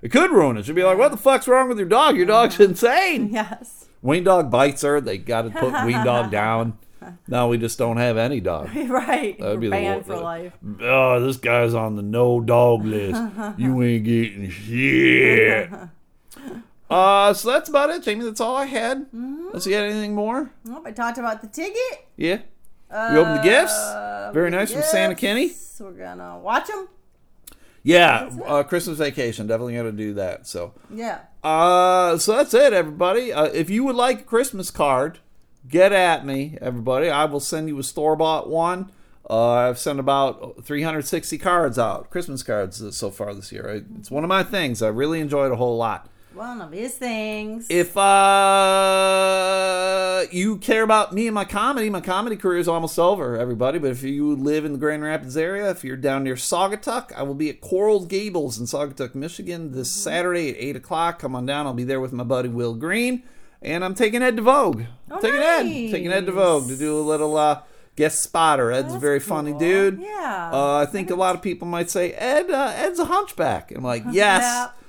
It 0.02 0.10
could 0.12 0.30
ruin 0.30 0.58
it. 0.58 0.66
She'd 0.66 0.74
be 0.74 0.84
like, 0.84 0.98
"What 0.98 1.10
the 1.10 1.16
fuck's 1.16 1.48
wrong 1.48 1.68
with 1.70 1.78
your 1.78 1.88
dog? 1.88 2.16
Your 2.16 2.26
dog's 2.26 2.60
insane." 2.60 3.30
Yes. 3.32 3.86
Ween 4.02 4.22
Dog 4.24 4.50
bites 4.50 4.82
her. 4.82 5.00
They 5.00 5.16
got 5.16 5.42
to 5.42 5.50
put 5.50 5.72
Ween 5.86 6.04
Dog 6.04 6.30
down. 6.30 6.76
Now 7.26 7.48
we 7.48 7.56
just 7.58 7.78
don't 7.78 7.96
have 7.96 8.18
any 8.18 8.40
dog. 8.40 8.74
right. 8.76 9.38
That'd 9.38 9.60
be 9.60 9.66
the 9.68 9.70
banned 9.70 10.06
wor- 10.06 10.16
for 10.18 10.22
life. 10.22 10.52
Oh, 10.82 11.20
this 11.20 11.38
guy's 11.38 11.72
on 11.74 11.96
the 11.96 12.02
no 12.02 12.40
dog 12.40 12.84
list. 12.84 13.20
you 13.58 13.82
ain't 13.82 14.04
getting 14.04 14.50
shit. 14.50 15.70
Uh, 16.94 17.34
so 17.34 17.50
that's 17.50 17.68
about 17.68 17.90
it, 17.90 18.02
Jamie. 18.04 18.24
That's 18.24 18.40
all 18.40 18.54
I 18.56 18.66
had. 18.66 19.06
Mm-hmm. 19.12 19.48
Let's 19.52 19.64
anything 19.82 20.14
more. 20.14 20.50
Nope, 20.64 20.84
I 20.86 20.92
talked 20.92 21.18
about 21.18 21.40
the 21.42 21.48
ticket. 21.48 22.06
Yeah. 22.16 22.38
you 22.90 23.18
opened 23.18 23.38
the 23.40 23.42
gifts. 23.42 23.72
Uh, 23.76 24.30
Very 24.32 24.50
nice 24.50 24.72
from 24.72 24.82
Santa 24.82 25.16
Kenny. 25.16 25.50
We're 25.80 25.90
gonna 25.90 26.38
watch 26.38 26.68
them. 26.68 26.88
Yeah, 27.82 28.30
uh, 28.46 28.62
Christmas 28.62 28.96
vacation. 28.96 29.46
Definitely 29.48 29.74
to 29.82 29.92
do 29.92 30.14
that. 30.14 30.46
So, 30.46 30.72
Yeah. 30.88 31.18
uh, 31.42 32.16
so 32.16 32.36
that's 32.36 32.54
it, 32.54 32.72
everybody. 32.72 33.32
Uh, 33.32 33.46
if 33.46 33.68
you 33.68 33.82
would 33.84 33.96
like 33.96 34.20
a 34.20 34.24
Christmas 34.24 34.70
card, 34.70 35.18
get 35.68 35.92
at 35.92 36.24
me, 36.24 36.56
everybody. 36.62 37.10
I 37.10 37.24
will 37.26 37.40
send 37.40 37.68
you 37.68 37.78
a 37.78 37.82
store 37.82 38.14
bought 38.16 38.48
one. 38.48 38.90
Uh, 39.28 39.50
I've 39.68 39.78
sent 39.78 39.98
about 39.98 40.64
360 40.64 41.38
cards 41.38 41.78
out, 41.78 42.08
Christmas 42.10 42.42
cards 42.42 42.80
uh, 42.82 42.90
so 42.92 43.10
far 43.10 43.34
this 43.34 43.50
year. 43.50 43.82
It's 43.98 44.10
one 44.10 44.22
of 44.22 44.28
my 44.28 44.44
things. 44.44 44.80
I 44.80 44.88
really 44.88 45.20
enjoyed 45.20 45.50
a 45.50 45.56
whole 45.56 45.76
lot. 45.76 46.08
One 46.34 46.60
of 46.60 46.72
his 46.72 46.94
things. 46.96 47.68
If 47.70 47.96
uh, 49.34 50.24
you 50.32 50.58
care 50.58 50.82
about 50.82 51.12
me 51.12 51.28
and 51.28 51.34
my 51.34 51.44
comedy, 51.44 51.88
my 51.90 52.00
comedy 52.00 52.34
career 52.34 52.58
is 52.58 52.66
almost 52.66 52.98
over, 52.98 53.38
everybody. 53.38 53.78
But 53.78 53.92
if 53.92 54.02
you 54.02 54.34
live 54.34 54.64
in 54.64 54.72
the 54.72 54.78
Grand 54.78 55.04
Rapids 55.04 55.36
area, 55.36 55.70
if 55.70 55.84
you're 55.84 55.96
down 55.96 56.24
near 56.24 56.34
Saugatuck, 56.34 57.12
I 57.12 57.22
will 57.22 57.34
be 57.34 57.50
at 57.50 57.60
Coral 57.60 58.04
Gables 58.04 58.58
in 58.58 58.66
Saugatuck, 58.66 59.14
Michigan 59.14 59.70
this 59.72 59.84
Mm-hmm. 59.94 60.00
Saturday 60.10 60.50
at 60.50 60.56
8 60.56 60.76
o'clock. 60.76 61.18
Come 61.20 61.36
on 61.36 61.46
down. 61.46 61.66
I'll 61.66 61.74
be 61.74 61.84
there 61.84 62.00
with 62.00 62.12
my 62.12 62.24
buddy 62.24 62.48
Will 62.48 62.74
Green. 62.74 63.22
And 63.62 63.84
I'm 63.84 63.94
taking 63.94 64.20
Ed 64.22 64.36
to 64.36 64.42
Vogue. 64.42 64.82
Oh, 65.10 65.20
taking 65.20 65.40
Ed. 65.40 65.62
Taking 65.62 66.10
Ed 66.12 66.26
to 66.26 66.32
Vogue 66.32 66.68
to 66.68 66.76
do 66.76 66.98
a 66.98 67.00
little 67.00 67.36
uh, 67.36 67.60
guest 67.96 68.22
spotter. 68.22 68.70
Ed's 68.72 68.94
a 68.94 68.98
very 68.98 69.20
funny 69.20 69.52
dude. 69.52 70.00
Yeah. 70.00 70.50
Uh, 70.52 70.76
I 70.76 70.86
think 70.86 71.10
a 71.10 71.14
lot 71.14 71.34
of 71.34 71.42
people 71.42 71.66
might 71.68 71.90
say, 71.90 72.12
Ed, 72.12 72.50
uh, 72.50 72.72
Ed's 72.74 72.98
a 72.98 73.04
hunchback. 73.06 73.70
And 73.70 73.78
I'm 73.78 73.84
like, 73.84 74.02
yes. 74.10 74.42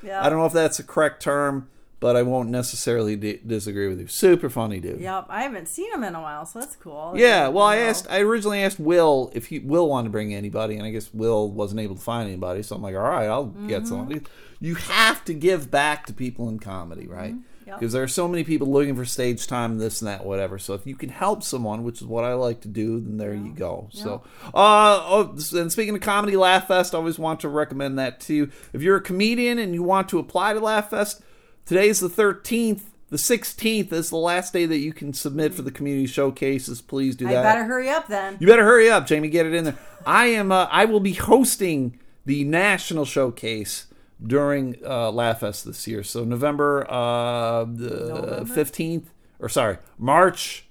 Yeah, 0.03 0.09
yeah. 0.09 0.25
I 0.25 0.29
don't 0.29 0.39
know 0.39 0.45
if 0.45 0.53
that's 0.53 0.79
a 0.79 0.83
correct 0.83 1.21
term, 1.21 1.69
but 1.99 2.15
I 2.15 2.21
won't 2.23 2.49
necessarily 2.49 3.15
di- 3.15 3.39
disagree 3.45 3.87
with 3.87 3.99
you. 3.99 4.07
Super 4.07 4.49
funny 4.49 4.79
dude. 4.79 4.99
Yep. 4.99 5.25
I 5.29 5.43
haven't 5.43 5.67
seen 5.67 5.91
him 5.93 6.03
in 6.03 6.15
a 6.15 6.21
while, 6.21 6.45
so 6.45 6.59
that's 6.59 6.75
cool. 6.75 7.13
Yeah, 7.15 7.47
well, 7.47 7.65
I 7.65 7.77
asked. 7.77 8.07
I 8.09 8.19
originally 8.21 8.61
asked 8.63 8.79
Will 8.79 9.31
if 9.33 9.47
he 9.47 9.59
Will 9.59 9.87
wanted 9.89 10.05
to 10.05 10.11
bring 10.11 10.33
anybody, 10.33 10.75
and 10.75 10.85
I 10.85 10.89
guess 10.91 11.13
Will 11.13 11.49
wasn't 11.49 11.79
able 11.81 11.95
to 11.95 12.01
find 12.01 12.27
anybody. 12.27 12.63
So 12.63 12.75
I'm 12.75 12.81
like, 12.81 12.95
all 12.95 13.01
right, 13.01 13.27
I'll 13.27 13.45
Mm-hmm. 13.47 13.67
get 13.67 13.87
somebody. 13.87 14.21
You 14.59 14.75
have 14.75 15.23
to 15.25 15.33
give 15.33 15.69
back 15.69 16.05
to 16.07 16.13
people 16.13 16.49
in 16.49 16.59
comedy, 16.59 17.07
right? 17.07 17.33
Mm-hmm. 17.33 17.41
Yep. 17.65 17.79
Because 17.79 17.93
there 17.93 18.03
are 18.03 18.07
so 18.07 18.27
many 18.27 18.43
people 18.43 18.71
looking 18.71 18.95
for 18.95 19.05
stage 19.05 19.47
time, 19.47 19.79
this 19.79 20.01
and 20.01 20.07
that, 20.07 20.23
whatever. 20.23 20.59
So 20.59 20.75
if 20.75 20.85
you 20.85 20.95
can 20.95 21.09
help 21.09 21.41
someone, 21.41 21.83
which 21.83 21.99
is 21.99 22.07
what 22.07 22.23
I 22.23 22.33
like 22.33 22.61
to 22.61 22.67
do, 22.67 22.99
then 22.99 23.17
there 23.17 23.33
you 23.33 23.53
go. 23.53 23.89
So, 23.91 24.21
uh, 24.53 25.01
oh, 25.03 25.37
and 25.53 25.71
speaking 25.71 25.95
of 25.95 26.01
comedy, 26.01 26.37
Laugh 26.37 26.67
Fest, 26.67 26.93
I 26.93 26.99
always 26.99 27.17
want 27.17 27.39
to 27.39 27.49
recommend 27.49 27.97
that 27.97 28.19
to 28.21 28.33
you. 28.35 28.51
If 28.71 28.83
you're 28.83 28.97
a 28.97 29.01
comedian 29.01 29.57
and 29.57 29.73
you 29.73 29.81
want 29.81 30.09
to 30.09 30.19
apply 30.19 30.53
to 30.53 30.59
Laugh 30.59 30.91
Fest, 30.91 31.23
today's 31.65 31.99
the 31.99 32.09
13th. 32.09 32.81
The 33.09 33.17
16th 33.17 33.93
is 33.93 34.09
the 34.09 34.17
last 34.17 34.51
day 34.51 34.65
that 34.65 34.79
you 34.79 34.91
can 34.91 35.13
submit 35.13 35.53
for 35.53 35.61
the 35.61 35.71
community 35.71 36.07
showcases. 36.07 36.81
Please 36.81 37.15
do 37.15 37.27
I 37.27 37.33
that. 37.33 37.43
better 37.43 37.63
hurry 37.63 37.89
up 37.89 38.07
then. 38.07 38.37
You 38.39 38.47
better 38.47 38.63
hurry 38.63 38.89
up, 38.89 39.05
Jamie. 39.07 39.29
Get 39.29 39.45
it 39.45 39.53
in 39.53 39.63
there. 39.63 39.77
I 40.05 40.25
am. 40.27 40.51
Uh, 40.51 40.67
I 40.71 40.85
will 40.85 40.99
be 40.99 41.13
hosting 41.13 41.99
the 42.25 42.43
national 42.43 43.05
showcase 43.05 43.85
during 44.21 44.77
uh, 44.85 45.11
Laugh 45.11 45.39
Fest 45.41 45.65
this 45.65 45.87
year. 45.87 46.03
So 46.03 46.23
November 46.23 46.85
uh, 46.89 47.65
the 47.65 48.49
fifteenth, 48.53 49.11
or 49.39 49.49
sorry, 49.49 49.77
March, 49.97 50.67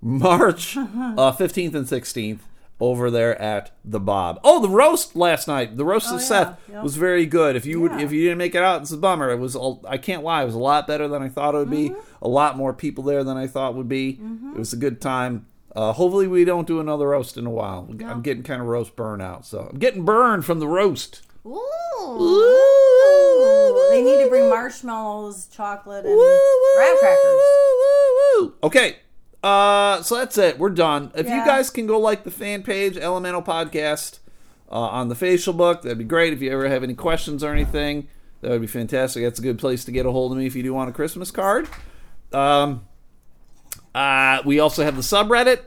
March 0.00 0.76
uh, 0.76 1.32
fifteenth 1.32 1.74
and 1.74 1.88
sixteenth. 1.88 2.46
Over 2.80 3.12
there 3.12 3.40
at 3.40 3.70
the 3.84 4.00
Bob. 4.00 4.40
Oh, 4.42 4.60
the 4.60 4.68
roast 4.68 5.14
last 5.14 5.46
night. 5.46 5.76
The 5.76 5.84
roast 5.84 6.08
Oh, 6.10 6.16
of 6.16 6.20
yeah. 6.20 6.26
Seth 6.26 6.60
Yep. 6.68 6.82
was 6.82 6.96
very 6.96 7.26
good. 7.26 7.54
If 7.54 7.64
you 7.64 7.80
would, 7.80 7.92
if 8.00 8.10
you 8.10 8.22
didn't 8.24 8.38
make 8.38 8.56
it 8.56 8.62
out, 8.64 8.82
it's 8.82 8.90
a 8.90 8.96
bummer. 8.96 9.30
It 9.30 9.38
was. 9.38 9.56
I 9.86 9.98
can't 9.98 10.24
lie. 10.24 10.42
It 10.42 10.46
was 10.46 10.56
a 10.56 10.58
lot 10.58 10.88
better 10.88 11.06
than 11.06 11.22
I 11.22 11.28
thought 11.28 11.54
it 11.54 11.58
would 11.58 11.70
be. 11.70 11.90
Mm-hmm. 11.90 12.24
A 12.24 12.26
lot 12.28 12.56
more 12.56 12.72
people 12.72 13.04
there 13.04 13.22
than 13.22 13.36
I 13.36 13.46
thought 13.46 13.76
would 13.76 13.88
be. 13.88 14.18
It 14.52 14.58
was 14.58 14.72
a 14.72 14.76
good 14.76 15.00
time. 15.00 15.46
Uh, 15.76 15.92
hopefully, 15.92 16.26
we 16.26 16.44
don't 16.44 16.66
do 16.66 16.80
another 16.80 17.06
roast 17.10 17.36
in 17.36 17.46
a 17.46 17.50
while. 17.50 17.88
I'm 18.04 18.20
getting 18.20 18.42
kind 18.42 18.60
of 18.60 18.66
roast 18.66 18.96
burnout, 18.96 19.44
so 19.44 19.68
I'm 19.70 19.78
getting 19.78 20.04
burned 20.04 20.44
from 20.44 20.58
the 20.58 20.66
roast. 20.66 21.22
Ooh. 21.46 21.60
They 23.90 24.02
need 24.02 24.22
to 24.22 24.28
bring 24.28 24.48
marshmallows, 24.48 25.46
chocolate, 25.46 26.06
and 26.06 26.16
graham 26.76 26.98
crackers. 26.98 27.40
Okay. 28.62 28.96
Uh, 29.42 30.02
so 30.02 30.16
that's 30.16 30.38
it. 30.38 30.58
We're 30.58 30.70
done. 30.70 31.10
If 31.16 31.26
you 31.26 31.44
guys 31.44 31.68
can 31.70 31.86
go 31.86 31.98
like 31.98 32.22
the 32.24 32.30
fan 32.30 32.62
page, 32.62 32.96
Elemental 32.96 33.42
Podcast, 33.42 34.20
uh, 34.70 34.76
on 34.76 35.08
the 35.08 35.16
facial 35.16 35.52
book, 35.52 35.82
that'd 35.82 35.98
be 35.98 36.04
great. 36.04 36.32
If 36.32 36.40
you 36.40 36.50
ever 36.52 36.68
have 36.68 36.84
any 36.84 36.94
questions 36.94 37.42
or 37.42 37.52
anything, 37.52 38.06
that 38.40 38.50
would 38.50 38.60
be 38.60 38.68
fantastic. 38.68 39.24
That's 39.24 39.40
a 39.40 39.42
good 39.42 39.58
place 39.58 39.84
to 39.86 39.92
get 39.92 40.06
a 40.06 40.12
hold 40.12 40.30
of 40.32 40.38
me 40.38 40.46
if 40.46 40.54
you 40.54 40.62
do 40.62 40.72
want 40.72 40.90
a 40.90 40.92
Christmas 40.92 41.32
card. 41.32 41.68
Um, 42.32 42.86
uh, 43.94 44.42
we 44.44 44.60
also 44.60 44.84
have 44.84 44.94
the 44.96 45.02
subreddit. 45.02 45.60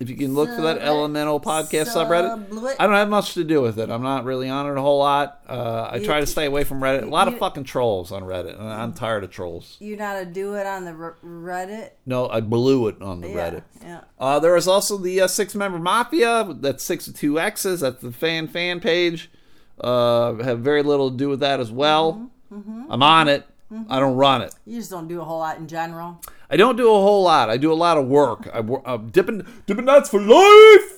If 0.00 0.08
you 0.08 0.14
can 0.16 0.32
look 0.34 0.48
for 0.54 0.62
that 0.62 0.78
Elemental 0.78 1.40
Podcast 1.40 1.88
subreddit. 1.88 2.76
I 2.78 2.86
don't 2.86 2.94
have 2.94 3.08
much 3.08 3.34
to 3.34 3.42
do 3.42 3.60
with 3.60 3.80
it. 3.80 3.90
I'm 3.90 4.02
not 4.02 4.24
really 4.24 4.48
on 4.48 4.66
it 4.70 4.78
a 4.78 4.80
whole 4.80 5.00
lot. 5.00 5.40
Uh, 5.48 5.88
I 5.90 5.98
try 5.98 6.20
to 6.20 6.26
stay 6.26 6.46
away 6.46 6.62
from 6.62 6.80
Reddit. 6.80 7.02
A 7.02 7.06
lot 7.06 7.26
of 7.26 7.36
fucking 7.38 7.64
trolls 7.64 8.12
on 8.12 8.22
Reddit, 8.22 8.56
and 8.60 8.68
I'm 8.68 8.92
tired 8.92 9.24
of 9.24 9.30
trolls. 9.30 9.76
You 9.80 9.98
how 9.98 10.20
to 10.20 10.24
do 10.24 10.54
it 10.54 10.66
on 10.66 10.84
the 10.84 10.92
Reddit? 11.24 11.90
No, 12.06 12.28
I 12.28 12.40
blew 12.40 12.86
it 12.86 13.02
on 13.02 13.20
the 13.22 13.28
Yeah, 13.28 13.50
Reddit. 13.50 13.62
yeah. 13.82 14.00
Uh, 14.20 14.38
there 14.38 14.54
is 14.54 14.68
also 14.68 14.98
the 14.98 15.20
uh, 15.22 15.26
six 15.26 15.56
member 15.56 15.80
mafia. 15.80 16.46
That's 16.48 16.84
six 16.84 17.08
with 17.08 17.16
two 17.18 17.40
X's. 17.40 17.80
That's 17.80 18.00
the 18.00 18.12
fan 18.12 18.46
fan 18.46 18.78
page. 18.78 19.30
uh, 19.80 20.34
have 20.44 20.60
very 20.60 20.84
little 20.84 21.10
to 21.10 21.16
do 21.16 21.28
with 21.28 21.40
that 21.40 21.58
as 21.58 21.72
well. 21.72 22.30
Mm-hmm, 22.52 22.84
I'm 22.90 23.02
on 23.02 23.26
it. 23.26 23.46
I 23.90 23.98
don't 24.00 24.16
run 24.16 24.42
it. 24.42 24.54
You 24.64 24.78
just 24.78 24.90
don't 24.90 25.08
do 25.08 25.20
a 25.20 25.24
whole 25.24 25.40
lot 25.40 25.58
in 25.58 25.66
general. 25.66 26.20
I 26.50 26.56
don't 26.56 26.76
do 26.76 26.88
a 26.88 26.92
whole 26.94 27.22
lot. 27.24 27.50
I 27.50 27.56
do 27.58 27.70
a 27.72 27.74
lot 27.74 27.98
of 27.98 28.06
work. 28.06 28.48
I, 28.54 28.62
I'm 28.86 29.08
dipping, 29.10 29.46
dipping 29.66 29.84
nuts 29.84 30.08
for 30.08 30.20
life. 30.20 30.94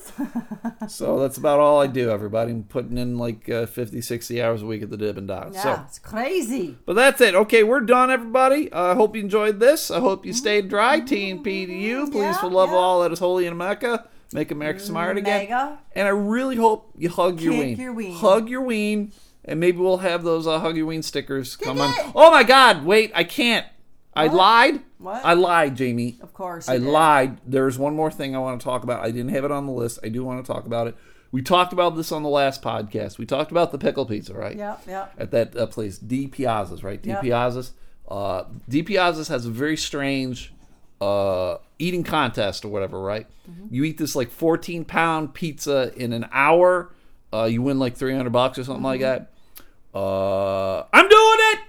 so 0.87 1.19
that's 1.19 1.37
about 1.37 1.59
all 1.59 1.81
I 1.81 1.87
do, 1.87 2.09
everybody. 2.09 2.51
I'm 2.51 2.63
putting 2.63 2.97
in 2.97 3.17
like 3.17 3.49
uh, 3.49 3.65
50, 3.65 4.01
60 4.01 4.41
hours 4.41 4.61
a 4.61 4.65
week 4.65 4.81
at 4.81 4.89
the 4.89 4.97
Dippin' 4.97 5.27
Dots. 5.27 5.55
Yeah, 5.55 5.63
So, 5.63 5.81
it's 5.87 5.99
crazy. 5.99 6.77
but 6.85 6.93
that's 6.93 7.19
it. 7.21 7.35
Okay, 7.35 7.63
we're 7.63 7.81
done, 7.81 8.09
everybody. 8.09 8.71
I 8.71 8.93
hope 8.95 9.15
you 9.15 9.21
enjoyed 9.21 9.59
this. 9.59 9.91
I 9.91 9.99
hope 9.99 10.25
you 10.25 10.33
stayed 10.33 10.69
dry. 10.69 11.01
TNP 11.01 11.43
to 11.43 11.73
you. 11.73 12.05
Please, 12.09 12.21
Yeah, 12.21 12.37
for 12.39 12.49
love 12.49 12.69
of 12.69 12.73
yeah. 12.73 12.79
all 12.79 13.01
that 13.01 13.11
is 13.11 13.19
holy 13.19 13.45
in 13.45 13.53
America, 13.53 14.07
make 14.33 14.51
America 14.51 14.79
smart 14.79 15.17
again. 15.17 15.41
Mega. 15.49 15.79
And 15.95 16.07
I 16.07 16.11
really 16.11 16.55
hope 16.55 16.91
you 16.97 17.09
hug 17.09 17.41
your 17.41 17.53
Kick 17.53 17.61
ween. 17.61 17.79
your 17.79 17.93
ween. 17.93 18.13
Hug 18.15 18.49
your 18.49 18.61
ween. 18.61 19.11
And 19.43 19.59
maybe 19.59 19.79
we'll 19.79 19.97
have 19.97 20.23
those 20.23 20.45
uh, 20.45 20.59
hug 20.59 20.77
your 20.77 20.85
ween 20.85 21.01
stickers 21.01 21.55
come 21.55 21.81
on. 21.81 21.93
Oh 22.13 22.29
my 22.29 22.43
God! 22.43 22.85
Wait, 22.85 23.11
I 23.15 23.23
can't. 23.23 23.65
I 24.13 24.27
lied. 24.27 24.81
What? 24.97 25.23
I 25.25 25.33
lied, 25.33 25.75
Jamie. 25.75 26.17
Of 26.21 26.33
course. 26.33 26.67
I 26.67 26.77
did. 26.77 26.83
lied. 26.87 27.37
There's 27.45 27.77
one 27.79 27.95
more 27.95 28.11
thing 28.11 28.35
I 28.35 28.39
want 28.39 28.59
to 28.59 28.63
talk 28.63 28.83
about. 28.83 29.03
I 29.03 29.11
didn't 29.11 29.29
have 29.29 29.45
it 29.45 29.51
on 29.51 29.65
the 29.65 29.71
list. 29.71 29.99
I 30.03 30.09
do 30.09 30.23
want 30.23 30.45
to 30.45 30.51
talk 30.51 30.65
about 30.65 30.87
it. 30.87 30.95
We 31.31 31.41
talked 31.41 31.71
about 31.71 31.95
this 31.95 32.11
on 32.11 32.23
the 32.23 32.29
last 32.29 32.61
podcast. 32.61 33.17
We 33.17 33.25
talked 33.25 33.51
about 33.51 33.71
the 33.71 33.77
pickle 33.77 34.05
pizza, 34.05 34.33
right? 34.33 34.55
Yep, 34.57 34.81
yep. 34.85 35.13
At 35.17 35.31
that 35.31 35.55
uh, 35.55 35.65
place, 35.67 35.97
D 35.97 36.27
Piazza's, 36.27 36.83
right? 36.83 37.01
D 37.01 37.09
Yep. 37.11 37.21
Piazza's. 37.21 37.71
Uh, 38.07 38.43
D 38.67 38.83
Piazza's 38.83 39.29
has 39.29 39.45
a 39.45 39.49
very 39.49 39.77
strange 39.77 40.53
uh, 40.99 41.55
eating 41.79 42.03
contest 42.03 42.65
or 42.65 42.67
whatever, 42.67 42.99
right? 42.99 43.27
Mm-hmm. 43.49 43.73
You 43.73 43.85
eat 43.85 43.97
this 43.97 44.13
like 44.13 44.29
14 44.29 44.83
pound 44.83 45.33
pizza 45.33 45.93
in 45.95 46.11
an 46.11 46.27
hour. 46.33 46.91
Uh, 47.33 47.45
you 47.45 47.61
win 47.61 47.79
like 47.79 47.95
300 47.95 48.29
bucks 48.29 48.57
or 48.59 48.65
something 48.65 48.83
like 48.83 48.99
Mm-hmm. 48.99 49.23
that. 49.23 49.97
Uh, 49.97 50.85
I'm 50.93 51.07
doing 51.07 51.37
it. 51.53 51.59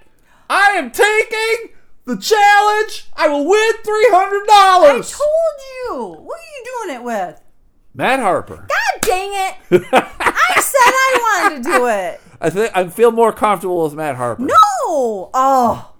I 0.50 0.70
am 0.72 0.90
taking 0.90 1.74
the 2.04 2.16
challenge. 2.16 3.08
I 3.14 3.28
will 3.28 3.48
win 3.48 3.72
three 3.84 4.08
hundred 4.10 4.46
dollars. 4.46 5.12
I 5.12 5.16
told 5.18 6.18
you. 6.18 6.22
What 6.22 6.38
are 6.38 6.50
you 6.58 6.64
doing 6.86 6.96
it 6.96 7.02
with? 7.04 7.40
Matt 7.94 8.20
Harper. 8.20 8.56
God 8.68 9.00
dang 9.02 9.30
it. 9.32 9.54
I 9.92 10.60
said 10.60 10.92
I 10.94 11.42
wanted 11.50 11.62
to 11.64 11.70
do 11.70 11.86
it. 11.86 12.20
I 12.40 12.50
think 12.50 12.76
I 12.76 12.88
feel 12.88 13.10
more 13.12 13.32
comfortable 13.32 13.84
with 13.84 13.94
Matt 13.94 14.16
Harper. 14.16 14.42
No. 14.42 15.30
Oh. 15.34 15.92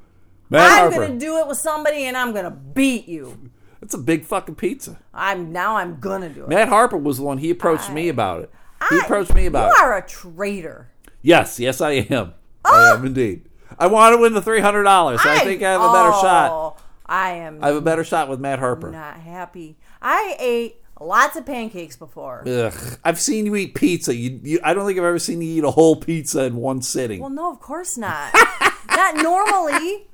Matt 0.51 0.71
Harper 0.71 0.85
I'm 0.87 0.93
Harper. 0.93 1.07
gonna 1.09 1.21
do 1.21 1.39
it 1.39 1.47
with 1.47 1.59
somebody 1.59 2.05
and 2.05 2.17
I'm 2.17 2.33
gonna 2.33 2.51
beat 2.51 3.07
you. 3.09 3.51
That's 3.81 3.95
a 3.95 3.99
big 3.99 4.25
fucking 4.25 4.55
pizza. 4.57 4.99
I'm 5.13 5.53
now 5.53 5.77
I'm 5.77 5.99
gonna 6.01 6.29
do 6.29 6.45
it. 6.45 6.49
Matt 6.49 6.69
Harper 6.69 6.97
was 6.97 7.19
the 7.19 7.25
one. 7.25 7.39
He 7.39 7.51
approached 7.51 7.91
me 7.91 8.09
about 8.09 8.43
it. 8.43 8.51
He 8.91 8.97
I- 8.97 9.01
approached 9.05 9.35
me 9.35 9.47
about 9.47 9.67
You 9.73 9.73
it. 9.79 9.83
are 9.85 9.97
a 9.99 10.07
traitor. 10.07 10.89
Yes, 11.21 11.61
yes, 11.61 11.81
I 11.81 11.93
am. 11.93 12.35
Ah! 12.65 12.93
I 12.93 12.95
am 12.97 13.05
indeed. 13.07 13.49
I 13.79 13.87
want 13.87 14.15
to 14.15 14.21
win 14.21 14.33
the 14.33 14.43
three 14.43 14.61
hundred 14.61 14.85
dollars. 14.85 15.21
I, 15.25 15.39
think 15.41 15.63
I 15.63 15.73
have 15.73 15.81
a 15.81 15.93
better 15.93 16.11
shot. 16.13 16.51
Oh, 16.51 16.77
I 17.07 17.33
am 17.33 17.63
I 17.63 17.69
have 17.69 17.77
a 17.77 17.81
better 17.81 18.05
shot 18.05 18.29
with 18.29 18.41
Matt 18.41 18.59
Harper. 18.59 18.91
not 18.91 19.19
happy. 19.19 19.77
I 20.01 20.37
ate 20.39 20.77
lots 21.01 21.37
of 21.37 21.45
pancakes 21.47 21.97
before. 21.97 22.45
Ugh, 22.47 22.99
I've 23.05 23.21
seen 23.21 23.47
you 23.47 23.57
eat 23.57 23.75
pizza. 23.75 24.15
You, 24.15 24.41
you, 24.43 24.61
I 24.63 24.75
don't 24.75 24.87
think 24.87 24.99
I've 24.99 25.05
ever 25.05 25.19
seen 25.19 25.43
you 25.43 25.59
eat 25.59 25.65
a 25.65 25.71
whole 25.71 25.97
pizza 25.97 26.45
in 26.45 26.57
one 26.57 26.83
sitting. 26.83 27.21
Well, 27.21 27.31
no, 27.31 27.51
of 27.51 27.61
course 27.61 27.97
not. 27.97 28.33
not 28.91 29.17
normally, 29.17 30.09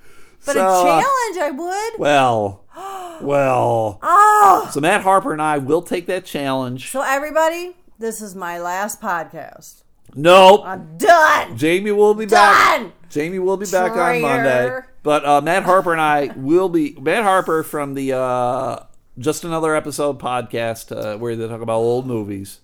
but 0.44 0.54
So, 0.54 0.60
a 0.60 0.64
uh, 0.64 0.82
challenge 1.02 1.38
I 1.38 1.50
would. 1.50 1.98
Well, 2.00 2.64
well. 3.22 3.98
Oh, 4.02 4.68
So 4.72 4.80
Matt 4.80 5.02
Harper 5.02 5.32
and 5.32 5.42
I 5.42 5.58
will 5.58 5.82
take 5.82 6.06
that 6.06 6.24
challenge. 6.24 6.90
so 6.90 7.02
everybody, 7.02 7.76
this 7.98 8.20
is 8.22 8.34
my 8.34 8.58
last 8.58 9.00
podcast. 9.00 9.82
Nope. 10.14 10.62
I'm 10.64 10.96
done. 10.96 11.56
Jamie 11.56 11.92
will 11.92 12.14
be 12.14 12.26
back. 12.26 12.92
Jamie 13.10 13.38
will 13.38 13.56
be 13.56 13.66
back 13.66 13.92
on 13.92 14.20
Monday. 14.22 14.80
But 15.02 15.24
uh, 15.24 15.40
Matt 15.40 15.64
Harper 15.64 15.92
and 15.92 16.00
I 16.00 16.32
will 16.36 16.68
be 16.68 16.94
Matt 17.00 17.24
Harper 17.24 17.62
from 17.62 17.94
the 17.94 18.12
uh, 18.12 18.80
Just 19.18 19.44
Another 19.44 19.74
Episode 19.74 20.18
podcast 20.20 20.94
uh, 20.94 21.16
where 21.18 21.34
they 21.36 21.48
talk 21.48 21.60
about 21.60 21.78
old 21.78 22.06
movies. 22.06 22.60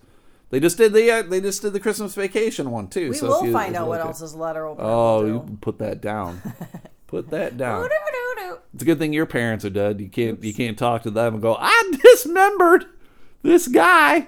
They 0.51 0.59
just 0.59 0.77
did 0.77 0.93
the 0.93 1.09
uh, 1.11 1.21
they 1.23 1.41
just 1.41 1.61
did 1.61 1.73
the 1.73 1.79
Christmas 1.79 2.13
Vacation 2.15 2.69
one 2.71 2.87
too. 2.87 3.09
We 3.09 3.15
so 3.15 3.27
will 3.27 3.45
you- 3.47 3.53
find 3.53 3.75
out 3.75 3.87
what 3.87 3.99
else 4.01 4.19
this 4.19 4.33
letter 4.35 4.65
opener 4.65 4.87
Oh, 4.87 5.25
you 5.25 5.57
put 5.61 5.79
that 5.79 6.01
down. 6.01 6.41
put 7.07 7.29
that 7.31 7.57
down. 7.57 7.89
It's 8.73 8.83
a 8.83 8.85
good 8.85 8.99
thing 8.99 9.13
your 9.13 9.25
parents 9.25 9.65
are 9.65 9.69
dead. 9.69 9.99
You 9.99 10.07
can't 10.09 10.43
you 10.43 10.53
can't 10.53 10.77
talk 10.77 11.03
to 11.03 11.11
them 11.11 11.33
and 11.33 11.41
go, 11.41 11.57
I 11.59 11.91
dismembered 12.03 12.85
this 13.41 13.67
guy. 13.67 14.27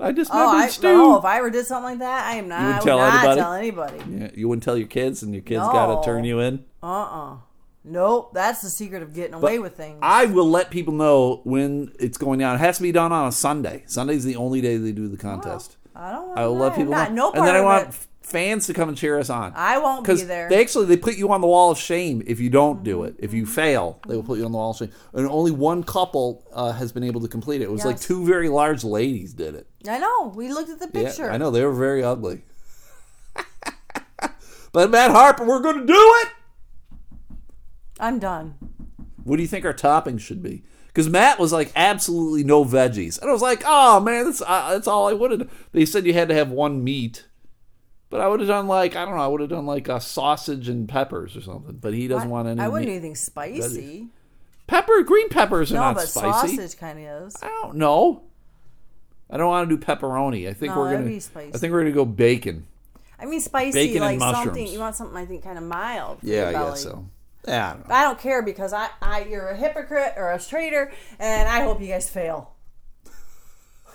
I 0.00 0.12
dismembered 0.12 0.46
Oh, 0.48 0.56
I, 0.56 0.64
oh, 0.64 0.68
Stu. 0.68 0.82
no, 0.88 1.18
if 1.18 1.24
I 1.24 1.38
ever 1.38 1.50
did 1.50 1.66
something 1.66 1.90
like 1.90 1.98
that, 2.00 2.26
I 2.26 2.36
am 2.36 2.48
not. 2.48 2.60
wouldn't 2.60 2.74
I 2.74 2.78
would 2.78 2.84
tell 2.84 2.98
not 2.98 3.14
anybody? 3.14 3.40
tell 3.40 3.52
anybody. 3.52 4.18
Yeah, 4.18 4.30
you 4.34 4.48
wouldn't 4.48 4.62
tell 4.62 4.76
your 4.76 4.88
kids, 4.88 5.22
and 5.22 5.34
your 5.34 5.42
kids 5.42 5.60
got 5.60 6.00
to 6.00 6.04
turn 6.04 6.24
you 6.24 6.40
in. 6.40 6.64
Uh-uh. 6.82 7.36
Nope. 7.84 8.32
That's 8.34 8.60
the 8.62 8.68
secret 8.70 9.02
of 9.02 9.14
getting 9.14 9.34
away 9.34 9.58
with 9.58 9.76
things. 9.76 9.98
I 10.02 10.26
will 10.26 10.48
let 10.48 10.70
people 10.70 10.92
know 10.94 11.40
when 11.44 11.92
it's 11.98 12.18
going 12.18 12.38
down. 12.38 12.56
It 12.56 12.58
has 12.58 12.76
to 12.76 12.82
be 12.82 12.92
done 12.92 13.12
on 13.12 13.28
a 13.28 13.32
Sunday. 13.32 13.84
Sunday's 13.86 14.24
the 14.24 14.36
only 14.36 14.60
day 14.60 14.76
they 14.76 14.92
do 14.92 15.08
the 15.08 15.16
contest. 15.16 15.76
I 15.94 16.12
don't 16.12 16.28
want 16.28 16.38
I 16.38 16.46
will 16.46 16.56
let 16.56 16.76
people 16.76 16.92
not, 16.92 17.12
know, 17.12 17.26
No 17.26 17.32
part 17.32 17.38
and 17.38 17.46
then 17.46 17.56
I 17.56 17.60
want 17.62 17.88
it. 17.88 18.06
Fans 18.30 18.66
to 18.66 18.74
come 18.74 18.88
and 18.88 18.96
cheer 18.96 19.18
us 19.18 19.28
on. 19.30 19.52
I 19.54 19.78
won't 19.78 20.06
be 20.06 20.14
there. 20.22 20.48
they 20.48 20.60
actually 20.60 20.86
they 20.86 20.96
put 20.96 21.16
you 21.16 21.30
on 21.32 21.40
the 21.40 21.46
wall 21.46 21.70
of 21.70 21.78
shame 21.78 22.22
if 22.26 22.40
you 22.40 22.48
don't 22.50 22.82
do 22.82 23.04
it. 23.04 23.16
If 23.18 23.32
you 23.34 23.44
fail, 23.46 24.00
they 24.06 24.16
will 24.16 24.22
put 24.22 24.38
you 24.38 24.44
on 24.44 24.52
the 24.52 24.58
wall 24.58 24.70
of 24.70 24.76
shame. 24.76 24.92
And 25.12 25.26
only 25.26 25.50
one 25.50 25.82
couple 25.82 26.46
uh, 26.52 26.72
has 26.72 26.92
been 26.92 27.04
able 27.04 27.20
to 27.22 27.28
complete 27.28 27.60
it. 27.60 27.64
It 27.64 27.70
was 27.70 27.84
like 27.84 28.00
two 28.00 28.24
very 28.24 28.48
large 28.48 28.84
ladies 28.84 29.34
did 29.34 29.54
it. 29.54 29.66
I 29.88 29.98
know. 29.98 30.32
We 30.34 30.48
looked 30.52 30.70
at 30.70 30.78
the 30.78 30.90
Yeah, 30.92 31.08
picture. 31.08 31.30
I 31.30 31.36
know 31.36 31.50
they 31.50 31.64
were 31.64 31.72
very 31.74 32.02
ugly. 32.02 32.42
but 34.72 34.90
Matt 34.90 35.10
Harper, 35.10 35.44
we're 35.44 35.60
going 35.60 35.80
to 35.80 35.86
do 35.86 36.14
it. 36.22 36.28
I'm 37.98 38.18
done. 38.18 38.54
What 39.24 39.36
do 39.36 39.42
you 39.42 39.48
think 39.48 39.64
our 39.64 39.74
toppings 39.74 40.20
should 40.20 40.42
be? 40.42 40.64
Because 40.86 41.08
Matt 41.08 41.38
was 41.38 41.52
like 41.52 41.70
absolutely 41.76 42.42
no 42.42 42.64
veggies, 42.64 43.20
and 43.20 43.30
I 43.30 43.32
was 43.32 43.42
like, 43.42 43.62
"Oh 43.64 44.00
man, 44.00 44.24
that's 44.24 44.42
uh, 44.42 44.70
that's 44.72 44.88
all 44.88 45.08
I 45.08 45.12
wanted. 45.12 45.48
They 45.70 45.84
said 45.84 46.04
you 46.04 46.14
had 46.14 46.28
to 46.30 46.34
have 46.34 46.50
one 46.50 46.82
meat, 46.82 47.26
but 48.10 48.20
I 48.20 48.28
would 48.28 48.40
have 48.40 48.48
done 48.48 48.66
like 48.66 48.96
I 48.96 49.04
don't 49.04 49.16
know, 49.16 49.22
I 49.22 49.26
would 49.28 49.40
have 49.40 49.50
done 49.50 49.66
like 49.66 49.88
a 49.88 50.00
sausage 50.00 50.68
and 50.68 50.88
peppers 50.88 51.36
or 51.36 51.40
something. 51.40 51.78
But 51.80 51.94
he 51.94 52.08
doesn't 52.08 52.28
want 52.30 52.48
any. 52.48 52.60
I 52.60 52.68
wouldn't 52.68 52.86
meat. 52.88 52.92
do 52.92 52.96
anything 52.98 53.14
spicy. 53.14 54.08
Pepper, 54.66 55.02
green 55.02 55.28
peppers 55.30 55.72
are 55.72 55.76
No, 55.76 55.80
not 55.80 55.94
but 55.96 56.08
spicy. 56.08 56.56
sausage 56.56 56.78
kind 56.78 56.98
of 56.98 57.26
is. 57.26 57.36
I 57.42 57.48
don't 57.48 57.76
know. 57.76 58.22
I 59.28 59.36
don't 59.36 59.48
want 59.48 59.68
to 59.70 59.76
do 59.76 59.82
pepperoni. 59.84 60.48
I 60.48 60.52
think 60.52 60.74
No, 60.74 60.80
we're 60.80 60.92
gonna. 60.92 61.06
be 61.06 61.20
spicy. 61.20 61.54
I 61.54 61.58
think 61.58 61.72
we're 61.72 61.80
gonna 61.80 61.92
go 61.92 62.04
bacon. 62.04 62.66
I 63.18 63.26
mean, 63.26 63.40
spicy 63.40 63.72
Bacon 63.72 64.00
like 64.00 64.20
and 64.20 64.36
something. 64.36 64.66
You 64.66 64.78
want 64.78 64.96
something 64.96 65.16
I 65.16 65.26
think 65.26 65.44
kind 65.44 65.58
of 65.58 65.64
mild. 65.64 66.20
For 66.20 66.26
Yeah, 66.26 66.48
I 66.48 66.52
guess 66.52 66.82
so. 66.82 67.04
Yeah, 67.46 67.70
I 67.70 67.72
don't. 67.74 67.90
I 67.90 68.02
don't 68.02 68.18
care 68.18 68.42
because 68.42 68.72
I, 68.72 68.88
I, 69.02 69.24
you're 69.24 69.48
a 69.48 69.56
hypocrite 69.56 70.14
or 70.16 70.30
a 70.32 70.38
traitor, 70.38 70.92
and 71.18 71.48
I 71.48 71.62
hope 71.62 71.80
you 71.80 71.88
guys 71.88 72.08
fail. 72.08 72.52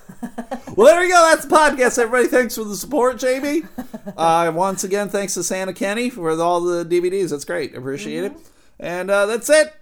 Well, 0.76 0.88
there 0.88 1.00
we 1.00 1.08
go. 1.08 1.22
That's 1.30 1.46
the 1.46 1.56
podcast, 1.56 1.98
everybody. 1.98 2.28
Thanks 2.28 2.56
for 2.56 2.66
the 2.66 2.76
support, 2.76 3.18
Jamie. 3.18 3.64
Uh, 4.18 4.52
once 4.54 4.84
again, 4.84 5.08
thanks 5.08 5.34
to 5.36 5.44
Santa 5.44 5.72
Kenny 5.72 6.10
for 6.10 6.30
all 6.42 6.60
the 6.60 6.84
DVDs. 6.84 7.30
That's 7.30 7.46
great. 7.46 7.74
Appreciate 7.78 8.26
it. 8.26 8.34
And 8.78 9.10
uh, 9.10 9.26
that's 9.26 9.50
it. 9.50 9.74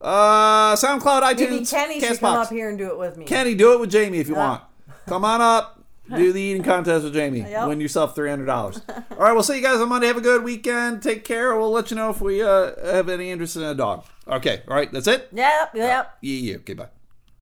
Uh, 0.00 0.74
SoundCloud, 0.74 1.22
iTunes, 1.22 1.50
Maybe 1.50 1.66
Kenny 1.66 2.00
should 2.00 2.18
come 2.18 2.34
up 2.34 2.48
here 2.50 2.68
and 2.68 2.76
do 2.76 2.88
it 2.88 2.98
with 2.98 3.16
me. 3.16 3.26
Kenny, 3.26 3.54
do 3.54 3.74
it 3.74 3.80
with 3.80 3.92
Jamie 3.92 4.18
if 4.18 4.28
you 4.28 4.34
want. 4.34 4.62
Come 5.06 5.24
on 5.24 5.40
up. 5.40 5.84
Do 6.12 6.32
the 6.32 6.40
eating 6.40 6.64
contest 6.64 7.04
with 7.04 7.14
Jamie. 7.14 7.40
Yep. 7.40 7.68
Win 7.68 7.80
yourself 7.80 8.16
three 8.16 8.30
hundred 8.30 8.46
dollars. 8.46 8.80
All 8.88 9.16
right, 9.18 9.32
we'll 9.32 9.44
see 9.44 9.54
you 9.54 9.62
guys 9.62 9.80
on 9.80 9.88
Monday. 9.88 10.08
Have 10.08 10.16
a 10.16 10.20
good 10.20 10.42
weekend. 10.42 11.00
Take 11.04 11.24
care. 11.24 11.56
We'll 11.56 11.70
let 11.70 11.92
you 11.92 11.96
know 11.96 12.10
if 12.10 12.20
we 12.20 12.42
uh, 12.42 12.72
have 12.92 13.08
any 13.08 13.30
interest 13.30 13.54
in 13.54 13.62
a 13.62 13.74
dog. 13.76 14.04
Okay. 14.26 14.62
All 14.66 14.74
right. 14.74 14.90
That's 14.90 15.06
it. 15.06 15.28
Yep, 15.32 15.70
yep. 15.76 16.18
Yeah. 16.20 16.32
Yeah. 16.32 16.56
Okay. 16.56 16.74
Bye. 16.74 16.88